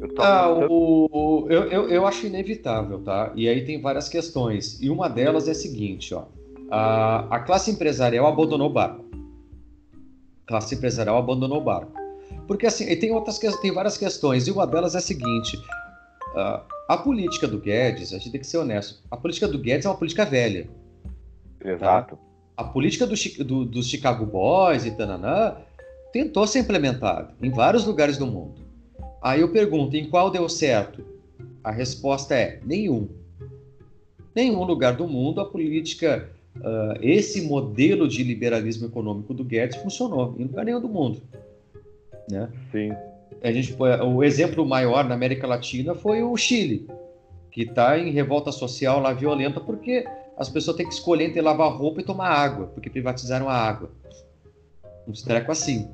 Eu, 0.00 0.08
ah, 0.18 0.48
o, 0.48 1.46
eu, 1.50 1.64
eu, 1.64 1.88
eu, 1.90 2.06
acho 2.06 2.26
inevitável, 2.26 3.00
tá? 3.00 3.32
E 3.34 3.48
aí 3.48 3.64
tem 3.66 3.80
várias 3.80 4.08
questões. 4.08 4.80
E 4.80 4.88
uma 4.88 5.08
delas 5.08 5.46
é 5.46 5.50
a 5.50 5.54
seguinte, 5.54 6.14
ó. 6.14 6.24
A, 6.70 7.26
a 7.36 7.40
classe 7.40 7.70
empresarial 7.70 8.26
abandonou 8.26 8.70
o 8.70 8.72
barco. 8.72 9.04
A 10.44 10.48
classe 10.48 10.74
empresarial 10.74 11.18
abandonou 11.18 11.58
o 11.58 11.64
barco. 11.64 11.92
Porque 12.46 12.66
assim, 12.66 12.86
tem 12.96 13.12
outras 13.12 13.38
tem 13.38 13.72
várias 13.72 13.98
questões. 13.98 14.46
E 14.46 14.50
uma 14.50 14.66
delas 14.66 14.94
é 14.94 14.98
a 14.98 15.02
seguinte. 15.02 15.56
Uh, 16.34 16.62
a 16.88 16.96
política 16.96 17.46
do 17.46 17.58
Guedes, 17.58 18.14
a 18.14 18.18
gente 18.18 18.30
tem 18.30 18.40
que 18.40 18.46
ser 18.46 18.58
honesto. 18.58 19.02
A 19.10 19.16
política 19.16 19.46
do 19.46 19.58
Guedes 19.58 19.84
é 19.84 19.88
uma 19.88 19.96
política 19.96 20.24
velha. 20.24 20.68
Tá? 21.60 21.70
Exato. 21.70 22.16
Tá? 22.16 22.22
A 22.56 22.64
política 22.64 23.06
do, 23.06 23.14
do, 23.44 23.64
dos 23.64 23.86
Chicago 23.86 24.24
Boys 24.24 24.86
e 24.86 24.92
tananã 24.92 25.56
tentou 26.12 26.46
ser 26.46 26.60
implementada 26.60 27.34
em 27.42 27.50
vários 27.50 27.84
lugares 27.84 28.16
do 28.16 28.26
mundo. 28.26 28.69
Aí 29.22 29.40
eu 29.40 29.50
pergunto, 29.50 29.96
em 29.96 30.08
qual 30.08 30.30
deu 30.30 30.48
certo? 30.48 31.04
A 31.62 31.70
resposta 31.70 32.34
é 32.34 32.60
nenhum. 32.64 33.08
Nenhum 34.34 34.64
lugar 34.64 34.94
do 34.94 35.06
mundo 35.06 35.40
a 35.40 35.44
política, 35.44 36.30
uh, 36.56 36.98
esse 37.02 37.42
modelo 37.42 38.08
de 38.08 38.22
liberalismo 38.22 38.86
econômico 38.86 39.34
do 39.34 39.44
Guedes 39.44 39.76
funcionou, 39.76 40.34
em 40.38 40.44
lugar 40.44 40.64
nenhum 40.64 40.80
do 40.80 40.88
mundo. 40.88 41.20
Né? 42.30 42.48
Sim. 42.72 42.92
A 43.42 43.52
gente, 43.52 43.74
o 43.78 44.22
exemplo 44.22 44.64
maior 44.66 45.04
na 45.04 45.14
América 45.14 45.46
Latina 45.46 45.94
foi 45.94 46.22
o 46.22 46.36
Chile, 46.36 46.88
que 47.50 47.62
está 47.62 47.98
em 47.98 48.10
revolta 48.10 48.52
social 48.52 49.00
lá 49.00 49.12
violenta 49.12 49.60
porque 49.60 50.04
as 50.36 50.48
pessoas 50.48 50.76
têm 50.76 50.86
que 50.86 50.94
escolher 50.94 51.24
entre 51.24 51.40
lavar 51.40 51.70
roupa 51.72 52.00
e 52.00 52.04
tomar 52.04 52.28
água, 52.28 52.66
porque 52.68 52.88
privatizaram 52.88 53.48
a 53.48 53.54
água. 53.54 53.90
Um 55.06 55.12
treco 55.12 55.52
assim. 55.52 55.88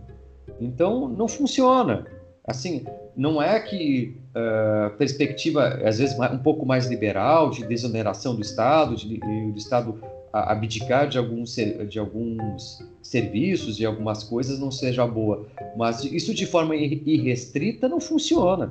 Então, 0.60 1.08
não 1.08 1.26
funciona. 1.26 2.06
Assim, 2.44 2.84
não 3.16 3.40
é 3.40 3.58
que 3.58 4.14
uh, 4.34 4.96
perspectiva, 4.96 5.80
às 5.84 5.98
vezes, 5.98 6.16
um 6.18 6.38
pouco 6.38 6.66
mais 6.66 6.86
liberal, 6.86 7.50
de 7.50 7.64
desoneração 7.64 8.34
do 8.34 8.42
Estado, 8.42 8.94
de, 8.94 9.18
do 9.18 9.58
Estado 9.58 9.98
abdicar 10.32 11.08
de 11.08 11.16
alguns, 11.16 11.56
de 11.88 11.98
alguns 11.98 12.84
serviços, 13.02 13.76
de 13.76 13.86
algumas 13.86 14.22
coisas, 14.22 14.58
não 14.58 14.70
seja 14.70 15.06
boa. 15.06 15.46
Mas 15.76 16.04
isso 16.04 16.34
de 16.34 16.44
forma 16.44 16.76
irrestrita 16.76 17.88
não 17.88 18.00
funciona. 18.00 18.70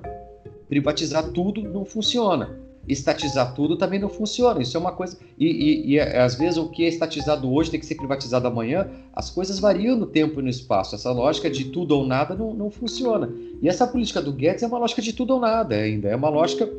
Privatizar 0.69 1.31
tudo 1.31 1.61
não 1.63 1.85
funciona. 1.85 2.55
Estatizar 2.88 3.53
tudo 3.53 3.77
também 3.77 3.99
não 3.99 4.09
funciona. 4.09 4.61
Isso 4.61 4.77
é 4.77 4.79
uma 4.79 4.91
coisa. 4.91 5.17
E, 5.38 5.45
e, 5.45 5.93
e, 5.93 5.99
às 5.99 6.36
vezes 6.36 6.57
o 6.57 6.69
que 6.69 6.86
é 6.86 6.88
estatizado 6.88 7.51
hoje 7.51 7.71
tem 7.71 7.79
que 7.79 7.86
ser 7.86 7.95
privatizado 7.95 8.47
amanhã. 8.47 8.89
As 9.13 9.29
coisas 9.29 9.59
variam 9.59 9.95
no 9.95 10.05
tempo 10.05 10.39
e 10.39 10.43
no 10.43 10.49
espaço. 10.49 10.95
Essa 10.95 11.11
lógica 11.11 11.49
de 11.49 11.65
tudo 11.65 11.97
ou 11.97 12.05
nada 12.05 12.36
não, 12.36 12.53
não 12.53 12.69
funciona. 12.69 13.31
E 13.61 13.67
essa 13.67 13.88
política 13.88 14.21
do 14.21 14.31
Guedes 14.31 14.63
é 14.63 14.67
uma 14.67 14.77
lógica 14.77 15.01
de 15.01 15.13
tudo 15.13 15.33
ou 15.33 15.39
nada 15.39 15.75
ainda. 15.75 16.09
É 16.09 16.15
uma 16.15 16.29
lógica 16.29 16.69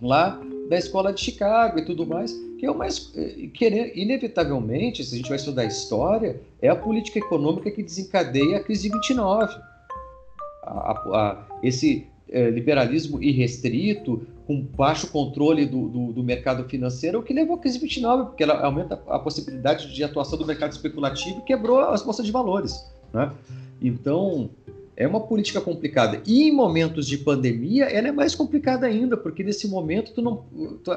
lá 0.00 0.40
da 0.68 0.76
escola 0.76 1.12
de 1.12 1.20
Chicago 1.20 1.78
e 1.78 1.84
tudo 1.84 2.06
mais, 2.06 2.32
que 2.58 2.66
é 2.66 2.70
o 2.70 2.76
mais. 2.76 3.12
Que, 3.54 3.92
inevitavelmente, 3.94 5.04
se 5.04 5.14
a 5.14 5.16
gente 5.18 5.28
vai 5.28 5.36
estudar 5.36 5.64
história, 5.64 6.40
é 6.60 6.68
a 6.68 6.76
política 6.76 7.18
econômica 7.18 7.70
que 7.70 7.82
desencadeia 7.82 8.56
a 8.56 8.60
crise 8.60 8.88
de 8.88 8.94
29. 8.94 9.54
A, 10.62 10.70
a, 10.70 10.92
a, 10.92 11.46
esse 11.62 12.06
é, 12.28 12.50
liberalismo 12.50 13.22
irrestrito, 13.22 14.26
com 14.46 14.60
baixo 14.60 15.08
controle 15.08 15.66
do, 15.66 15.88
do, 15.88 16.12
do, 16.12 16.22
mercado 16.22 16.68
financeiro, 16.68 17.18
o 17.18 17.22
que 17.22 17.32
levou 17.32 17.56
à 17.56 17.58
crise 17.58 17.78
29, 17.78 18.26
porque 18.26 18.42
ela 18.42 18.64
aumenta 18.64 19.00
a 19.08 19.18
possibilidade 19.18 19.92
de 19.92 20.04
atuação 20.04 20.38
do 20.38 20.46
mercado 20.46 20.72
especulativo 20.72 21.38
e 21.38 21.42
quebrou 21.42 21.80
as 21.80 22.02
bolsas 22.02 22.24
de 22.24 22.32
valores. 22.32 22.84
Né? 23.12 23.32
Então, 23.80 24.50
é 24.96 25.06
uma 25.06 25.20
política 25.20 25.60
complicada. 25.60 26.22
E 26.26 26.48
em 26.48 26.52
momentos 26.52 27.06
de 27.06 27.18
pandemia, 27.18 27.84
ela 27.86 28.08
é 28.08 28.12
mais 28.12 28.34
complicada 28.34 28.86
ainda, 28.86 29.16
porque 29.16 29.42
nesse 29.44 29.68
momento 29.68 30.12
tu 30.12 30.22
não. 30.22 30.44
Tu, 30.82 30.90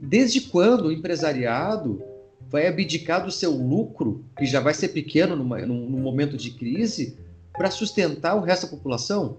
desde 0.00 0.40
quando 0.42 0.86
o 0.86 0.92
empresariado 0.92 2.02
vai 2.50 2.66
abdicar 2.66 3.24
do 3.24 3.30
seu 3.30 3.52
lucro, 3.52 4.24
que 4.36 4.44
já 4.44 4.60
vai 4.60 4.74
ser 4.74 4.88
pequeno 4.88 5.36
numa, 5.36 5.58
num, 5.60 5.88
num 5.88 6.00
momento 6.00 6.36
de 6.36 6.50
crise, 6.50 7.16
para 7.52 7.70
sustentar 7.70 8.34
o 8.34 8.40
resto 8.40 8.66
da 8.66 8.76
população? 8.76 9.38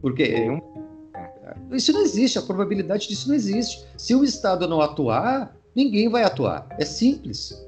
Porque 0.00 0.48
isso 1.72 1.92
não 1.92 2.02
existe, 2.02 2.38
a 2.38 2.42
probabilidade 2.42 3.08
disso 3.08 3.28
não 3.28 3.34
existe. 3.34 3.84
Se 3.96 4.14
o 4.14 4.24
Estado 4.24 4.68
não 4.68 4.80
atuar, 4.80 5.56
ninguém 5.74 6.08
vai 6.08 6.22
atuar. 6.22 6.66
É 6.78 6.84
simples. 6.84 7.64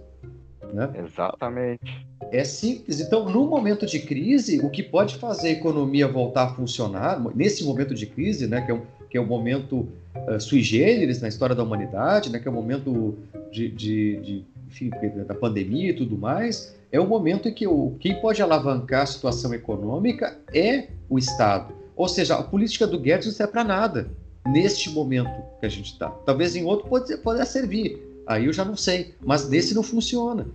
Né? 0.72 0.90
Exatamente. 1.04 2.06
É 2.30 2.44
simples. 2.44 3.00
Então, 3.00 3.28
no 3.28 3.46
momento 3.46 3.86
de 3.86 4.00
crise, 4.00 4.60
o 4.60 4.70
que 4.70 4.82
pode 4.82 5.16
fazer 5.16 5.48
a 5.48 5.52
economia 5.52 6.06
voltar 6.06 6.44
a 6.44 6.54
funcionar, 6.54 7.20
nesse 7.34 7.64
momento 7.64 7.94
de 7.94 8.06
crise, 8.06 8.46
né, 8.46 8.60
que, 8.60 8.70
é 8.70 8.74
um, 8.74 8.82
que 9.08 9.16
é 9.16 9.20
um 9.20 9.26
momento 9.26 9.88
uh, 10.28 10.38
sui 10.38 10.62
generis 10.62 11.20
na 11.20 11.28
história 11.28 11.54
da 11.54 11.62
humanidade, 11.62 12.30
né, 12.30 12.38
que 12.38 12.46
é 12.46 12.50
o 12.50 12.54
um 12.54 12.56
momento 12.56 13.16
de, 13.50 13.70
de, 13.70 14.20
de 14.20 14.44
enfim, 14.66 14.90
da 15.26 15.34
pandemia 15.34 15.90
e 15.90 15.94
tudo 15.94 16.18
mais, 16.18 16.76
é 16.92 17.00
o 17.00 17.04
um 17.04 17.06
momento 17.06 17.48
em 17.48 17.54
que 17.54 17.66
o, 17.66 17.94
quem 17.98 18.20
pode 18.20 18.42
alavancar 18.42 19.02
a 19.02 19.06
situação 19.06 19.54
econômica 19.54 20.36
é 20.54 20.88
o 21.08 21.18
Estado. 21.18 21.72
Ou 21.98 22.06
seja, 22.06 22.36
a 22.36 22.42
política 22.44 22.86
do 22.86 22.96
Guedes 22.96 23.26
não 23.26 23.34
serve 23.34 23.52
para 23.52 23.64
nada 23.64 24.08
neste 24.46 24.88
momento 24.88 25.30
que 25.58 25.66
a 25.66 25.68
gente 25.68 25.92
está. 25.92 26.08
Talvez 26.08 26.54
em 26.54 26.64
outro 26.64 26.88
pode, 26.88 27.14
poder 27.18 27.44
servir, 27.44 28.00
aí 28.24 28.46
eu 28.46 28.52
já 28.52 28.64
não 28.64 28.76
sei, 28.76 29.14
mas 29.20 29.48
nesse 29.48 29.74
não 29.74 29.82
funciona. 29.82 30.46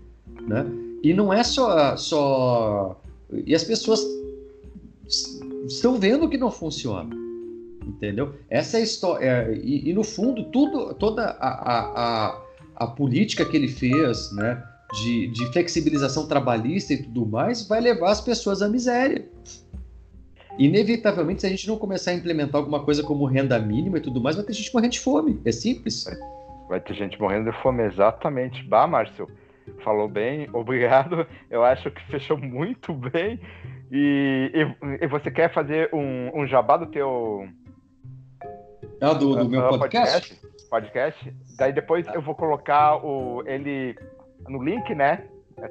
Né? 0.48 0.66
E 1.04 1.14
não 1.14 1.34
é 1.34 1.44
só, 1.44 1.98
só. 1.98 3.00
E 3.46 3.54
as 3.54 3.64
pessoas 3.66 4.02
estão 5.68 6.00
vendo 6.00 6.30
que 6.30 6.38
não 6.38 6.50
funciona. 6.50 7.14
Entendeu? 7.86 8.36
Essa 8.50 8.78
é 8.78 8.80
a 8.80 8.84
história. 8.84 9.26
É, 9.26 9.54
e, 9.62 9.89
e, 9.89 9.94
no 9.94 10.06
fundo, 10.06 10.46
tudo, 10.46 10.94
toda 10.94 11.26
a, 11.26 11.50
a, 11.50 12.41
a 12.78 12.88
política 12.88 13.44
que 13.44 13.58
ele 13.58 13.68
fez, 13.68 14.32
né? 14.32 14.64
De, 14.94 15.28
de, 15.28 15.52
flexibilização 15.52 16.28
trabalhista 16.28 16.94
e 16.94 17.04
tudo 17.04 17.26
mais, 17.26 17.68
vai 17.68 17.82
levar 17.82 18.12
as 18.12 18.22
pessoas 18.22 18.62
à 18.62 18.70
miséria 18.70 19.28
inevitavelmente, 20.58 21.41
se 21.41 21.47
a 21.47 21.49
gente 21.49 21.68
não 21.68 21.78
começar 21.78 22.12
a 22.12 22.14
implementar 22.14 22.60
alguma 22.60 22.84
coisa 22.84 23.04
como 23.04 23.26
renda 23.26 23.58
mínima 23.60 23.97
e 23.97 24.01
tudo 24.01 24.22
mais, 24.22 24.36
vai 24.36 24.45
ter 24.45 24.54
gente 24.54 24.74
morrendo 24.74 24.91
de 24.91 24.99
fome. 24.99 25.41
É 25.45 25.51
simples. 25.51 26.06
Vai 26.70 26.80
ter 26.80 26.93
gente 26.93 27.20
morrendo 27.20 27.51
de 27.51 27.58
fome, 27.62 27.84
exatamente. 27.84 28.64
Bah, 28.64 28.88
Márcio, 28.88 29.28
falou 29.84 30.08
bem, 30.08 30.47
obrigado. 30.54 31.26
Eu 31.49 31.64
acho 31.64 31.89
que 31.91 32.01
fechou 32.08 32.38
muito 32.38 32.93
bem. 32.93 33.39
E, 33.91 34.51
e, 34.54 35.04
e 35.06 35.08
você 35.08 35.30
quer 35.30 35.54
fazer 35.54 35.89
um, 35.93 36.41
um 36.41 36.47
jabá 36.47 36.78
do 36.78 36.88
teu. 36.88 37.47
Ah, 38.99 39.14
do, 39.14 39.36
do 39.36 39.45
uh, 39.45 39.49
meu 39.49 39.70
podcast? 39.78 40.36
podcast? 40.36 40.70
podcast? 40.70 41.34
Daí 41.58 41.74
depois 41.74 42.08
eu 42.14 42.22
vou 42.22 42.34
colocar 42.34 42.97
o, 43.06 43.43
ele 43.45 43.95
no 44.47 44.64
link, 44.64 44.95
né? 44.95 45.24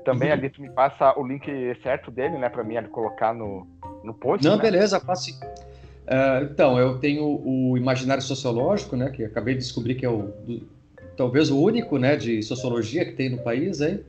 Também 0.04 0.28
uhum. 0.28 0.34
ali 0.34 0.50
tu 0.50 0.62
me 0.62 0.70
passa 0.70 1.18
o 1.18 1.26
link 1.26 1.46
certo 1.82 2.10
dele, 2.10 2.38
né, 2.38 2.48
para 2.48 2.64
mim 2.64 2.76
ali 2.76 2.88
colocar 2.88 3.34
no, 3.34 3.66
no 4.02 4.14
post. 4.14 4.46
Não, 4.46 4.56
né? 4.56 4.62
beleza, 4.62 5.00
passe. 5.00 5.32
Uh, 5.32 6.44
então, 6.50 6.78
eu 6.78 6.98
tenho 6.98 7.24
o 7.44 7.76
imaginário 7.76 8.22
sociológico, 8.22 8.96
né, 8.96 9.10
que 9.10 9.24
acabei 9.24 9.54
de 9.54 9.60
descobrir 9.60 9.94
que 9.94 10.04
é 10.04 10.08
o 10.08 10.22
do, 10.46 10.68
talvez 11.16 11.50
o 11.50 11.60
único, 11.60 11.98
né, 11.98 12.16
de 12.16 12.42
sociologia 12.42 13.04
que 13.04 13.12
tem 13.12 13.30
no 13.30 13.38
país, 13.38 13.80
hein? 13.80 14.04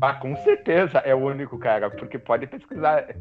Ah, 0.00 0.14
com 0.14 0.36
certeza 0.36 0.98
é 0.98 1.14
o 1.14 1.18
único, 1.18 1.58
cara, 1.58 1.90
porque 1.90 2.18
pode 2.18 2.46
pesquisar 2.46 3.14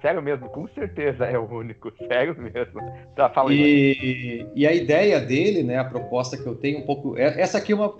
Sério 0.00 0.22
mesmo, 0.22 0.48
com 0.48 0.66
certeza 0.68 1.26
é 1.26 1.38
o 1.38 1.44
único, 1.44 1.92
sério 2.08 2.34
mesmo. 2.38 2.80
Tá, 3.14 3.28
fala 3.28 3.52
e, 3.52 4.46
e 4.54 4.66
a 4.66 4.74
ideia 4.74 5.20
dele, 5.20 5.62
né, 5.62 5.78
a 5.78 5.84
proposta 5.84 6.36
que 6.36 6.46
eu 6.46 6.54
tenho 6.54 6.78
um 6.78 6.86
pouco. 6.86 7.18
É, 7.18 7.40
essa 7.40 7.58
aqui 7.58 7.72
é 7.72 7.74
uma, 7.74 7.94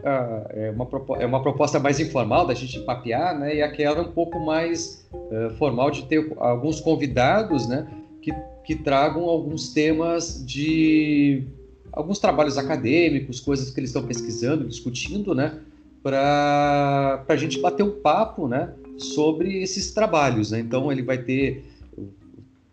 é 0.51 0.71
uma, 0.71 0.89
é 1.19 1.27
uma 1.27 1.43
proposta 1.43 1.79
mais 1.79 2.01
informal 2.01 2.47
da 2.47 2.55
gente 2.55 2.81
papear, 2.81 3.39
né? 3.39 3.57
E 3.57 3.63
aquela 3.63 3.99
é 3.99 4.03
um 4.03 4.13
pouco 4.13 4.41
mais 4.41 5.07
uh, 5.13 5.51
formal 5.57 5.91
de 5.91 6.07
ter 6.07 6.33
alguns 6.39 6.81
convidados, 6.81 7.69
né? 7.69 7.87
Que, 8.23 8.33
que 8.65 8.75
tragam 8.77 9.25
alguns 9.25 9.73
temas 9.73 10.45
de 10.45 11.45
alguns 11.93 12.19
trabalhos 12.19 12.57
acadêmicos, 12.57 13.41
coisas 13.41 13.71
que 13.71 13.81
eles 13.81 13.91
estão 13.91 14.07
pesquisando, 14.07 14.67
discutindo, 14.67 15.35
né? 15.35 15.59
Para 16.03 17.25
a 17.29 17.37
gente 17.37 17.61
bater 17.61 17.83
um 17.83 18.01
papo, 18.01 18.49
né? 18.49 18.73
Sobre 18.97 19.63
esses 19.63 19.93
trabalhos, 19.93 20.51
né? 20.51 20.61
Então 20.61 20.91
ele 20.91 21.03
vai 21.03 21.19
ter 21.19 21.70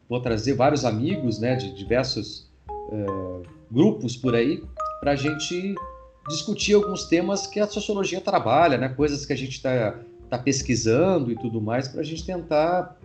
vou 0.09 0.19
trazer 0.19 0.53
vários 0.53 0.85
amigos 0.85 1.39
né, 1.39 1.55
de 1.55 1.73
diversos 1.73 2.49
uh, 2.69 3.43
grupos 3.69 4.15
por 4.15 4.35
aí 4.35 4.63
para 4.99 5.11
a 5.11 5.15
gente 5.15 5.75
discutir 6.27 6.73
alguns 6.73 7.05
temas 7.05 7.47
que 7.47 7.59
a 7.59 7.67
sociologia 7.67 8.19
trabalha, 8.19 8.77
né, 8.77 8.89
coisas 8.89 9.25
que 9.25 9.33
a 9.33 9.37
gente 9.37 9.53
está 9.53 9.99
tá 10.29 10.37
pesquisando 10.37 11.31
e 11.31 11.35
tudo 11.35 11.61
mais, 11.61 11.87
para 11.87 12.01
a 12.01 12.03
gente 12.03 12.25
tentar 12.25 12.97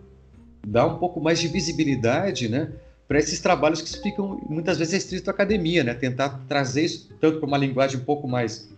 dar 0.67 0.87
um 0.87 0.99
pouco 0.99 1.21
mais 1.21 1.41
de 1.41 1.49
visibilidade 1.49 2.49
né, 2.49 2.73
para 3.07 3.19
esses 3.19 3.41
trabalhos 3.41 3.81
que 3.81 4.01
ficam 4.01 4.41
muitas 4.49 4.79
vezes 4.79 4.95
restritos 4.95 5.29
à 5.29 5.33
academia, 5.33 5.85
né, 5.85 5.95
tentar 5.95 6.45
trazer 6.49 6.85
isso 6.85 7.11
tanto 7.21 7.39
para 7.39 7.47
uma 7.47 7.59
linguagem 7.59 8.01
um 8.01 8.05
pouco 8.05 8.27
mais 8.29 8.71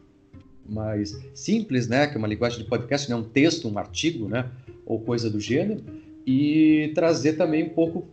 mais 0.67 1.15
simples, 1.35 1.87
né, 1.87 2.07
que 2.07 2.15
é 2.15 2.19
uma 2.19 2.27
linguagem 2.27 2.59
de 2.59 2.65
podcast, 2.65 3.11
né, 3.11 3.15
um 3.15 3.23
texto, 3.23 3.69
um 3.69 3.79
artigo, 3.79 4.29
né, 4.29 4.51
ou 4.87 4.99
coisa 4.99 5.29
do 5.29 5.39
gênero, 5.39 5.85
e 6.27 6.93
trazer 6.95 7.35
também 7.35 7.65
um 7.65 7.71
pouco 7.71 8.09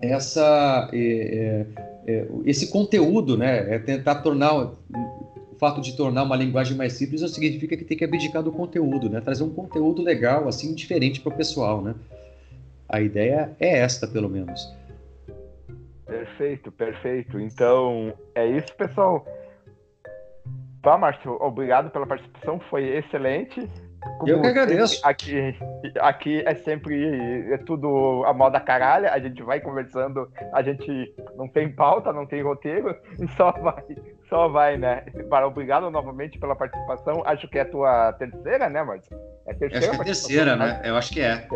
essa, 0.00 0.88
é, 0.92 0.98
é, 0.98 1.66
é, 2.06 2.28
esse 2.44 2.70
conteúdo, 2.70 3.36
né? 3.36 3.74
É 3.74 3.78
tentar 3.78 4.16
tornar 4.16 4.56
o 4.56 4.76
fato 5.58 5.80
de 5.80 5.96
tornar 5.96 6.22
uma 6.22 6.36
linguagem 6.36 6.76
mais 6.76 6.92
simples 6.92 7.20
não 7.20 7.28
significa 7.28 7.76
que 7.76 7.84
tem 7.84 7.96
que 7.96 8.04
abdicar 8.04 8.42
do 8.42 8.52
conteúdo, 8.52 9.10
né? 9.10 9.20
Trazer 9.20 9.42
um 9.42 9.50
conteúdo 9.50 10.02
legal, 10.02 10.48
assim, 10.48 10.74
diferente 10.74 11.20
para 11.20 11.32
o 11.32 11.36
pessoal, 11.36 11.82
né? 11.82 11.94
A 12.88 13.00
ideia 13.00 13.54
é 13.58 13.78
esta, 13.78 14.06
pelo 14.06 14.28
menos. 14.28 14.72
Perfeito, 16.06 16.72
perfeito. 16.72 17.38
Então, 17.38 18.14
é 18.34 18.46
isso, 18.46 18.74
pessoal. 18.76 19.26
Tá, 20.80 20.96
Márcio, 20.96 21.32
obrigado 21.42 21.90
pela 21.90 22.06
participação, 22.06 22.58
foi 22.70 22.96
excelente. 22.96 23.68
Como 24.18 24.30
eu 24.30 24.40
que 24.40 24.46
agradeço. 24.46 25.00
Aqui, 25.04 25.56
aqui 26.00 26.42
é 26.46 26.54
sempre 26.54 27.52
é 27.52 27.58
tudo 27.58 28.24
a 28.24 28.32
moda 28.32 28.60
caralha, 28.60 29.12
a 29.12 29.18
gente 29.18 29.42
vai 29.42 29.60
conversando, 29.60 30.30
a 30.52 30.62
gente 30.62 31.14
não 31.36 31.48
tem 31.48 31.72
pauta, 31.72 32.12
não 32.12 32.26
tem 32.26 32.42
roteiro, 32.42 32.96
e 33.18 33.28
só 33.36 33.52
vai, 33.52 33.84
só 34.28 34.48
vai, 34.48 34.76
né? 34.76 35.04
Para 35.28 35.46
obrigado 35.46 35.90
novamente 35.90 36.38
pela 36.38 36.54
participação. 36.54 37.22
Acho 37.24 37.48
que 37.48 37.58
é 37.58 37.62
a 37.62 37.70
tua 37.70 38.12
terceira, 38.14 38.68
né, 38.68 38.82
Marcos? 38.82 39.08
É 39.46 39.54
terceira. 39.54 39.78
acho 39.78 39.90
que 39.90 39.96
é 39.96 40.00
a 40.00 40.04
terceira, 40.04 40.56
né? 40.56 40.82
Eu 40.84 40.96
acho 40.96 41.12
que 41.12 41.20
é. 41.20 41.48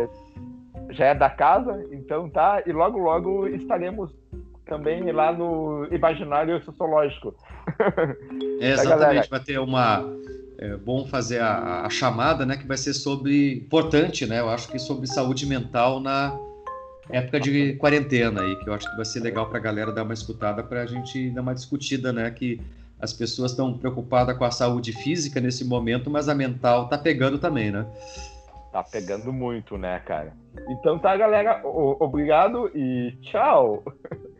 Já 0.89 1.05
é 1.07 1.15
da 1.15 1.29
casa, 1.29 1.83
então 1.91 2.29
tá. 2.29 2.61
E 2.65 2.71
logo, 2.71 2.99
logo 2.99 3.47
estaremos 3.47 4.13
também 4.65 5.11
lá 5.11 5.31
no 5.31 5.87
imaginário 5.91 6.63
sociológico. 6.63 7.35
É, 8.59 8.71
exatamente, 8.71 9.29
vai 9.29 9.39
ter 9.39 9.59
uma 9.59 10.03
é 10.57 10.77
bom 10.77 11.05
fazer 11.05 11.41
a, 11.41 11.85
a, 11.85 11.89
chamada, 11.89 12.45
né, 12.45 12.55
que 12.55 12.65
vai 12.65 12.77
ser 12.77 12.93
sobre 12.93 13.55
importante, 13.55 14.25
né? 14.25 14.39
Eu 14.39 14.49
acho 14.49 14.69
que 14.69 14.79
sobre 14.79 15.07
saúde 15.07 15.45
mental 15.45 15.99
na 15.99 16.37
época 17.09 17.39
de 17.39 17.73
quarentena 17.73 18.41
aí, 18.41 18.55
que 18.57 18.69
eu 18.69 18.73
acho 18.73 18.89
que 18.89 18.95
vai 18.95 19.03
ser 19.03 19.19
legal 19.19 19.49
para 19.49 19.57
a 19.57 19.61
galera 19.61 19.91
dar 19.91 20.03
uma 20.03 20.13
escutada 20.13 20.63
para 20.63 20.83
a 20.83 20.85
gente 20.85 21.29
dar 21.31 21.41
uma 21.41 21.53
discutida, 21.53 22.13
né? 22.13 22.29
Que 22.31 22.61
as 22.99 23.11
pessoas 23.11 23.51
estão 23.51 23.77
preocupadas 23.77 24.37
com 24.37 24.45
a 24.45 24.51
saúde 24.51 24.93
física 24.93 25.41
nesse 25.41 25.65
momento, 25.65 26.09
mas 26.09 26.29
a 26.29 26.35
mental 26.35 26.87
tá 26.87 26.97
pegando 26.97 27.37
também, 27.37 27.69
né? 27.69 27.85
Tá 28.71 28.83
pegando 28.83 29.33
muito, 29.33 29.77
né, 29.77 29.99
cara? 29.99 30.33
Então 30.69 30.97
tá, 30.97 31.15
galera. 31.17 31.61
Obrigado 31.65 32.71
e 32.73 33.11
tchau. 33.21 33.83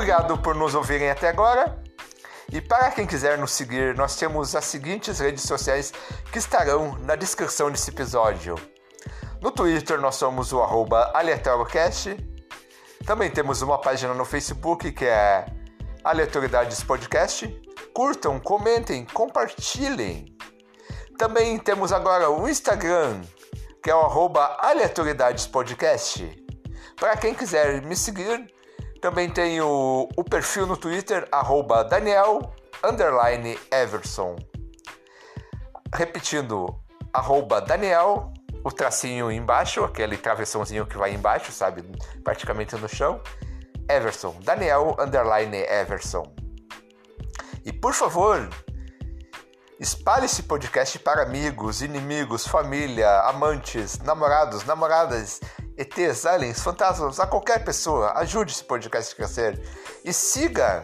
Obrigado 0.00 0.38
por 0.38 0.54
nos 0.54 0.74
ouvirem 0.74 1.10
até 1.10 1.28
agora. 1.28 1.78
E 2.50 2.58
para 2.58 2.90
quem 2.90 3.06
quiser 3.06 3.36
nos 3.36 3.52
seguir, 3.52 3.94
nós 3.94 4.16
temos 4.16 4.56
as 4.56 4.64
seguintes 4.64 5.18
redes 5.18 5.42
sociais 5.42 5.92
que 6.32 6.38
estarão 6.38 6.96
na 7.00 7.14
descrição 7.14 7.70
desse 7.70 7.90
episódio. 7.90 8.54
No 9.42 9.50
Twitter 9.50 10.00
nós 10.00 10.14
somos 10.14 10.54
o 10.54 10.62
arroba 10.62 11.10
AleatórioCast. 11.12 12.16
Também 13.04 13.30
temos 13.30 13.60
uma 13.60 13.78
página 13.78 14.14
no 14.14 14.24
Facebook 14.24 14.90
que 14.90 15.04
é 15.04 15.44
Aleatoriedades 16.02 16.82
Podcast. 16.82 17.46
Curtam, 17.92 18.40
comentem, 18.40 19.04
compartilhem. 19.04 20.34
Também 21.18 21.58
temos 21.58 21.92
agora 21.92 22.30
o 22.30 22.48
Instagram, 22.48 23.20
que 23.82 23.90
é 23.90 23.94
o 23.94 24.00
arroba 24.00 24.56
Podcast. 25.52 26.42
Para 26.98 27.18
quem 27.18 27.34
quiser 27.34 27.82
me 27.82 27.94
seguir, 27.94 28.50
também 29.00 29.30
tenho 29.30 30.08
o 30.14 30.24
perfil 30.24 30.66
no 30.66 30.76
Twitter, 30.76 31.26
arroba 31.32 31.82
Daniel 31.82 32.54
Everson. 33.72 34.36
Repetindo, 35.94 36.78
arroba 37.12 37.60
Daniel, 37.60 38.32
o 38.62 38.70
tracinho 38.70 39.32
embaixo, 39.32 39.82
aquele 39.82 40.16
travessãozinho 40.18 40.86
que 40.86 40.98
vai 40.98 41.14
embaixo, 41.14 41.50
sabe? 41.50 41.82
Praticamente 42.22 42.76
no 42.76 42.88
chão. 42.88 43.20
Everson, 43.88 44.36
Daniel 44.42 44.96
Everson. 45.68 46.32
E 47.64 47.72
por 47.72 47.94
favor, 47.94 48.48
espalhe 49.80 50.26
esse 50.26 50.42
podcast 50.42 50.98
para 50.98 51.22
amigos, 51.22 51.82
inimigos, 51.82 52.46
família, 52.46 53.10
amantes, 53.22 53.98
namorados, 53.98 54.64
namoradas 54.64 55.40
ETs, 55.80 56.26
aliens, 56.26 56.60
fantasmas, 56.60 57.18
a 57.18 57.26
qualquer 57.26 57.64
pessoa. 57.64 58.12
Ajude 58.16 58.52
esse 58.52 58.62
podcast 58.62 59.14
a 59.14 59.16
crescer. 59.16 59.60
E 60.04 60.12
siga 60.12 60.82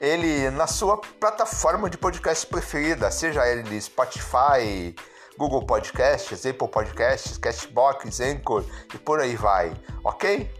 ele 0.00 0.50
na 0.50 0.66
sua 0.66 0.98
plataforma 0.98 1.88
de 1.88 1.96
podcast 1.96 2.44
preferida, 2.46 3.10
seja 3.12 3.46
ele 3.46 3.80
Spotify, 3.80 4.94
Google 5.38 5.64
Podcasts, 5.64 6.44
Apple 6.44 6.68
Podcasts, 6.68 7.38
Castbox, 7.38 8.20
Anchor 8.20 8.64
e 8.92 8.98
por 8.98 9.20
aí 9.20 9.36
vai, 9.36 9.72
ok? 10.02 10.50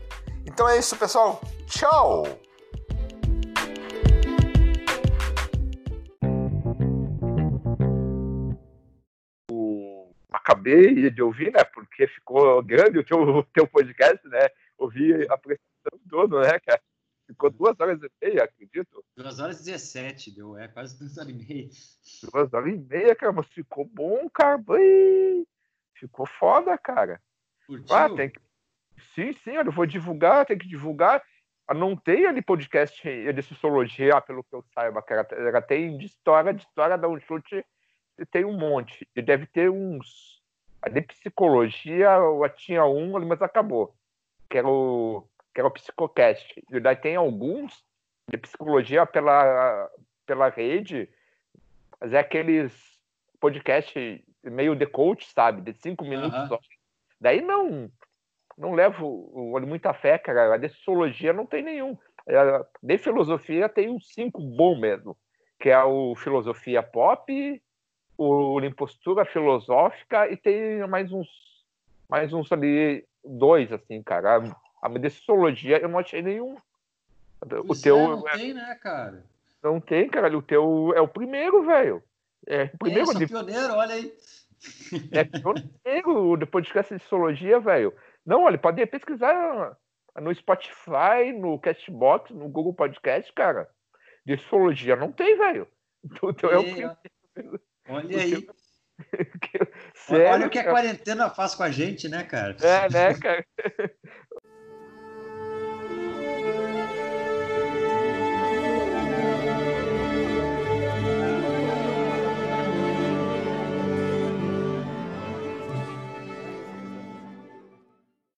Então 0.46 0.68
é 0.68 0.78
isso, 0.78 0.96
pessoal. 0.96 1.40
Tchau! 1.66 2.43
Acabei 10.54 11.10
de 11.10 11.22
ouvir, 11.22 11.52
né? 11.52 11.64
Porque 11.64 12.06
ficou 12.06 12.62
grande 12.62 12.98
o 12.98 13.04
teu, 13.04 13.18
o 13.38 13.42
teu 13.42 13.66
podcast, 13.66 14.26
né? 14.28 14.48
Ouvi 14.78 15.12
a 15.28 15.34
apresentação 15.34 16.00
toda, 16.08 16.40
né, 16.40 16.58
cara? 16.60 16.80
Ficou 17.26 17.50
duas 17.50 17.78
horas 17.80 18.00
e 18.02 18.10
meia, 18.22 18.44
acredito. 18.44 19.04
Duas 19.16 19.40
horas 19.40 19.60
e 19.60 19.64
dezessete, 19.64 20.34
deu, 20.34 20.56
é 20.56 20.68
quase 20.68 20.98
duas 20.98 21.16
horas 21.16 21.30
e 21.30 21.32
meia. 21.32 21.68
Duas 22.30 22.52
horas 22.52 22.74
e 22.74 22.76
meia, 22.76 23.14
cara, 23.14 23.32
mas 23.32 23.46
ficou 23.48 23.84
bom, 23.84 24.28
cara. 24.30 24.58
Bem... 24.58 25.46
Ficou 25.94 26.26
foda, 26.26 26.76
cara. 26.76 27.20
Curtiu? 27.66 27.96
Ah, 27.96 28.14
tem 28.14 28.30
que... 28.30 28.40
Sim, 29.14 29.32
sim, 29.44 29.52
eu 29.52 29.72
vou 29.72 29.86
divulgar, 29.86 30.44
tem 30.44 30.58
que 30.58 30.68
divulgar. 30.68 31.22
Ah, 31.66 31.72
não 31.72 31.96
tem 31.96 32.26
ali 32.26 32.42
podcast 32.42 33.02
de 33.02 33.42
sociologia, 33.42 34.20
pelo 34.20 34.44
que 34.44 34.54
eu 34.54 34.62
saiba, 34.74 35.00
cara. 35.00 35.26
Ela 35.32 35.62
tem 35.62 35.96
de 35.96 36.04
história, 36.04 36.52
de 36.52 36.62
história, 36.62 36.98
dá 36.98 37.08
um 37.08 37.18
chute 37.18 37.64
tem 38.30 38.44
um 38.44 38.56
monte. 38.56 39.08
E 39.16 39.22
deve 39.22 39.46
ter 39.46 39.70
uns. 39.70 40.42
A 40.84 40.90
de 40.90 41.00
psicologia, 41.00 42.10
eu 42.10 42.46
tinha 42.50 42.84
um, 42.84 43.18
mas 43.26 43.40
acabou. 43.40 43.94
Que 44.50 44.58
era 44.58 44.68
o, 44.68 45.26
que 45.54 45.60
era 45.60 45.66
o 45.66 45.70
Psicocast. 45.70 46.62
E 46.70 46.78
daí 46.78 46.94
tem 46.94 47.16
alguns 47.16 47.82
de 48.28 48.36
psicologia 48.36 49.06
pela, 49.06 49.90
pela 50.26 50.50
rede, 50.50 51.08
mas 51.98 52.12
é 52.12 52.18
aqueles 52.18 53.00
podcast 53.40 54.24
meio 54.42 54.76
de 54.76 54.86
coach, 54.86 55.26
sabe? 55.32 55.62
De 55.62 55.72
cinco 55.80 56.04
minutos 56.04 56.38
uhum. 56.38 56.48
só. 56.48 56.58
Daí 57.18 57.40
não 57.40 57.90
não 58.58 58.72
levo 58.72 59.58
muita 59.66 59.94
fé, 59.94 60.18
cara. 60.18 60.54
A 60.54 60.58
de 60.58 60.68
sociologia 60.68 61.32
não 61.32 61.46
tem 61.46 61.62
nenhum. 61.62 61.96
De 62.82 62.98
filosofia 62.98 63.70
tem 63.70 63.88
uns 63.88 64.12
cinco 64.12 64.40
bom 64.40 64.78
mesmo, 64.78 65.16
que 65.58 65.70
é 65.70 65.82
o 65.82 66.14
Filosofia 66.14 66.82
Pop, 66.82 67.62
o 68.16 68.60
Impostura 68.60 69.24
Filosófica 69.24 70.28
e 70.30 70.36
tem 70.36 70.86
mais 70.86 71.12
uns 71.12 71.28
mais 72.08 72.32
uns 72.32 72.50
ali 72.52 73.04
dois 73.24 73.72
assim, 73.72 74.02
cara. 74.02 74.36
A, 74.36 74.86
a 74.86 74.88
Medicologia 74.88 75.78
eu 75.78 75.88
não 75.88 75.98
achei 75.98 76.22
nenhum. 76.22 76.56
O 77.68 77.74
teu 77.74 77.98
é, 77.98 78.06
não 78.06 78.28
é, 78.28 78.32
tem, 78.32 78.54
né, 78.54 78.74
cara? 78.80 79.24
Não 79.62 79.80
tem, 79.80 80.08
cara. 80.08 80.36
O 80.36 80.42
teu 80.42 80.92
é 80.94 81.00
o 81.00 81.08
primeiro, 81.08 81.64
velho. 81.64 82.02
É 82.46 82.70
o 82.72 82.78
primeiro 82.78 83.10
é, 83.10 83.14
de... 83.14 83.26
pioneiro, 83.26 83.74
olha 83.74 83.94
aí. 83.94 84.14
É 85.12 85.24
pioneiro 85.24 86.46
podcast 86.46 86.94
de 86.94 87.02
sociologia, 87.02 87.60
velho. 87.60 87.92
Não, 88.24 88.44
olha, 88.44 88.56
pode 88.56 88.84
pesquisar 88.86 89.76
no 90.16 90.34
Spotify, 90.34 91.32
no 91.38 91.58
Castbox, 91.58 92.30
no 92.30 92.48
Google 92.48 92.72
Podcast, 92.72 93.30
cara. 93.32 93.68
De 94.24 94.36
sociologia 94.38 94.96
não 94.96 95.12
tem, 95.12 95.36
velho. 95.36 95.68
O 96.22 96.34
teu 96.34 96.50
é 96.50 96.58
o 96.58 96.62
primeiro. 96.62 96.96
Olha 97.88 98.22
aí. 98.22 98.46
Sério, 99.94 100.32
Olha 100.32 100.46
o 100.46 100.50
que 100.50 100.58
a 100.58 100.70
quarentena 100.70 101.28
faz 101.30 101.54
com 101.54 101.62
a 101.62 101.70
gente, 101.70 102.08
né, 102.08 102.24
cara? 102.24 102.56
É, 102.60 102.88
né, 102.90 103.14
cara? 103.14 103.46